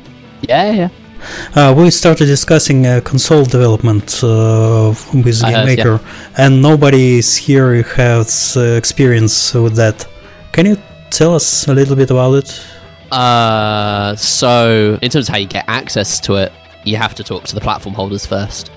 [0.43, 0.89] Yeah, yeah.
[1.53, 5.99] Uh, we started discussing uh, console development uh, with I heard, GameMaker,
[6.35, 10.07] and nobody is here who has uh, experience with that.
[10.51, 10.77] Can you
[11.11, 12.65] tell us a little bit about it?
[13.11, 16.51] Uh, so in terms of how you get access to it,
[16.85, 18.71] you have to talk to the platform holders first,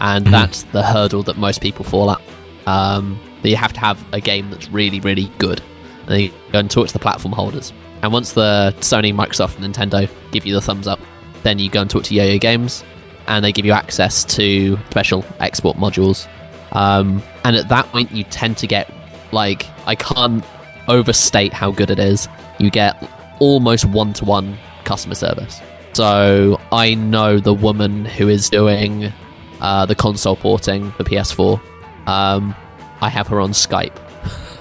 [0.00, 2.20] and that's the hurdle that most people fall at.
[2.66, 5.60] Um, you have to have a game that's really, really good,
[6.06, 7.72] and you go and talk to the platform holders.
[8.02, 11.00] And once the Sony, Microsoft, and Nintendo give you the thumbs up,
[11.42, 12.84] then you go and talk to Yo-Yo Games,
[13.26, 16.28] and they give you access to special export modules.
[16.72, 18.90] Um, and at that point, you tend to get
[19.32, 20.44] like I can't
[20.88, 22.28] overstate how good it is.
[22.58, 23.02] You get
[23.38, 25.60] almost one to one customer service.
[25.92, 29.12] So I know the woman who is doing
[29.60, 31.60] uh, the console porting for PS4.
[32.06, 32.54] Um,
[33.00, 33.96] I have her on Skype.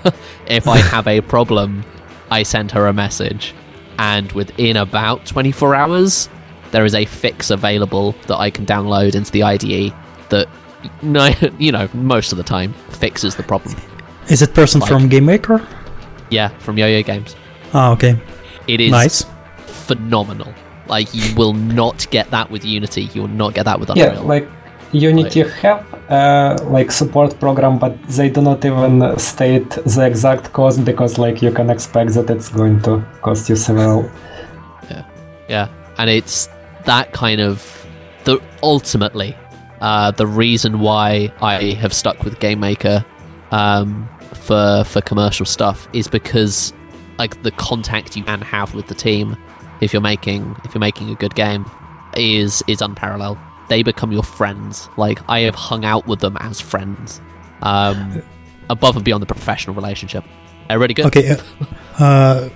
[0.47, 1.83] if I have a problem,
[2.31, 3.53] I send her a message,
[3.97, 6.29] and within about 24 hours,
[6.71, 9.93] there is a fix available that I can download into the IDE
[10.29, 10.47] that,
[11.59, 13.75] you know, most of the time fixes the problem.
[14.29, 15.65] Is it person Like- from GameMaker?
[16.29, 17.35] Yeah, from Yo-Yo Games.
[17.73, 18.15] Ah, okay.
[18.67, 19.25] It is Nice.
[19.65, 20.53] phenomenal.
[20.87, 23.03] Like you will not get that with Unity.
[23.13, 24.13] You will not get that with Unreal.
[24.13, 24.47] Yeah, like
[24.91, 30.83] Unity have uh, like support program, but they do not even state the exact cost
[30.83, 34.09] because like you can expect that it's going to cost you several.
[35.47, 36.49] yeah, and it's
[36.85, 37.85] that kind of
[38.23, 39.35] the ultimately
[39.81, 43.05] uh, the reason why I have stuck with Game Maker
[43.51, 44.09] um,
[44.49, 46.73] for for commercial stuff is because
[47.21, 49.27] like the contact you can have with the team
[49.81, 51.63] if you're making if you're making a good game
[52.15, 53.37] is is unparalleled.
[53.69, 54.89] they become your friends.
[54.97, 57.21] Like I have hung out with them as friends,
[57.61, 57.97] um,
[58.75, 60.23] above and beyond the professional relationship.
[60.67, 61.05] They're really good.
[61.09, 61.35] Okay.
[61.99, 62.49] Uh,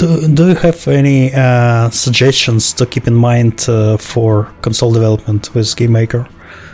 [0.00, 0.08] do,
[0.38, 4.30] do you have any uh, suggestions to keep in mind uh, for
[4.62, 6.22] console development with GameMaker?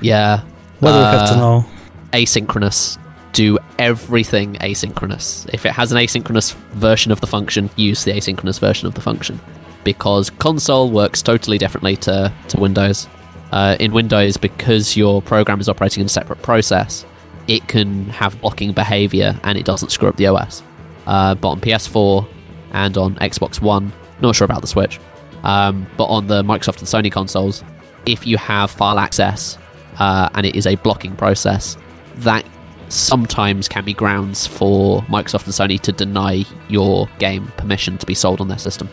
[0.03, 0.43] Yeah.
[0.81, 1.65] What do we have to Uh, know?
[2.13, 2.99] Asynchronous.
[3.33, 5.49] Do everything asynchronous.
[5.53, 9.01] If it has an asynchronous version of the function, use the asynchronous version of the
[9.01, 9.41] function.
[9.85, 13.09] Because console works totally differently to, to Windows.
[13.53, 17.05] Uh, in Windows, because your program is operating in a separate process,
[17.49, 20.63] it can have blocking behavior and it doesn't screw up the OS.
[21.07, 22.29] Uh, but on PS4
[22.73, 25.01] and on Xbox One, not sure about the Switch,
[25.43, 27.65] um, but on the Microsoft and Sony consoles,
[28.07, 29.59] if you have file access
[29.99, 31.77] uh, and it is a blocking process,
[32.17, 32.45] that
[32.91, 38.15] sometimes can be grounds for Microsoft and Sony to deny your game permission to be
[38.15, 38.89] sold on their system.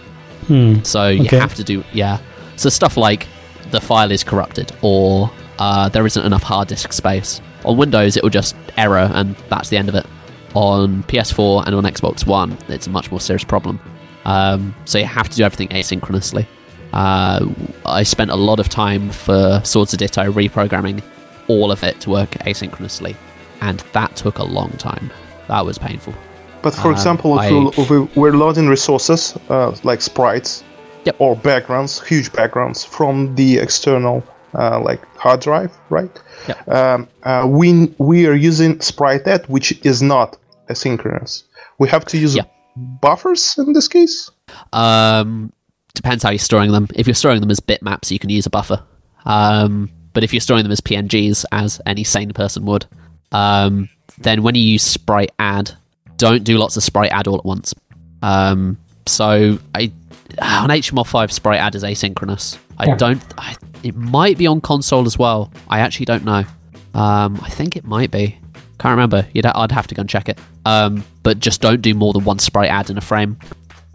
[0.48, 0.82] Hmm.
[0.84, 1.38] So you Okay.
[1.40, 2.20] have to do, yeah.
[2.56, 3.28] So stuff like
[3.72, 5.30] the file is corrupted or
[5.60, 7.42] uh, there isn't enough hard disk space.
[7.66, 10.06] On Windows, it will just error and that's the end of it.
[10.54, 13.80] On PS4 and on Xbox One, it's a much more serious problem.
[14.26, 16.46] Um, so you have to do everything asynchronously.
[16.94, 17.46] Uh,
[17.86, 21.02] I spent a lot of time for Swords of Ditto reprogramming
[21.48, 23.16] all of it to work asynchronously,
[23.62, 25.10] and that took a long time.
[25.48, 26.14] That was painful.
[26.62, 30.64] But for Um, example, if, I- we, if we, we're loading resources uh, like sprites
[31.06, 31.16] Yep.
[31.20, 34.24] or backgrounds, huge backgrounds from the external
[34.58, 36.10] uh, like hard drive, right?
[36.48, 36.70] Yep.
[36.70, 40.38] Um, uh, we we are using sprite which is not
[40.70, 41.44] asynchronous.
[41.80, 42.44] We have to use Yeah.
[42.76, 44.30] buffers in this case.
[44.74, 45.54] Um,
[45.94, 46.88] depends how you're storing them.
[46.96, 48.82] If you're storing them as bitmaps, you can use a buffer.
[49.26, 52.86] Um, but if you're storing them as PNGs, as any sane person would,
[53.32, 53.90] um,
[54.20, 55.72] then when you use sprite add,
[56.18, 57.74] don't do lots of sprite add all at once.
[58.22, 59.92] Um, so I
[60.42, 62.58] on HTML5 sprite add is asynchronous.
[62.78, 62.96] I Yeah.
[62.96, 63.22] don't.
[63.38, 65.52] I, it might be on console as well.
[65.70, 66.44] I actually don't know.
[66.94, 68.38] Um, I think it might be.
[68.80, 69.28] Can't remember.
[69.34, 70.40] You'd, I'd have to go and check it.
[70.66, 73.38] Um, but just don't do more than one sprite add in a frame.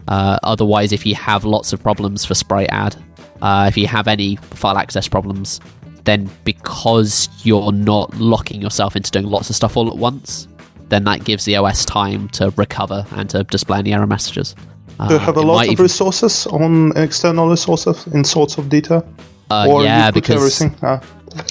[0.07, 2.95] Uh, otherwise, if you have lots of problems for sprite add,
[3.41, 5.59] uh, if you have any file access problems,
[6.03, 10.47] then because you're not locking yourself into doing lots of stuff all at once,
[10.89, 14.55] then that gives the OS time to recover and to display any error messages.
[14.99, 19.03] Uh, Do you have a lot of resources on external resources in sorts of data?
[19.49, 20.79] uh, or yeah, because everything?
[20.83, 21.01] Ah,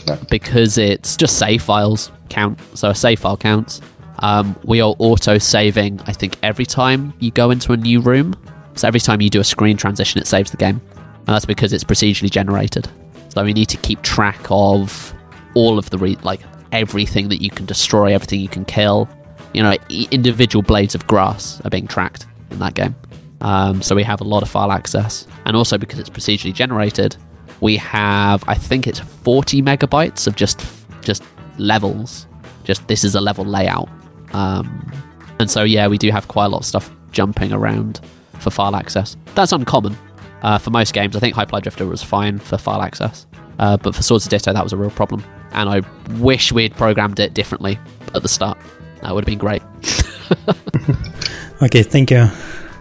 [0.06, 0.16] yeah.
[0.30, 2.58] because it's just save files count.
[2.74, 3.80] So a save file counts.
[4.20, 8.34] Um, we are auto saving, I think, every time you go into a new room.
[8.74, 10.80] So every time you do a screen transition, it saves the game.
[10.94, 12.88] And that's because it's procedurally generated.
[13.34, 15.14] So we need to keep track of
[15.54, 16.40] all of the, re- like,
[16.70, 19.08] everything that you can destroy, everything you can kill.
[19.54, 19.76] You know,
[20.10, 22.94] individual blades of grass are being tracked in that game.
[23.40, 25.26] Um, so we have a lot of file access.
[25.46, 27.16] And also because it's procedurally generated,
[27.60, 30.64] we have I think it's 40 megabytes of just
[31.02, 31.22] just
[31.58, 32.26] levels.
[32.64, 33.88] Just this is a level layout.
[34.32, 34.90] Um,
[35.38, 38.00] and so yeah, we do have quite a lot of stuff jumping around
[38.40, 39.16] for file access.
[39.34, 39.96] That's uncommon
[40.43, 41.15] uh, for most games.
[41.15, 43.25] I think Hyperlight Drifter was fine for file access,
[43.59, 45.23] uh, but for Swords of Ditto that was a real problem.
[45.53, 45.81] And I
[46.19, 47.79] wish we'd programmed it differently
[48.13, 48.57] at the start.
[49.01, 49.61] That would have been great.
[51.59, 52.29] Окей, thank you.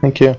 [0.02, 0.36] Thank you.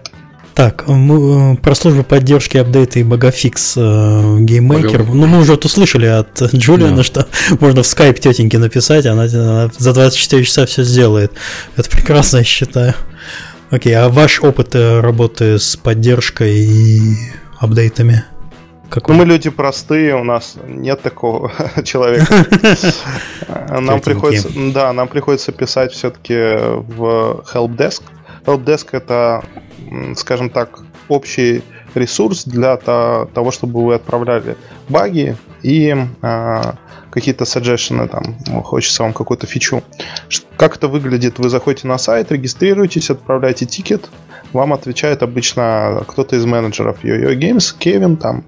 [0.53, 5.03] Так, мы, э, про службу поддержки апдейта и багафикс э, гейммейкер.
[5.03, 7.03] Бага- Ну, мы уже вот услышали от Джулиана, Да.
[7.03, 7.27] что
[7.59, 11.31] можно в скайп тетеньке написать, она, она за 24 часа все сделает.
[11.75, 12.95] Это прекрасно, я считаю.
[13.72, 17.00] Окей, а ваш опыт э, работы с поддержкой и
[17.58, 18.22] апдейтами?
[18.42, 19.16] Ну, Какой?
[19.16, 21.50] мы люди простые, у нас нет такого
[21.82, 22.44] человека.
[23.70, 28.02] Нам приходится, да, нам приходится писать все-таки в helpdesk.
[28.44, 29.42] Helpdesk это,
[30.16, 31.62] скажем так, общий
[31.94, 34.56] ресурс для то- того, чтобы вы отправляли
[34.88, 36.74] баги и а,
[37.10, 39.82] какие-то suggestions, там, хочется вам какую-то фичу.
[40.56, 41.38] Как это выглядит?
[41.38, 44.08] Вы заходите на сайт, регистрируетесь, отправляете тикет,
[44.52, 48.44] вам отвечает обычно кто-то из менеджеров Yo-Yo Games, Кевин там.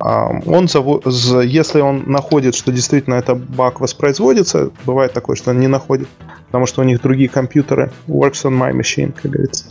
[0.00, 5.66] А, Он если он находит, что действительно это баг воспроизводится, бывает такое, что он не
[5.66, 6.08] находит,
[6.46, 9.64] потому что у них другие компьютеры, works on my machine, как говорится.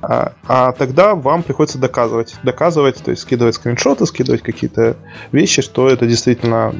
[0.00, 4.96] А, а тогда вам приходится доказывать, доказывать, то есть скидывать скриншоты, скидывать какие-то
[5.32, 6.74] вещи, что это действительно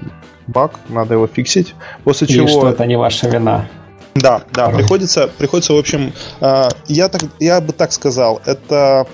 [0.46, 1.74] баг, надо его фиксить.
[2.04, 3.68] После И чего что это не ваша вина.
[4.14, 9.06] да, да, приходится, приходится, в общем, э, я так, я бы так сказал, это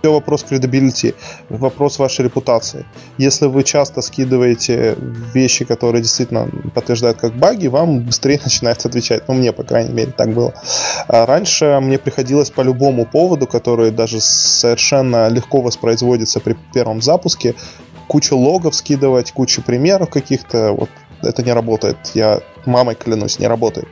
[0.00, 1.14] все вопрос кредабилити,
[1.48, 2.84] вопрос вашей репутации.
[3.18, 4.96] Если вы часто скидываете
[5.34, 9.28] вещи, которые действительно подтверждают как баги, вам быстрее начинает отвечать.
[9.28, 10.54] Ну, мне, по крайней мере, так было.
[11.08, 17.54] А раньше мне приходилось по любому поводу, который даже совершенно легко воспроизводится при первом запуске,
[18.06, 20.72] кучу логов скидывать, кучу примеров каких-то.
[20.72, 20.90] Вот
[21.22, 21.96] это не работает.
[22.14, 23.88] Я мамой клянусь, не работает.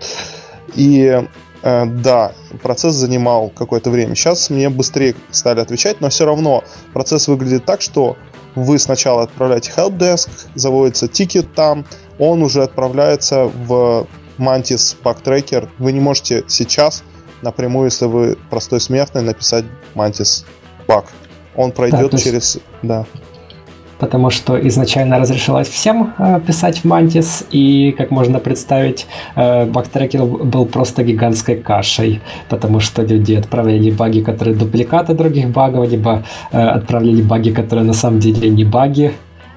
[0.75, 1.25] И
[1.63, 4.15] да, процесс занимал какое-то время.
[4.15, 8.17] Сейчас мне быстрее стали отвечать, но все равно процесс выглядит так, что
[8.55, 11.85] вы сначала отправляете helpdesk, заводится тикет там,
[12.19, 14.07] он уже отправляется в
[14.39, 15.69] Mantis Backtracker.
[15.79, 17.05] Вы не можете сейчас
[17.43, 19.65] напрямую, если вы простой смертный, написать
[19.95, 20.45] Mantis
[20.89, 21.05] Bug.
[21.55, 22.59] Он пройдет да, через...
[22.83, 23.07] Да
[23.99, 29.07] потому что изначально разрешалось всем э, писать в Mantis, и, как можно представить,
[29.37, 35.91] э, бактрекер был просто гигантской кашей, потому что люди отправляли баги, которые дубликаты других багов,
[35.91, 39.13] либо э, отправляли баги, которые на самом деле не баги,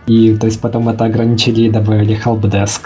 [0.07, 2.81] и то есть потом это ограничили и добавили helpdesk.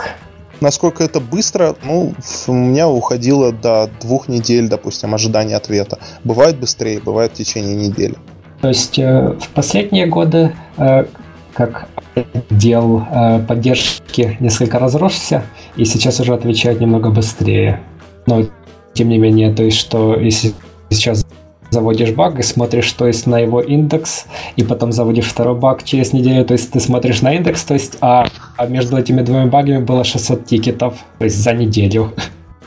[0.61, 2.13] Насколько это быстро, ну,
[2.47, 5.99] у меня уходило до двух недель, допустим, ожидания ответа.
[6.23, 8.15] Бывает быстрее, бывает в течение недели.
[8.61, 11.05] То есть э, в последние годы э,
[11.53, 15.43] как отдел э, поддержки несколько разросся,
[15.75, 17.81] и сейчас уже отвечает немного быстрее.
[18.25, 18.45] Но
[18.93, 20.53] тем не менее, то есть, что если
[20.89, 21.25] сейчас
[21.73, 24.25] заводишь баг и смотришь, что есть на его индекс,
[24.55, 27.97] и потом заводишь второй баг через неделю, то есть ты смотришь на индекс, то есть,
[28.01, 28.27] а,
[28.57, 32.11] а между этими двумя багами было 600 тикетов, то есть за неделю.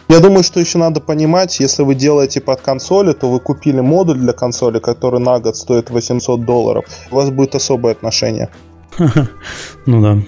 [0.08, 4.18] Я думаю, что еще надо понимать, если вы делаете под консоли, то вы купили модуль
[4.18, 6.84] для консоли, который на год стоит 800 долларов.
[7.10, 8.48] У вас будет особое отношение.
[9.86, 10.18] Ну да.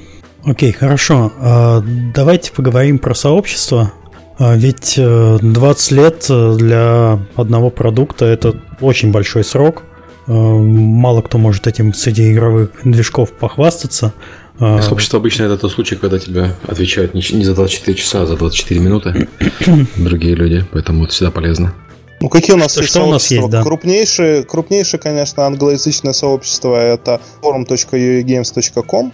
[0.45, 1.32] Окей, хорошо.
[1.39, 1.82] А,
[2.15, 3.93] давайте поговорим про сообщество.
[4.39, 9.82] А, ведь 20 э, лет э, для одного продукта это очень большой срок.
[10.27, 14.15] А, мало кто может этим среди игровых движков похвастаться.
[14.59, 18.81] Сообщество обычно это тот случай, когда тебя отвечают не за 24 часа, а за 24
[18.81, 19.28] минуты
[19.97, 21.74] другие люди, поэтому это всегда полезно.
[22.20, 23.62] Ну какие у нас что, есть что у нас есть, да.
[23.62, 29.12] Крупнейшие, крупнейшее, конечно, англоязычное сообщество это forum.uegames.com,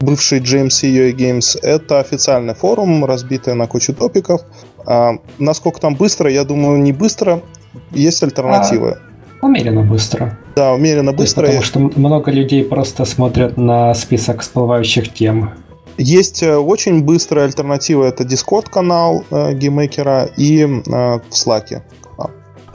[0.00, 1.58] бывший GMC UA Games.
[1.62, 4.42] Это официальный форум, разбитый на кучу топиков.
[4.86, 7.42] А, насколько там быстро, я думаю, не быстро.
[7.90, 8.98] Есть альтернативы.
[9.40, 10.38] А, умеренно быстро.
[10.54, 11.46] Да, умеренно быстро.
[11.46, 15.50] Потому что много людей просто смотрят на список всплывающих тем.
[15.98, 21.82] Есть э, очень быстрая альтернатива, это Discord канал э, геймейкера и э, в Slack.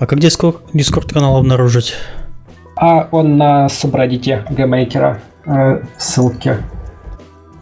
[0.01, 1.93] А как Discord канал обнаружить?
[2.75, 6.57] А он на субреддите геймейкера э, ссылки.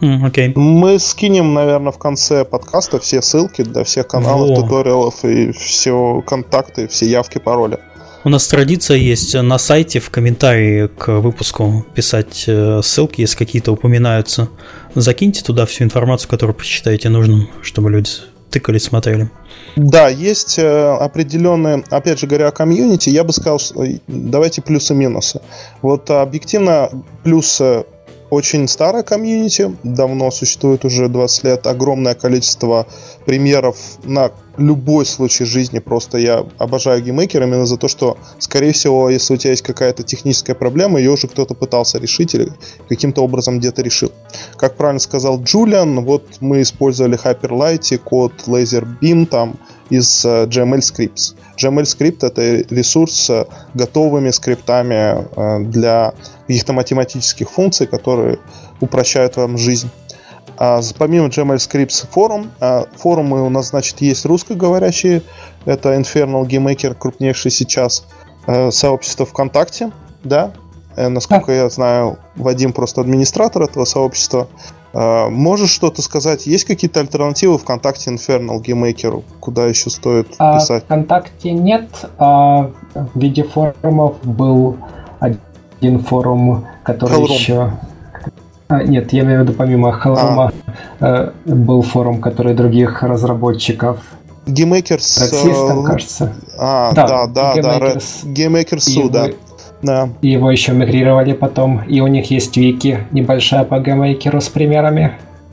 [0.00, 0.52] Mm, okay.
[0.56, 4.62] Мы скинем, наверное, в конце подкаста все ссылки для всех каналов, Во.
[4.62, 7.78] туториалов и все контакты, все явки, пароли.
[8.24, 13.72] У нас традиция есть на сайте в комментарии к выпуску писать э, ссылки, если какие-то
[13.72, 14.48] упоминаются.
[14.94, 18.08] Закиньте туда всю информацию, которую посчитаете нужным, чтобы люди
[18.50, 19.30] тыкали, смотрели.
[19.76, 25.40] Да, есть э, определенные, опять же говоря о комьюнити, я бы сказал, что, давайте плюсы-минусы.
[25.82, 26.90] Вот объективно
[27.22, 27.84] плюсы
[28.30, 32.86] очень старая комьюнити, давно существует уже 20 лет, огромное количество
[33.26, 35.80] примеров на любой случай жизни.
[35.80, 40.02] Просто я обожаю GameMaker именно за то, что, скорее всего, если у тебя есть какая-то
[40.02, 42.52] техническая проблема, ее уже кто-то пытался решить или
[42.88, 44.12] каким-то образом где-то решил.
[44.56, 49.56] Как правильно сказал Джулиан, вот мы использовали Hyperlight, код Laser Beam там
[49.90, 51.34] из uh, GML Scripts.
[51.60, 56.14] Script это ресурс с готовыми скриптами uh, для
[56.46, 58.38] каких-то математических функций, которые
[58.80, 59.90] упрощают вам жизнь.
[60.62, 65.22] А, помимо GML Scripts форум, а, форумы у нас, значит, есть русскоговорящие.
[65.64, 68.04] Это Infernal GameMaker, крупнейший сейчас
[68.46, 69.90] э, сообщество ВКонтакте,
[70.22, 70.52] да.
[70.96, 74.48] Э, насколько я знаю, Вадим просто администратор этого сообщества.
[74.92, 76.46] Э, можешь что-то сказать?
[76.46, 79.22] Есть какие-то альтернативы ВКонтакте Infernal GameMaker?
[79.40, 80.84] Куда еще стоит а, писать?
[80.84, 81.88] ВКонтакте нет.
[82.18, 84.76] А в виде форумов был
[85.20, 87.32] один форум, который Hellroom.
[87.32, 87.72] еще
[88.68, 90.52] а, нет, я имею в виду помимо Халама
[91.00, 91.32] а.
[91.46, 93.98] э, был форум, который других разработчиков.
[94.46, 94.98] GameMakers...
[94.98, 96.32] Red System, кажется.
[96.56, 97.78] А, да, да, да, да
[98.24, 99.28] GameMakers, да.
[99.82, 100.10] Да.
[100.22, 105.12] Его еще мигрировали потом, и у них есть вики небольшая по GameMaker у с примерами.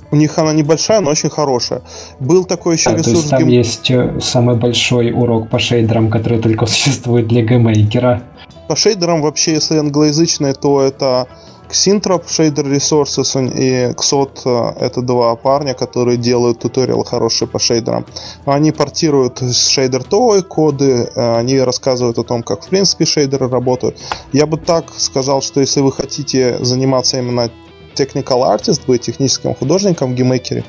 [0.10, 1.82] У них она небольшая, но очень хорошая.
[2.20, 3.12] Был такой еще да, ресурс...
[3.12, 3.49] То есть там гейм...
[3.49, 8.24] есть э, самый большой урок по шейдерам, который только существует для GameMaker а.
[8.68, 11.28] По шейдерам вообще, если англоязычные, то это
[11.69, 18.06] Xintrop Shader Resources и Xor э, это два парня, которые делают туториалы хорошие по шейдерам.
[18.45, 23.98] Они портируют Shadertoy коды, э, они рассказывают о том, как в принципе шейдеры работают.
[24.34, 27.49] Я бы так сказал, что если вы хотите заниматься именно
[27.95, 30.64] technical artist, быть техническим художником в GameMaker е,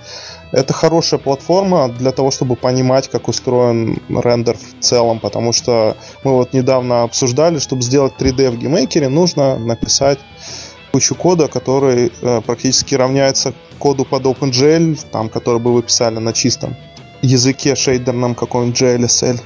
[0.51, 6.33] это хорошая платформа для того, чтобы понимать, как устроен рендер в целом, потому что мы
[6.33, 10.19] вот недавно обсуждали, чтобы сделать 3D в GameMaker е, нужно написать
[10.99, 16.33] кучу кода, который э, практически равняется коду под OpenGL, там, который бы вы писали на
[16.33, 16.75] чистом
[17.23, 19.41] языке шейдерном каком-нибудь JLSL.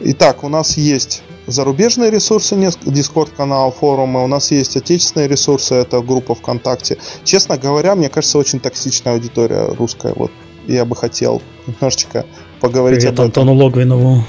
[0.00, 6.00] Итак, у нас есть зарубежные ресурсы, Discord канал, форумы, у нас есть отечественные ресурсы, это
[6.00, 6.98] группа ВКонтакте.
[7.22, 10.12] Честно говоря, мне кажется, очень токсичная аудитория русская.
[10.16, 10.32] Вот
[10.66, 12.26] я бы хотел немножечко
[12.60, 13.42] поговорить Привет об этом.
[13.42, 14.24] Антону Логвинову.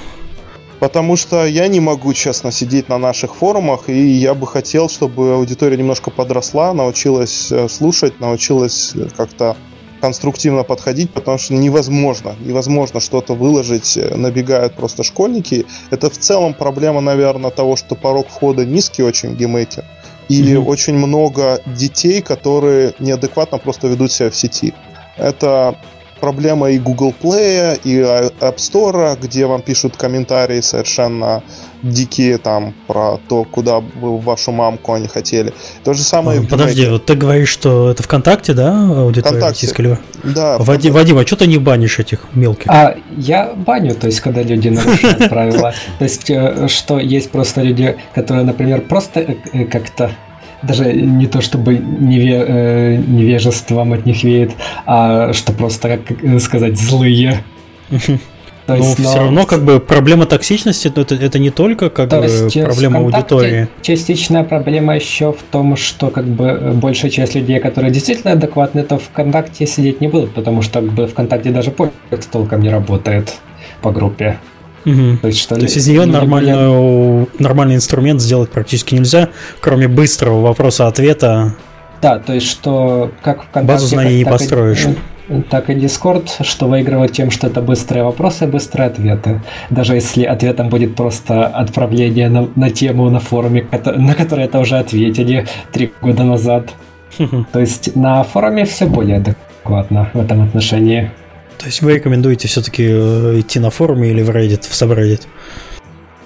[0.80, 5.34] Потому что я не могу, честно, сидеть на наших форумах, и я бы хотел, чтобы
[5.34, 9.56] аудитория немножко подросла, научилась э, слушать, научилась э, как-то
[10.00, 15.66] конструктивно подходить, потому что невозможно, невозможно что-то выложить, э, набегают просто школьники.
[15.90, 19.84] Это в целом проблема, наверное, того, что порог входа низкий очень в геймейкер.
[20.28, 20.64] И mm-hmm.
[20.64, 24.74] очень много детей, которые неадекватно просто ведут себя в сети.
[25.16, 25.74] Это
[26.18, 31.42] проблема и Google Play, и App Store, где вам пишут комментарии совершенно
[31.82, 35.52] дикие там про то, куда бы вашу мамку они хотели.
[35.84, 36.42] То же самое.
[36.42, 39.98] Подожди, вот ты говоришь, что это ВКонтакте, да, аудитория ВКонтакте.
[40.24, 40.58] Да.
[40.58, 42.66] Вадим, Вадим, а что ты не банишь этих мелких?
[42.68, 45.72] А я баню, то есть когда люди нарушают правила.
[45.98, 49.20] То есть э, что есть просто люди, которые, например, просто
[49.52, 50.10] э, как-то
[50.62, 54.52] даже не то чтобы неве, э, невежеством от них веет,
[54.86, 57.42] а что просто, как сказать, злые.
[58.68, 62.10] То есть, но, но все равно как бы проблема токсичности это, это не только как
[62.10, 63.68] то бы есть, проблема аудитории.
[63.80, 68.98] Частичная проблема еще в том, что как бы большая часть людей, которые действительно адекватны, то
[68.98, 71.94] ВКонтакте сидеть не будут, потому что как бы ВКонтакте даже поиск
[72.30, 73.36] толком не работает
[73.80, 74.38] по группе.
[74.88, 75.18] Угу.
[75.22, 79.28] То есть, что То есть из нее нормальную, нормальный инструмент сделать практически нельзя,
[79.60, 81.54] кроме быстрого вопроса-ответа.
[82.00, 83.68] Да, то есть что как ВКонтакте...
[83.68, 84.86] Базу знаний не построишь.
[85.28, 89.42] И, так и Discord, что выигрывает тем, что это быстрые вопросы, быстрые ответы.
[89.68, 94.78] Даже если ответом будет просто отправление на, на тему на форуме, на которое это уже
[94.78, 96.70] ответили три года назад.
[97.52, 101.10] То есть на форуме все более адекватно в этом отношении.
[101.58, 105.22] То есть вы рекомендуете все-таки э, идти на форуме или в Reddit, в subreddit?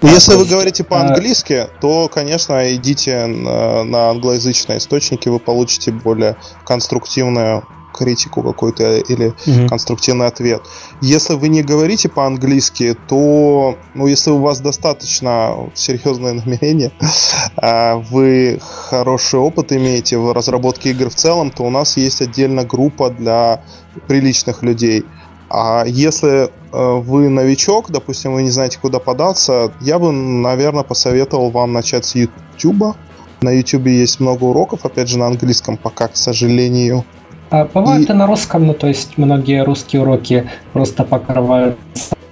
[0.02, 6.36] Ну, если вы говорите по-английски, то, конечно, идите на, на англоязычные источники, вы получите более
[6.64, 7.64] конструктивную
[7.94, 9.68] критику какую-то или угу.
[9.68, 10.62] конструктивный ответ.
[11.00, 16.90] Если вы не говорите по-английски, то, ну, если у вас достаточно серьезное намерение,
[17.56, 22.64] а вы хороший опыт имеете в разработке игр в целом, то у нас есть отдельно
[22.64, 23.62] группа для
[24.08, 25.04] приличных людей–
[25.54, 31.50] а если э, вы новичок, допустим, вы не знаете, куда податься, я бы, наверное, посоветовал
[31.50, 32.96] вам начать с YouTube.
[33.42, 37.04] На YouTube есть много уроков, опять же, на английском пока, к сожалению.
[37.50, 38.12] А бывает и...
[38.12, 41.76] и на русском, ну то есть многие русские уроки просто покрывают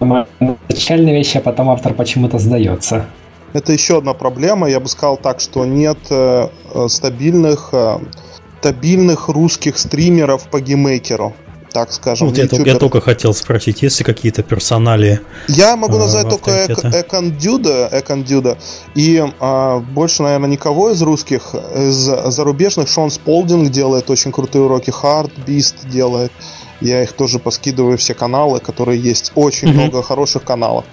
[0.01, 3.05] начальные вещи, а потом автор почему-то сдается.
[3.53, 4.67] Это еще одна проблема.
[4.67, 6.49] Я бы сказал так, что нет э,
[6.89, 7.99] стабильных, э,
[8.61, 11.35] стабильных русских стримеров по GameMaker у
[11.73, 12.29] так скажем.
[12.29, 15.21] Вот я только, я только хотел спросить, есть ли какие-то персонали?
[15.49, 18.59] Я могу э, назвать только Экондюда, Экондюда.
[18.95, 21.55] И а, больше, наверное, никого из русских.
[21.75, 26.33] Из зарубежных Шон Сполдинг делает очень крутые уроки, HeartBeast делает.
[26.81, 29.33] Я их тоже поскидываю все каналы, которые есть.
[29.35, 29.75] Очень mm-hmm.
[29.75, 30.85] много хороших каналов.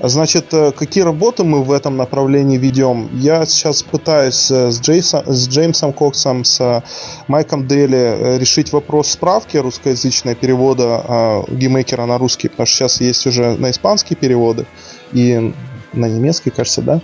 [0.00, 3.08] Значит, э, какие работы мы в этом направлении ведем?
[3.14, 6.82] Я сейчас пытаюсь э, с, Джейсом, с Джеймсом Коксом, с э,
[7.26, 13.56] Майком Дели решить вопрос справки русскоязычной перевода геймейкера на русский, потому что сейчас есть уже
[13.56, 14.66] на испанский переводы
[15.12, 15.52] и
[15.92, 17.00] на немецкий, кажется, да?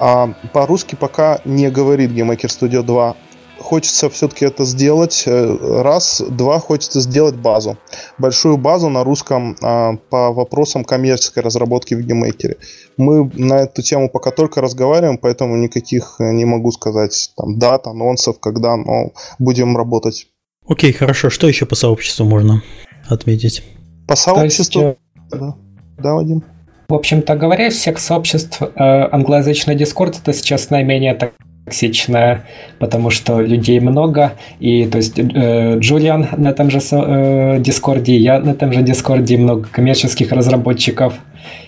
[0.00, 3.16] А по-русски пока не говорит GameMaker Studio 2
[3.60, 5.24] хочется все-таки это сделать.
[5.26, 7.76] Э, раз, два, хочется сделать базу.
[8.18, 12.56] Большую базу на русском а, по вопросам коммерческой разработки в GameMaker е.
[12.96, 17.86] Мы на эту тему пока только разговариваем, поэтому никаких э, не могу сказать там дат,
[17.86, 20.26] анонсов, когда, но будем работать.
[20.66, 21.30] Окей, хорошо.
[21.30, 22.62] Что еще по сообществу можно
[23.08, 23.62] отметить?
[24.06, 24.80] По сообществу?
[24.82, 24.96] Есть,
[25.32, 25.54] э, да.
[25.98, 26.42] да, Вадим.
[26.88, 31.34] В общем-то говоря, из всех сообществ э, англоязычный Discord это сейчас наименее так
[31.64, 32.44] токсичная,
[32.78, 38.16] потому что людей много, и то есть э, Джулиан на том же э, Discord е,
[38.16, 41.14] я на том же Discord е, много коммерческих разработчиков,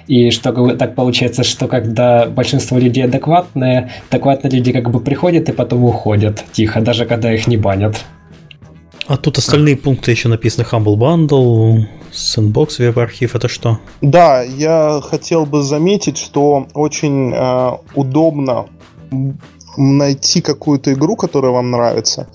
[0.08, 5.52] и что так получается, что когда большинство людей адекватные, адекватные люди как бы приходят и
[5.52, 8.04] потом уходят тихо, даже когда их не банят.
[9.06, 13.78] А тут остальные пункты еще написаны Humble Bundle, Sandbox, веб-архив, это что?
[14.00, 18.66] Да, я хотел бы заметить, что очень э, удобно
[19.76, 22.26] найти какую-то игру, которая вам нравится,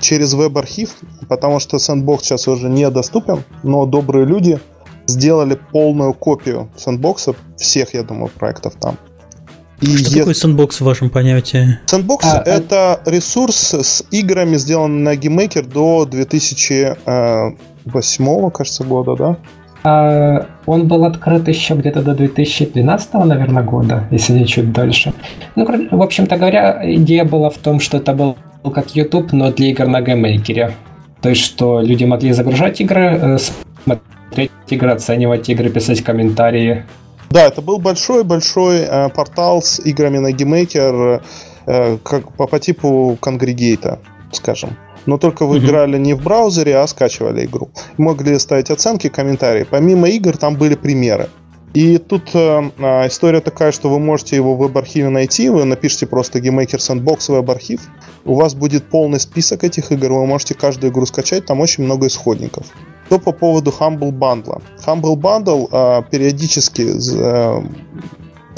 [0.00, 0.96] через веб-архив,
[1.28, 4.58] потому что Sandbox сейчас уже недоступен, но добрые люди
[5.06, 8.98] сделали полную копию Sandbox, всех, я думаю, проектов там.
[9.80, 10.18] И что е...
[10.18, 11.78] такое Sandbox в вашем понятии?
[11.86, 13.10] Sandbox а, это а...
[13.10, 19.38] ресурс с играми, сделанный на GameMaker до 2008, кажется, года, да?
[19.82, 25.12] А, он был открыт еще где-то до 2012, наверное, года, если не чуть дальше.
[25.56, 28.36] Ну, в общем-то говоря, идея была в том, что это был
[28.74, 30.72] как YouTube, но для игр на GameMaker.
[31.22, 33.38] То есть, что люди могли загружать игры, э,
[33.84, 36.84] смотреть игры, оценивать игры, писать комментарии.
[37.30, 41.22] Да, это был большой-большой э, портал с играми на GameMaker,
[41.66, 43.98] э, как по, по типу конгрегейта,
[44.32, 44.70] скажем
[45.06, 45.66] но только вы mm-hmm.
[45.66, 47.70] играли не в браузере, а скачивали игру.
[47.98, 49.66] Могли ставить оценки, комментарии.
[49.68, 51.28] Помимо игр там были примеры.
[51.72, 56.06] И тут э, э, история такая, что вы можете его в веб-архиве найти, вы напишите
[56.06, 57.80] просто GameMaker Sandbox веб-архив,
[58.24, 62.08] у вас будет полный список этих игр, вы можете каждую игру скачать, там очень много
[62.08, 62.66] исходников.
[63.06, 64.62] Что по поводу Humble Bundle?
[64.84, 67.62] Humble Bundle э, периодически э,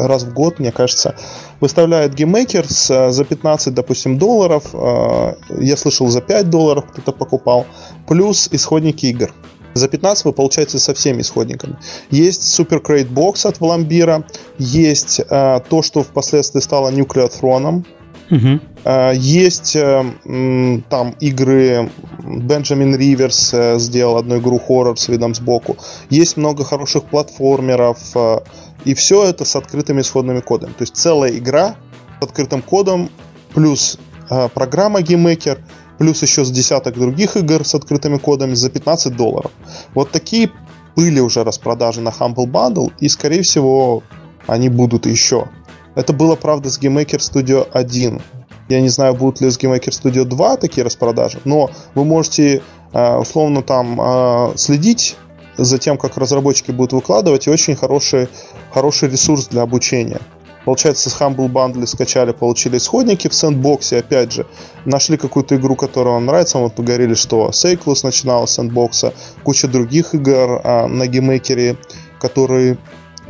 [0.07, 1.15] раз в год, мне кажется,
[1.61, 4.65] выставляет GameMaker с э, за 15, допустим, долларов.
[4.73, 7.67] Э, я слышал, за 5 долларов кто-то покупал.
[8.09, 9.33] Плюс исходники игр.
[9.75, 11.77] За 15 вы получаете со всеми исходниками.
[12.11, 14.25] Есть Super Crate Box от Vlambeer а.
[14.59, 17.85] Есть э, то, что впоследствии стало Nuclear Throne.
[18.31, 18.61] Угу.
[19.15, 25.77] Есть там игры Benjamin Rivers сделал одну игру хоррор с видом сбоку.
[26.09, 27.99] Есть много хороших платформеров.
[28.85, 30.73] И все это с открытыми исходными кодами.
[30.73, 31.77] То есть целая игра
[32.21, 33.11] с открытым кодом,
[33.55, 33.99] плюс
[34.31, 35.59] э, программа GameMaker,
[35.99, 39.53] плюс еще с десяток других игр с открытыми кодами за 15 долларов.
[39.95, 40.51] Вот такие
[40.97, 44.03] были уже распродажи на Humble Bundle, и, скорее всего,
[44.47, 45.49] они будут еще.
[45.95, 48.21] Это было, правда, с GameMaker Studio 1.
[48.69, 53.17] Я не знаю, будут ли с GameMaker Studio 2 такие распродажи, но вы можете э,
[53.17, 55.17] условно там э, следить
[55.57, 58.29] за тем, как разработчики будут выкладывать, и очень хороший,
[58.71, 60.21] хороший ресурс для обучения.
[60.65, 64.47] Получается, с Humble Bundle скачали, получили исходники в Sandbox е, опять же,
[64.85, 69.13] нашли какую-то игру, которая вам нравится, мы говорили, что Seiklus начинал с Sandbox а,
[69.43, 71.77] куча других игр а, на GameMaker е,
[72.21, 72.79] которые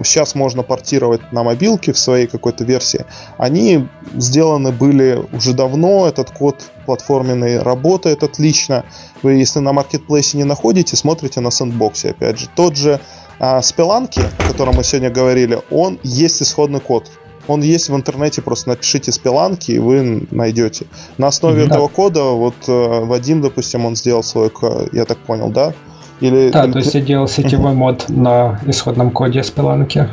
[0.03, 3.05] сейчас можно портировать на мобилке в своей какой-то версии,
[3.39, 8.85] они сделаны были уже давно, этот код платформенный работает отлично.
[9.23, 12.49] Вы, если на маркетплейсе не находите, смотрите на сэндбоксе, опять же.
[12.55, 13.01] Тот же
[13.39, 17.11] а, Spelunky, о котором мы сегодня говорили, он есть исходный код.
[17.49, 20.87] Он есть в интернете, просто напишите спеланки, и вы найдете.
[21.19, 21.67] На основе mm-hmm.
[21.67, 24.53] этого кода, вот э, Вадим, допустим, он сделал свой,
[24.93, 25.75] я так понял, да?
[26.23, 26.73] Или, да, или...
[26.73, 30.09] то есть я делал сетевой мод на исходном коде спеланки.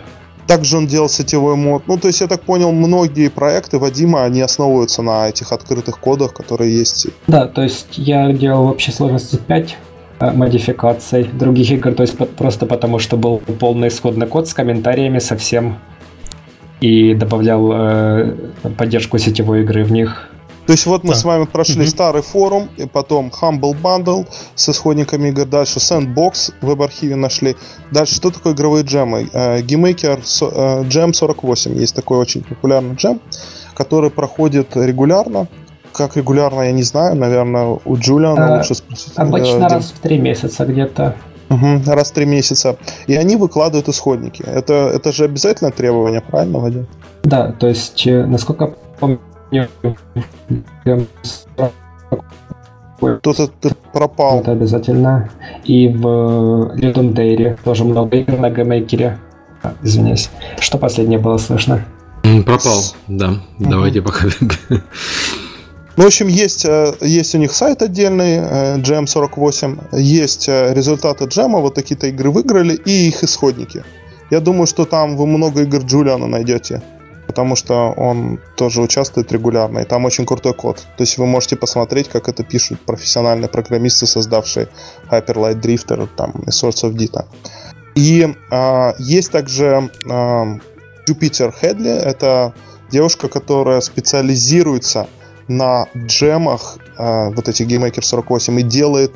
[0.48, 1.84] Также он делал сетевой мод.
[1.86, 6.34] Ну, то есть, я так понял, многие проекты Вадима, они основываются на этих открытых кодах,
[6.34, 7.08] которые есть.
[7.28, 9.78] Да, то есть я делал в общей сложности 5
[10.22, 15.20] э, модификаций других игр, то есть просто потому, что был полный исходный код с комментариями
[15.20, 15.78] совсем
[16.82, 18.36] и добавлял э,
[18.76, 20.30] поддержку сетевой игры в них.
[20.70, 21.16] То есть вот мы да.
[21.16, 21.88] с вами прошли mm-hmm.
[21.88, 27.56] старый форум, и потом Humble Bundle с исходниками игр, дальше Sandbox в веб-архиве нашли.
[27.92, 29.28] Дальше что такое игровые джемы?
[29.34, 33.20] Э, GameMaker э, Jam 48, есть такой очень популярный джем,
[33.74, 35.48] который проходит регулярно.
[35.92, 39.14] Как регулярно, я не знаю, наверное, у Джулиана а, лучше спросить.
[39.16, 41.16] Обычно э, раз в три месяца где-то.
[41.50, 42.78] Угу, раз в три месяца.
[43.08, 44.44] И они выкладывают исходники.
[44.44, 46.88] Это, это же обязательное требование, правильно, Вадим?
[47.24, 49.20] Да, то есть, насколько помню,
[53.00, 53.50] кто-то
[53.94, 54.42] пропал.
[54.42, 55.30] Это обязательно.
[55.64, 59.18] И в Ludum Dare тоже много игр на GameMaker е.
[59.62, 60.30] А, извиняюсь.
[60.60, 61.86] Что последнее было слышно?
[62.46, 63.30] Пропал, да.
[63.60, 63.70] Угу.
[63.70, 64.28] Давайте пока.
[65.98, 68.38] Ну, в общем, есть, э, есть у них сайт отдельный,
[68.80, 73.84] GM48, э, есть э, результаты джема, вот такие-то игры выиграли, и их исходники.
[74.32, 76.82] Я думаю, что там вы много игр Джулиана найдете
[77.30, 80.78] потому что он тоже участвует регулярно, и там очень крутой код.
[80.98, 84.68] То есть вы можете посмотреть, как это пишут профессиональные программисты, создавшие
[85.12, 87.26] Hyper Light Drifter там, и Source of Dita.
[87.94, 90.58] И а, есть также а,
[91.08, 92.56] Jupiter Headley, это
[92.90, 95.08] девушка, которая специализируется
[95.48, 99.14] на джемах, а, вот этих GameMaker 48, и делает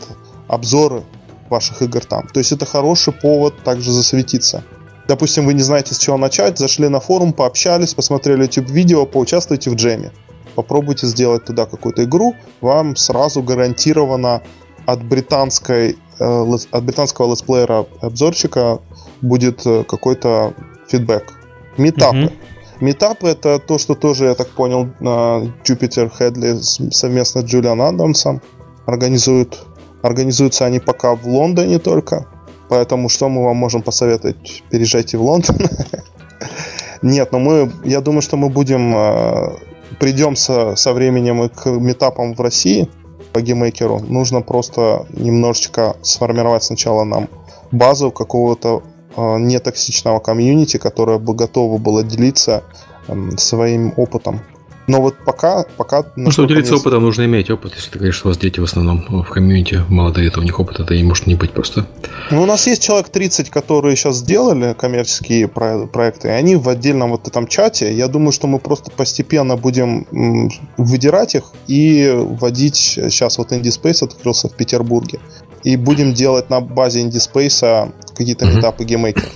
[0.47, 1.01] обзоры
[1.49, 2.27] ваших игр там.
[2.27, 4.63] То есть это хороший повод также засветиться.
[5.07, 9.75] Допустим, вы не знаете, с чего начать, зашли на форум, пообщались, посмотрели YouTube-видео, поучаствуйте в
[9.75, 10.11] джеме.
[10.55, 14.43] Попробуйте сделать туда какую-то игру, вам сразу гарантированно
[14.85, 18.79] от британской э, от британского летсплеера обзорщика
[19.21, 20.53] будет э, какой-то
[20.87, 21.33] фидбэк.
[21.77, 22.17] Метапы.
[22.17, 22.33] Mm-hmm.
[22.81, 26.59] Метапы это то, что тоже, я так понял, Jupiter Headley
[26.91, 28.41] совместно с Джулиан Адамсом
[28.85, 29.65] организуют.
[30.01, 32.27] Организуются они пока в Лондоне только.
[32.73, 34.63] Поэтому что мы вам можем посоветовать?
[34.71, 35.57] Переезжайте в Лондон.
[37.03, 39.57] Нет, но мы, я думаю, что мы будем, э,
[39.99, 42.89] придем со, со временем и к митапам в России
[43.31, 43.99] по GameMaker у.
[44.07, 47.29] Нужно просто немножечко сформировать сначала нам
[47.71, 48.81] базу какого-то
[49.15, 52.63] э, нетоксичного комьюнити, которое бы готово было делиться
[53.07, 54.41] э, своим опытом.
[54.87, 55.65] Но вот пока...
[55.77, 57.73] пока ну, чтобы делиться опытом, нужно иметь опыт.
[57.75, 60.59] Если ты говоришь, что у вас дети в основном в комьюнити молодые, то у них
[60.59, 61.85] опыта это не может не быть просто.
[62.31, 66.67] Ну, у нас есть человек 30, которые сейчас сделали коммерческие про- проекты, и они в
[66.67, 67.93] отдельном вот этом чате.
[67.93, 70.05] Я думаю, что мы просто постепенно будем
[70.77, 72.75] выдирать их и вводить...
[72.75, 75.19] Сейчас вот IndieSpace открылся в Петербурге.
[75.63, 78.55] И будем делать на базе IndieSpace какие-то mm-hmm.
[78.55, 79.31] митапы GameMaker ов.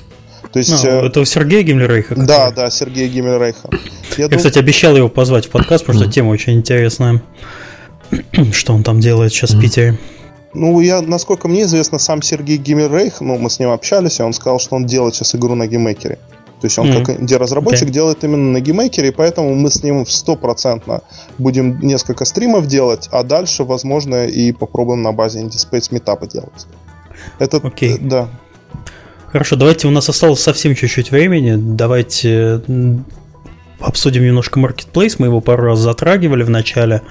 [0.65, 2.09] То есть, а, это у Сергея Гиммельрейха?
[2.09, 2.25] Который...
[2.25, 3.69] Да, да, Сергея Гиммельрейха.
[4.17, 4.37] Я, Я дум...
[4.37, 7.21] кстати, обещал его позвать в подкаст, потому что тема очень интересная.
[8.51, 9.97] Что он там делает сейчас в Питере?
[10.53, 14.33] Ну, я, насколько мне известно, сам Сергей Гиммельрейх, ну, мы с ним общались, и он
[14.33, 16.17] сказал, что он делает сейчас игру на GameMaker е.
[16.59, 17.05] То есть он mm-hmm.
[17.05, 17.91] как инди-разработчик okay.
[17.91, 21.01] делает именно на GameMaker е, и поэтому мы с ним стопроцентно
[21.37, 26.65] будем несколько стримов делать, а дальше, возможно, и попробуем на базе IndieSpace митапы делать.
[27.37, 27.99] Это, okay.
[28.01, 28.27] да.
[29.37, 31.53] Хорошо, давайте, у нас осталось совсем чуть-чуть времени.
[31.55, 32.59] Давайте
[33.79, 35.17] обсудим немножко Marketplace.
[35.19, 37.03] Мы его пару раз затрагивали в начале.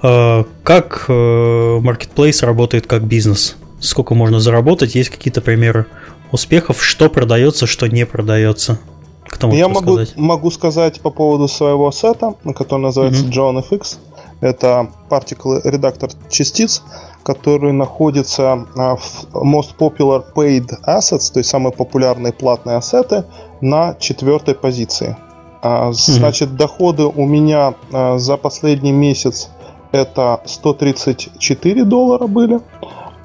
[0.00, 3.56] А, как э, Marketplace работает как бизнес?
[3.80, 4.94] Сколько можно заработать?
[4.94, 5.86] Есть какие-то примеры
[6.30, 6.80] успехов?
[6.80, 8.78] Что продается, что не продается?
[9.26, 10.16] Кто Я могу, сказать?
[10.16, 13.32] могу сказать по поводу своего сета, который называется mm-hmm.
[13.32, 13.96] John FX.
[14.40, 16.82] Это particle редактор частиц,
[17.72, 23.24] находится а, в Most Popular Paid Assets, то есть самые популярные платные ассеты,
[23.60, 25.16] на четвертой позиции.
[25.62, 26.56] А, значит, mm-hmm.
[26.56, 29.48] доходы у меня а, за последний месяц
[29.92, 32.60] это 134 доллара были.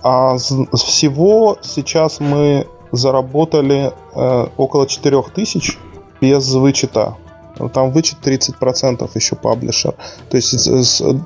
[0.02, 5.78] А всего сейчас мы заработали э, около 4000
[6.22, 7.16] без вычета.
[7.68, 9.96] Там вычет 30% еще паблишер.
[10.30, 10.70] То есть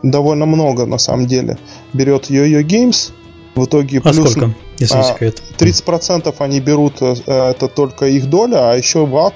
[0.02, 1.58] довольно много на самом деле.
[1.94, 3.12] Берет Yo-Yo Games,
[3.56, 4.32] в итоге а плюс...
[4.32, 5.42] сколько, если а, секрет?
[5.58, 9.34] 30% они берут, э, это только их доля, а еще ват.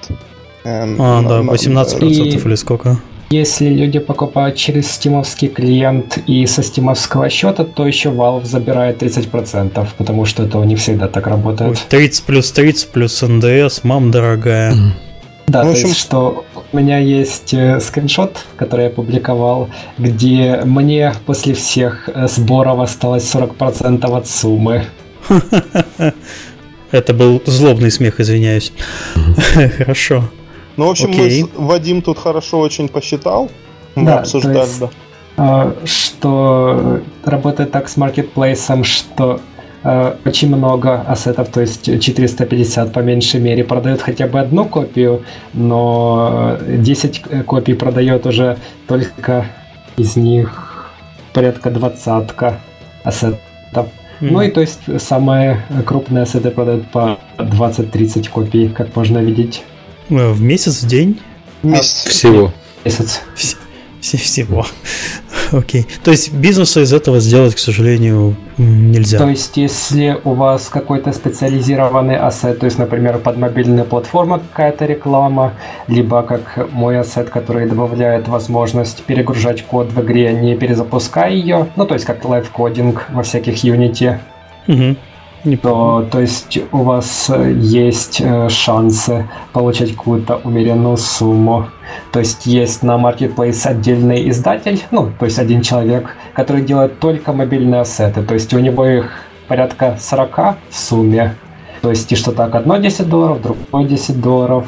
[0.63, 2.37] Э, а, на, да, 18% и...
[2.37, 2.99] или сколько?
[3.29, 9.87] Если люди покупают через стимовский клиент и со стимовского счета, то еще Valve забирает 30%,
[9.97, 11.77] потому что это у них всегда так работает.
[11.89, 14.73] 30 плюс 30 плюс НДС, мам дорогая.
[15.47, 15.83] Да, ну, в общем...
[15.83, 22.09] то есть, что у меня есть э, скриншот, который я публиковал, где мне после всех
[22.09, 24.85] э, сборов осталось 40% от суммы.
[26.91, 28.73] Это был злобный смех, извиняюсь.
[29.77, 30.23] Хорошо.
[30.77, 31.43] Ну, в общем, Окей.
[31.57, 33.49] мы Вадим тут хорошо очень посчитал.
[33.95, 34.89] Мы да, обсуждали, есть, да.
[35.37, 39.41] А, что работает так с маркетплейсом, что
[39.83, 45.23] очень много ассетов, то есть 450 по меньшей мере, продают хотя бы одну копию,
[45.53, 49.45] но 10 копий продает уже только
[49.97, 50.91] из них
[51.33, 52.59] порядка двадцатка
[53.03, 53.39] ассетов.
[53.73, 54.31] Mm-hmm.
[54.31, 59.63] Ну и то есть самые крупные ассеты продают по 20-30 копий, как можно видеть.
[60.09, 61.19] Э, в месяц, в день?
[61.61, 62.05] Месяц.
[62.05, 62.51] Всего.
[62.83, 63.21] Месяц.
[63.99, 64.65] Все, всего.
[65.51, 65.81] Окей.
[65.81, 65.85] Okay.
[66.03, 69.17] То есть бизнеса из этого сделать, к сожалению, нельзя.
[69.17, 74.85] То есть, если у вас какой-то специализированный ассет, то есть, например, под мобильную платформу какая-то
[74.85, 75.53] реклама,
[75.87, 81.85] либо как мой ассет, который добавляет возможность перегружать код в игре, не перезапуская ее, ну,
[81.85, 84.17] то есть, как live coding во всяких Unity.
[84.67, 84.97] Угу
[85.61, 91.67] то, то есть у вас э, есть э, шансы получать какую-то умеренную сумму.
[92.11, 97.33] То есть есть на Marketplace отдельный издатель, ну, то есть один человек, который делает только
[97.33, 98.23] мобильные ассеты.
[98.23, 99.11] То есть у него их
[99.47, 101.35] порядка 40 в сумме.
[101.81, 104.65] То есть и что так, одно 10 долларов, другое 10 долларов.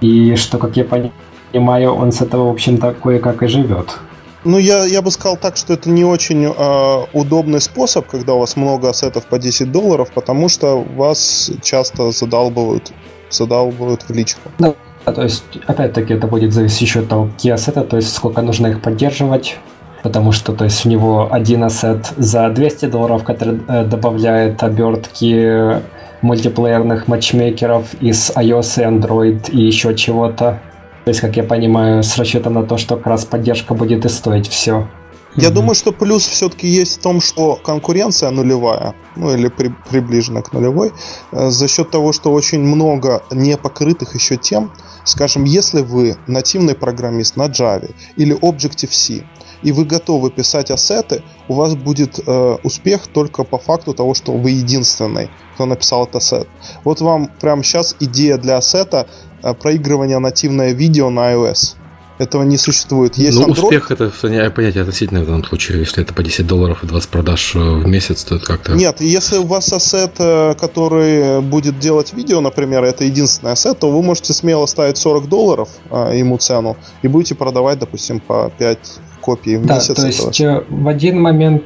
[0.00, 3.98] И что, как я понимаю, он с этого, в общем-то, кое-как и живет.
[4.44, 8.40] Ну, я, я бы сказал так, что это не очень э, удобный способ, когда у
[8.40, 12.92] вас много ассетов по 10 долларов, потому что вас часто задалбывают,
[13.30, 14.50] задалбывают в личку.
[14.58, 14.74] Да,
[15.04, 18.68] то есть, опять-таки, это будет зависеть еще от того, какие ассеты, то есть, сколько нужно
[18.68, 19.58] их поддерживать,
[20.02, 25.80] потому что, то есть, у него один ассет за 200 долларов, который э, добавляет обертки
[26.22, 30.60] мультиплеерных матчмейкеров из iOS и Android и еще чего-то.
[31.04, 34.08] То есть, как я понимаю, с расчетом на то, что как раз поддержка будет и
[34.08, 34.88] стоить все.
[35.34, 39.74] Я mm думаю, что плюс все-таки есть в том, что конкуренция нулевая, ну или при,
[39.88, 40.92] приближена к нулевой,
[41.32, 44.70] э, за счет того, что очень много непокрытых еще тем.
[45.04, 49.24] Скажем, если вы нативный программист на Java или Objective-C,
[49.62, 54.32] и вы готовы писать ассеты, у вас будет э, успех только по факту того, что
[54.32, 56.48] вы единственный, кто написал этот ассет.
[56.84, 59.06] Вот вам прямо сейчас идея для ассета
[59.42, 61.76] э, проигрывания нативное видео на iOS.
[62.18, 63.16] Этого не существует.
[63.16, 63.64] Есть ну, Android...
[63.64, 64.10] успех это
[64.50, 65.80] понятие относительно в данном случае.
[65.80, 68.74] Если это по 10 долларов и 20 продаж э, в месяц, то это как-то...
[68.74, 73.90] Нет, если у вас ассет, э, который будет делать видео, например, это единственный ассет, то
[73.90, 78.78] вы можете смело ставить 40 долларов а, ему цену и будете продавать, допустим, по 5
[79.22, 79.96] копий в да, месяц.
[79.96, 80.64] То есть этого.
[80.68, 81.62] в один момент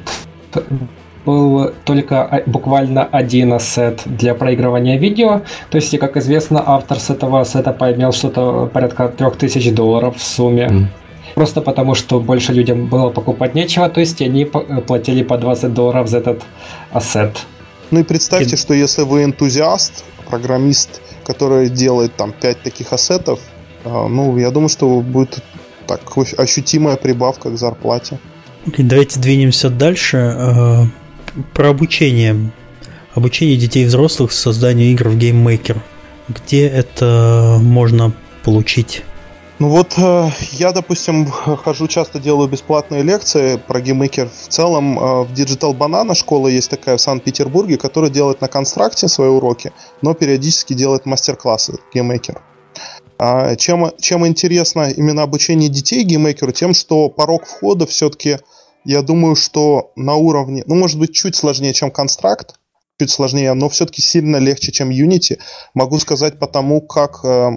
[1.25, 5.41] был только буквально один ассет для проигрывания видео.
[5.69, 10.67] То есть, как известно, автор с этого ассета поимел что-то порядка 3000 долларов в сумме.
[10.67, 10.85] Mm.
[11.35, 15.73] Просто потому, что больше людям было покупать нечего, то есть они э, платили по 20
[15.73, 16.43] долларов за этот
[16.91, 17.45] ассет.
[17.91, 18.57] Ну и представьте, и...
[18.57, 23.39] что если вы энтузиаст, программист, который делает там 5 таких ассетов,
[23.85, 25.43] э, ну, я думаю, что будет
[25.87, 26.01] так
[26.37, 28.19] ощутимая прибавка к зарплате.
[28.65, 30.17] Okay, давайте двинемся дальше.
[30.17, 30.83] Э,
[31.53, 32.51] про обучение.
[33.15, 35.77] Обучение детей и взрослых созданию игр в GameMaker.
[36.27, 38.11] Где это можно
[38.43, 39.03] получить?
[39.59, 44.99] Ну вот э, я, допустим, хожу часто делаю бесплатные лекции про GameMaker в целом.
[44.99, 49.29] Э, в Digital Banana школа есть такая в Санкт-Петербурге, которая делает на Construct е свои
[49.29, 49.71] уроки,
[50.03, 52.39] но периодически делает мастер-классы GameMaker.
[53.19, 56.51] А чем, чем интересно именно обучение детей GameMaker у?
[56.51, 58.37] Тем, что порог входа все-таки
[58.85, 62.55] я думаю, что на уровне, ну, может быть, чуть сложнее, чем Construct,
[62.99, 65.39] чуть сложнее, но все-таки сильно легче, чем Unity.
[65.73, 67.49] Могу сказать потому, как э,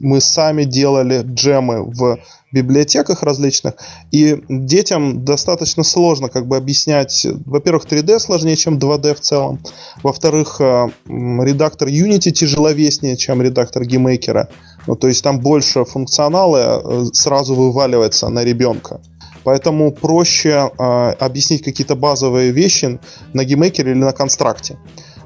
[0.00, 2.18] мы сами делали джемы в
[2.52, 3.74] библиотеках различных,
[4.10, 9.60] и детям достаточно сложно как бы объяснять, во-первых, 3D сложнее, чем 2D в целом,
[10.02, 14.48] во-вторых, э, редактор Unity тяжеловеснее, чем редактор GameMaker,
[14.88, 19.00] ну, то есть там больше функционала э, сразу вываливается на ребенка.
[19.44, 20.82] Поэтому проще э,
[21.20, 22.98] объяснить какие-то базовые вещи
[23.34, 24.78] на GameMaker е или на Construct е.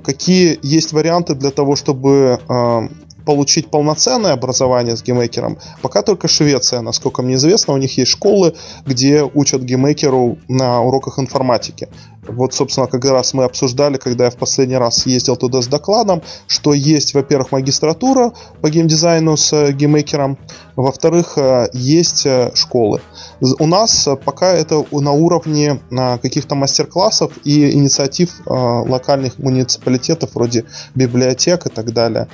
[0.04, 2.88] Какие есть варианты для того, чтобы э,
[3.24, 8.10] получить полноценное образование с GameMaker ом, пока только Швеция, насколько мне известно, у них есть
[8.10, 11.88] школы, где учат GameMaker у на уроках информатики.
[12.26, 16.22] Вот, собственно, как раз мы обсуждали, когда я в последний раз ездил туда с докладом,
[16.46, 20.38] что есть, во-первых, магистратура по геймдизайну с э, геймейкером,
[20.76, 23.00] во-вторых, э, есть э, школы.
[23.40, 31.70] У нас пока это на уровне каких-то мастер-классов и инициатив локальных муниципалитетов, вроде библиотек и
[31.70, 32.28] так далее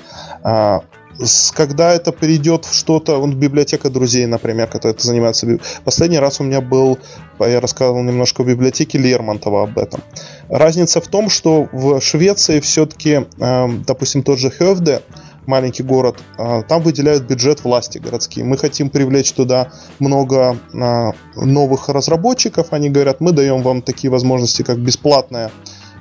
[1.54, 5.58] когда это перейдет в что-то, вот библиотека друзей, например, которая это занимается.
[5.84, 6.98] Последний раз у меня был,
[7.40, 10.02] я рассказывал немножко в библиотеке Лермонтова об этом.
[10.48, 15.02] Разница в том, что в Швеции все-таки, эм, допустим, тот же Хевде,
[15.46, 18.44] маленький город, э, там выделяют бюджет власти городские.
[18.44, 22.68] Мы хотим привлечь туда много э, новых разработчиков.
[22.72, 25.50] Они говорят, мы даем вам такие возможности, как бесплатная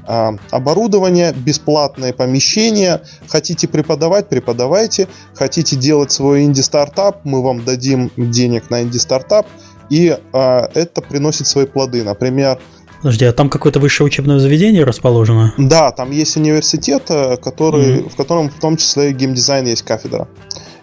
[0.07, 3.01] оборудование, бесплатное помещение.
[3.27, 5.07] Хотите преподавать, преподавайте.
[5.35, 9.45] Хотите делать свой инди-стартап, мы вам дадим денег на инди-стартап.
[9.89, 12.03] И а, это приносит свои плоды.
[12.03, 12.59] Например,
[13.01, 15.53] Подожди, а там какое-то высшее учебное заведение расположено?
[15.57, 18.09] Да, там есть университет, э, который, mm-hmm.
[18.09, 20.27] в котором в том числе и геймдизайн есть кафедра.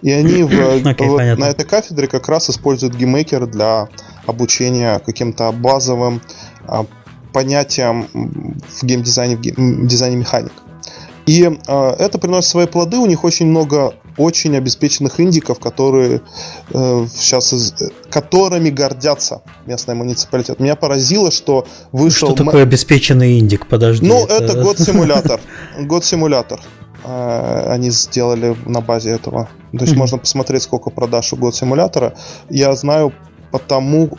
[0.01, 3.88] И они в, okay, вот на этой кафедре как раз используют GameMaker для
[4.26, 6.22] обучения каким-то базовым
[6.68, 6.86] а,
[7.35, 10.52] понятиям в геймдизайне, в геймдизайне механик.
[11.27, 12.98] И э, это приносит свои плоды.
[12.98, 16.20] У них очень много очень обеспеченных индиков, которые
[16.73, 17.74] э, сейчас из,
[18.11, 20.61] которыми гордятся местный муниципалитет.
[20.61, 22.28] Меня поразило, что вышел.
[22.28, 23.66] Что такое обеспеченный индик?
[23.66, 24.06] Подожди.
[24.06, 25.40] Ну, это, это год симулятор.
[25.81, 26.61] Год симулятор.
[27.05, 29.48] Э, они сделали на базе этого.
[29.73, 29.98] То есть mm-hmm.
[29.98, 32.15] можно посмотреть, сколько продаж у год симулятора.
[32.51, 33.12] Я знаю
[33.55, 34.10] потому,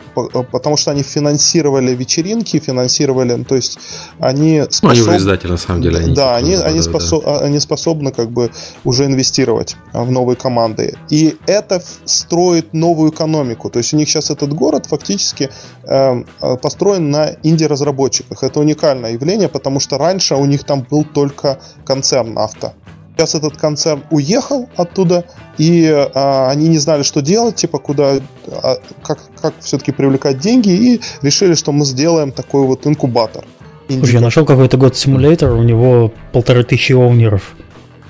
[0.50, 3.78] потому что они финансировали вечеринки, финансировали, то есть
[4.18, 5.04] они способны...
[5.04, 5.98] Ну, они издатели, на самом деле.
[5.98, 7.40] Они да, они, они, да, способ, да.
[7.40, 8.50] они способны как бы
[8.84, 10.96] уже инвестировать а, в новые команды.
[11.10, 13.68] И это строит новую экономику.
[13.68, 15.50] То есть у них сейчас этот город фактически
[15.84, 16.24] э,
[16.62, 18.42] построен на инди-разработчиках.
[18.42, 22.72] Это уникальное явление, потому что раньше у них там был только концерн авто.
[23.16, 25.24] Сейчас этот концерн уехал оттуда,
[25.56, 28.18] и а, они не знали, что делать, типа куда,
[28.48, 33.46] а, как, как все-таки привлекать деньги, и решили, что мы сделаем такой вот инкубатор.
[33.88, 37.54] Слушай, я нашел какой-то год симулятор, у него полторы тысячи оунеров.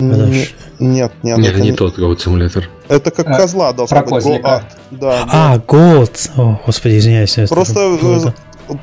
[0.00, 0.50] Нет,
[0.80, 1.38] нет, нет.
[1.38, 2.68] Нет, это не тот год симулятор.
[2.88, 4.24] Это как а, козла должна быть.
[4.24, 6.30] Go Да, а, год.
[6.36, 7.38] О, господи, извиняюсь.
[7.48, 8.32] Просто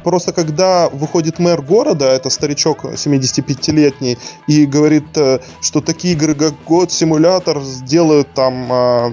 [0.03, 6.53] просто когда выходит мэр города, это старичок 75-летний, и говорит, э, что такие игры, как
[6.65, 9.11] год симулятор сделают там, а,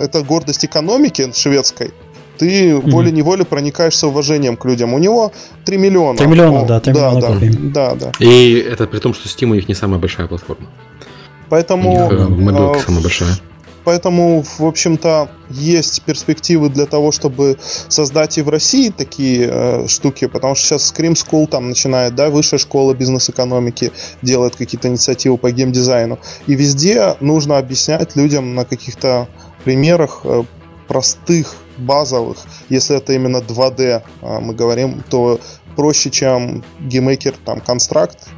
[0.00, 1.92] это гордость экономики шведской,
[2.38, 2.90] ты mm-hmm.
[2.90, 4.94] волей-неволей проникаешься уважением к людям.
[4.94, 5.32] У него
[5.64, 6.18] 3 миллиона.
[6.18, 7.40] 3 миллиона, О, да, 3 да, миллиона
[7.72, 8.24] да, да, да.
[8.24, 10.66] И это при том, что Steam у них не самая большая платформа.
[11.48, 11.90] Поэтому...
[11.90, 13.34] У них э, мобилка э, самая большая.
[13.84, 17.58] Поэтому, в общем-то, есть перспективы для того, чтобы
[17.88, 22.30] создать и в России такие э, штуки, потому что сейчас Scream School там начинает, да,
[22.30, 23.92] высшая школа бизнес-экономики
[24.22, 26.18] делает какие-то инициативы по геймдизайну.
[26.46, 29.28] И везде нужно объяснять людям на каких-то
[29.64, 30.44] примерах э,
[30.88, 32.38] простых, базовых,
[32.68, 35.40] если это именно 2D э, мы говорим, то
[35.76, 38.28] проще, чем GameMaker, там, Construct,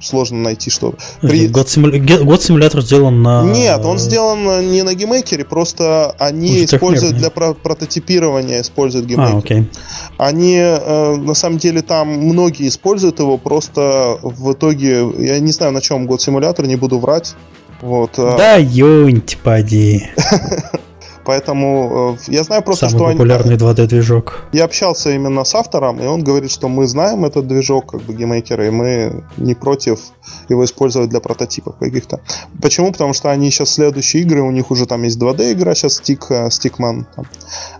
[0.00, 0.94] сложно найти что.
[1.20, 1.48] При...
[1.48, 1.98] Goat Simula...
[2.22, 3.42] Goat Simulator сделан на...
[3.44, 9.06] Нет, он сделан не на GameMaker е, просто они Уже используют для про- прототипирования, используют
[9.06, 9.34] GameMaker.
[9.34, 9.70] А, окей.
[10.18, 15.72] Они, э, на самом деле, там многие используют его, просто в итоге, я не знаю,
[15.72, 17.34] на чем Goat Simulator, не буду врать.
[17.80, 18.18] Вот.
[18.18, 18.36] Э.
[18.36, 20.08] Да, юнь, поди.
[21.24, 23.62] Поэтому э, я знаю просто, Самый что популярный они...
[23.62, 24.40] 2D-движок.
[24.52, 28.14] Я общался именно с автором, и он говорит, что мы знаем этот движок, как бы
[28.14, 30.00] геймейкеры, и мы не против
[30.48, 32.20] его использовать для прототипов каких-то.
[32.60, 32.92] Почему?
[32.92, 36.26] Потому что они сейчас следующие игры, у них уже там есть 2D игра, сейчас Stick,
[36.30, 37.26] э, Stickman, там,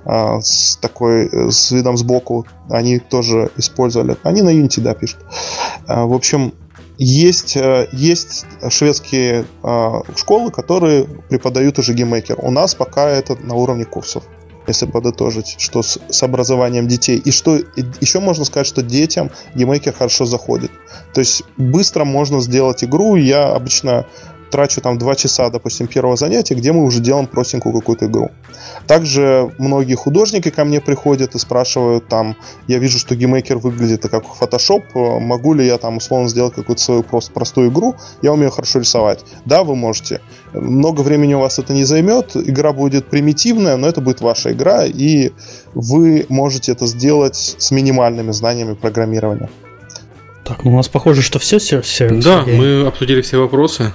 [0.04, 4.16] а, с такой, э, с видом сбоку, они тоже использовали.
[4.22, 5.20] Они на Unity, да, пишут.
[5.86, 6.52] В общем,
[7.04, 12.36] есть, э, есть шведские э, школы, которые преподают уже GameMaker.
[12.42, 14.24] У нас пока это на уровне курсов,
[14.66, 17.16] если подытожить, что с, с образованием детей.
[17.16, 17.58] И что
[18.02, 20.70] еще можно сказать, что детям GameMaker хорошо заходит.
[21.14, 23.16] То есть быстро можно сделать игру.
[23.16, 24.06] Я обычно
[24.50, 28.30] трачу там 2 часа, допустим, первого занятия, где мы уже делаем простенькую какую-то игру.
[28.86, 32.36] Также многие художники ко мне приходят и спрашивают там,
[32.66, 37.02] я вижу, что GameMaker выглядит как Photoshop, могу ли я там условно сделать какую-то свою
[37.02, 39.24] просто простую игру, я умею хорошо рисовать.
[39.44, 40.20] Да, вы можете.
[40.52, 44.84] Много времени у вас это не займет, игра будет примитивная, но это будет ваша игра,
[44.84, 45.30] и
[45.74, 49.48] вы можете это сделать с минимальными знаниями программирования.
[50.44, 52.22] Так, ну у нас похоже, что все, Сергей.
[52.22, 53.92] Да, мы обсудили все вопросы.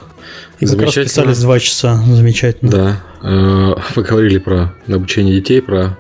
[0.60, 2.02] И как раз писались два часа.
[2.08, 2.72] Замечательно.
[2.72, 3.04] Да.
[3.22, 5.98] Э, вы говорили про обучение детей, про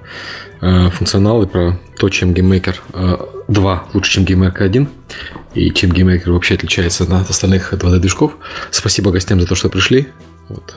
[0.61, 2.75] э, функционал и про то, чем GameMaker
[3.47, 4.89] 2 э, лучше, чем GameMaker 1
[5.55, 8.33] и чем GameMaker вообще отличается от остальных 2D-движков.
[8.71, 10.07] Спасибо гостям за то, что пришли.
[10.49, 10.75] Вот.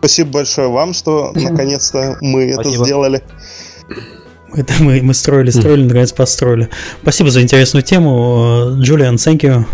[0.00, 2.74] Спасибо большое вам, что наконец-то мы Спасибо.
[2.74, 3.22] это сделали.
[4.54, 6.68] Это мы, мы строили, строили, наконец построили.
[7.02, 8.76] Спасибо за интересную тему.
[8.80, 9.64] Джулиан, thank you.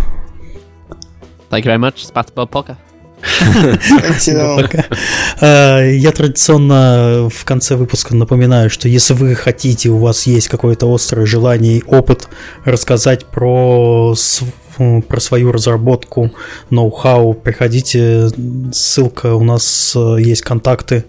[1.50, 2.06] Thank you very much.
[2.06, 2.78] Спасибо, пока.
[5.40, 10.92] А, я традиционно в конце выпуска напоминаю, что если вы хотите, у вас есть какое-то
[10.92, 12.28] острое желание и опыт
[12.64, 14.14] рассказать про
[15.08, 16.30] про свою разработку,
[16.70, 18.28] ноу-хау, приходите,
[18.72, 21.04] ссылка у нас э, есть контакты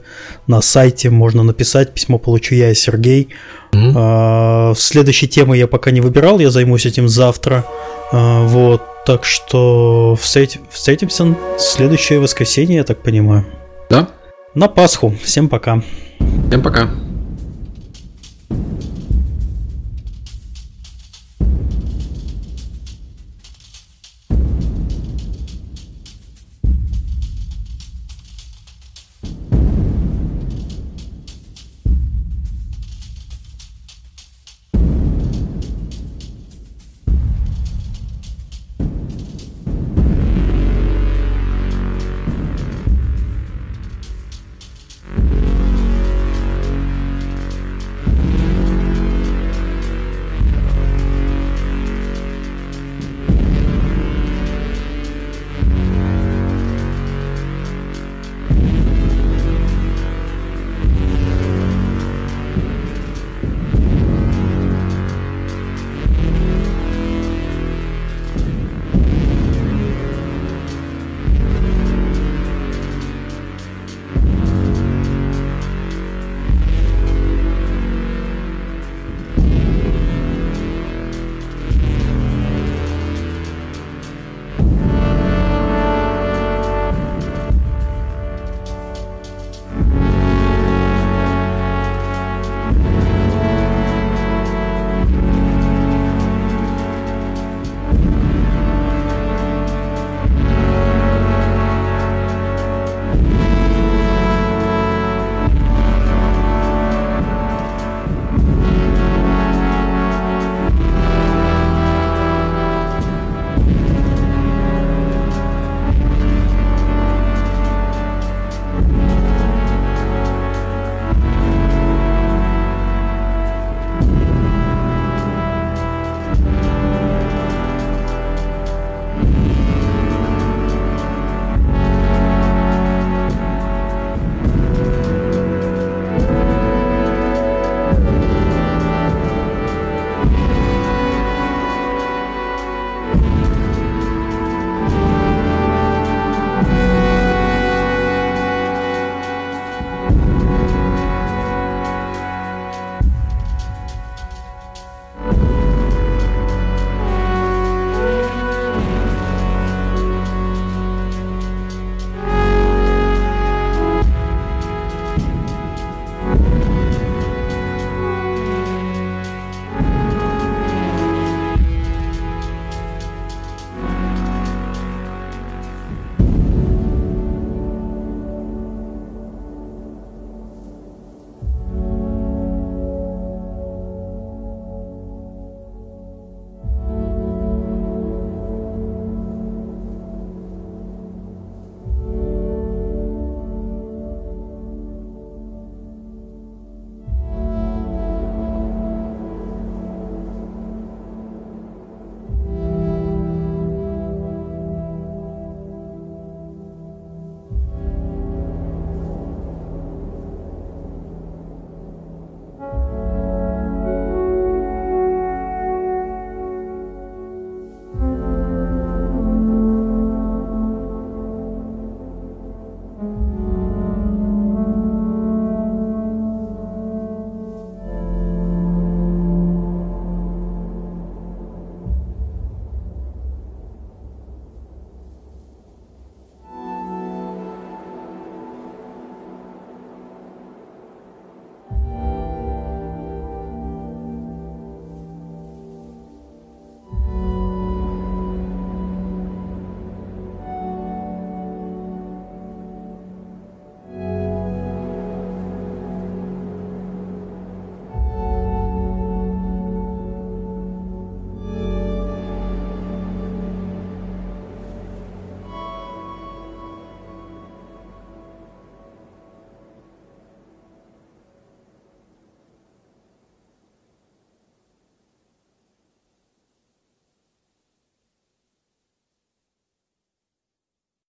[0.48, 3.30] на сайте, можно написать, письмо получу я и Сергей.
[3.72, 4.76] Mm-hmm.
[4.76, 7.66] Следующей темы я пока не выбирал, я займусь этим завтра.
[8.12, 13.46] А, вот, так что встретим, встретимся в следующее воскресенье, я так понимаю.
[13.90, 14.10] Да.
[14.54, 15.16] На Пасху.
[15.24, 15.82] Всем пока.
[16.50, 16.90] Всем пока.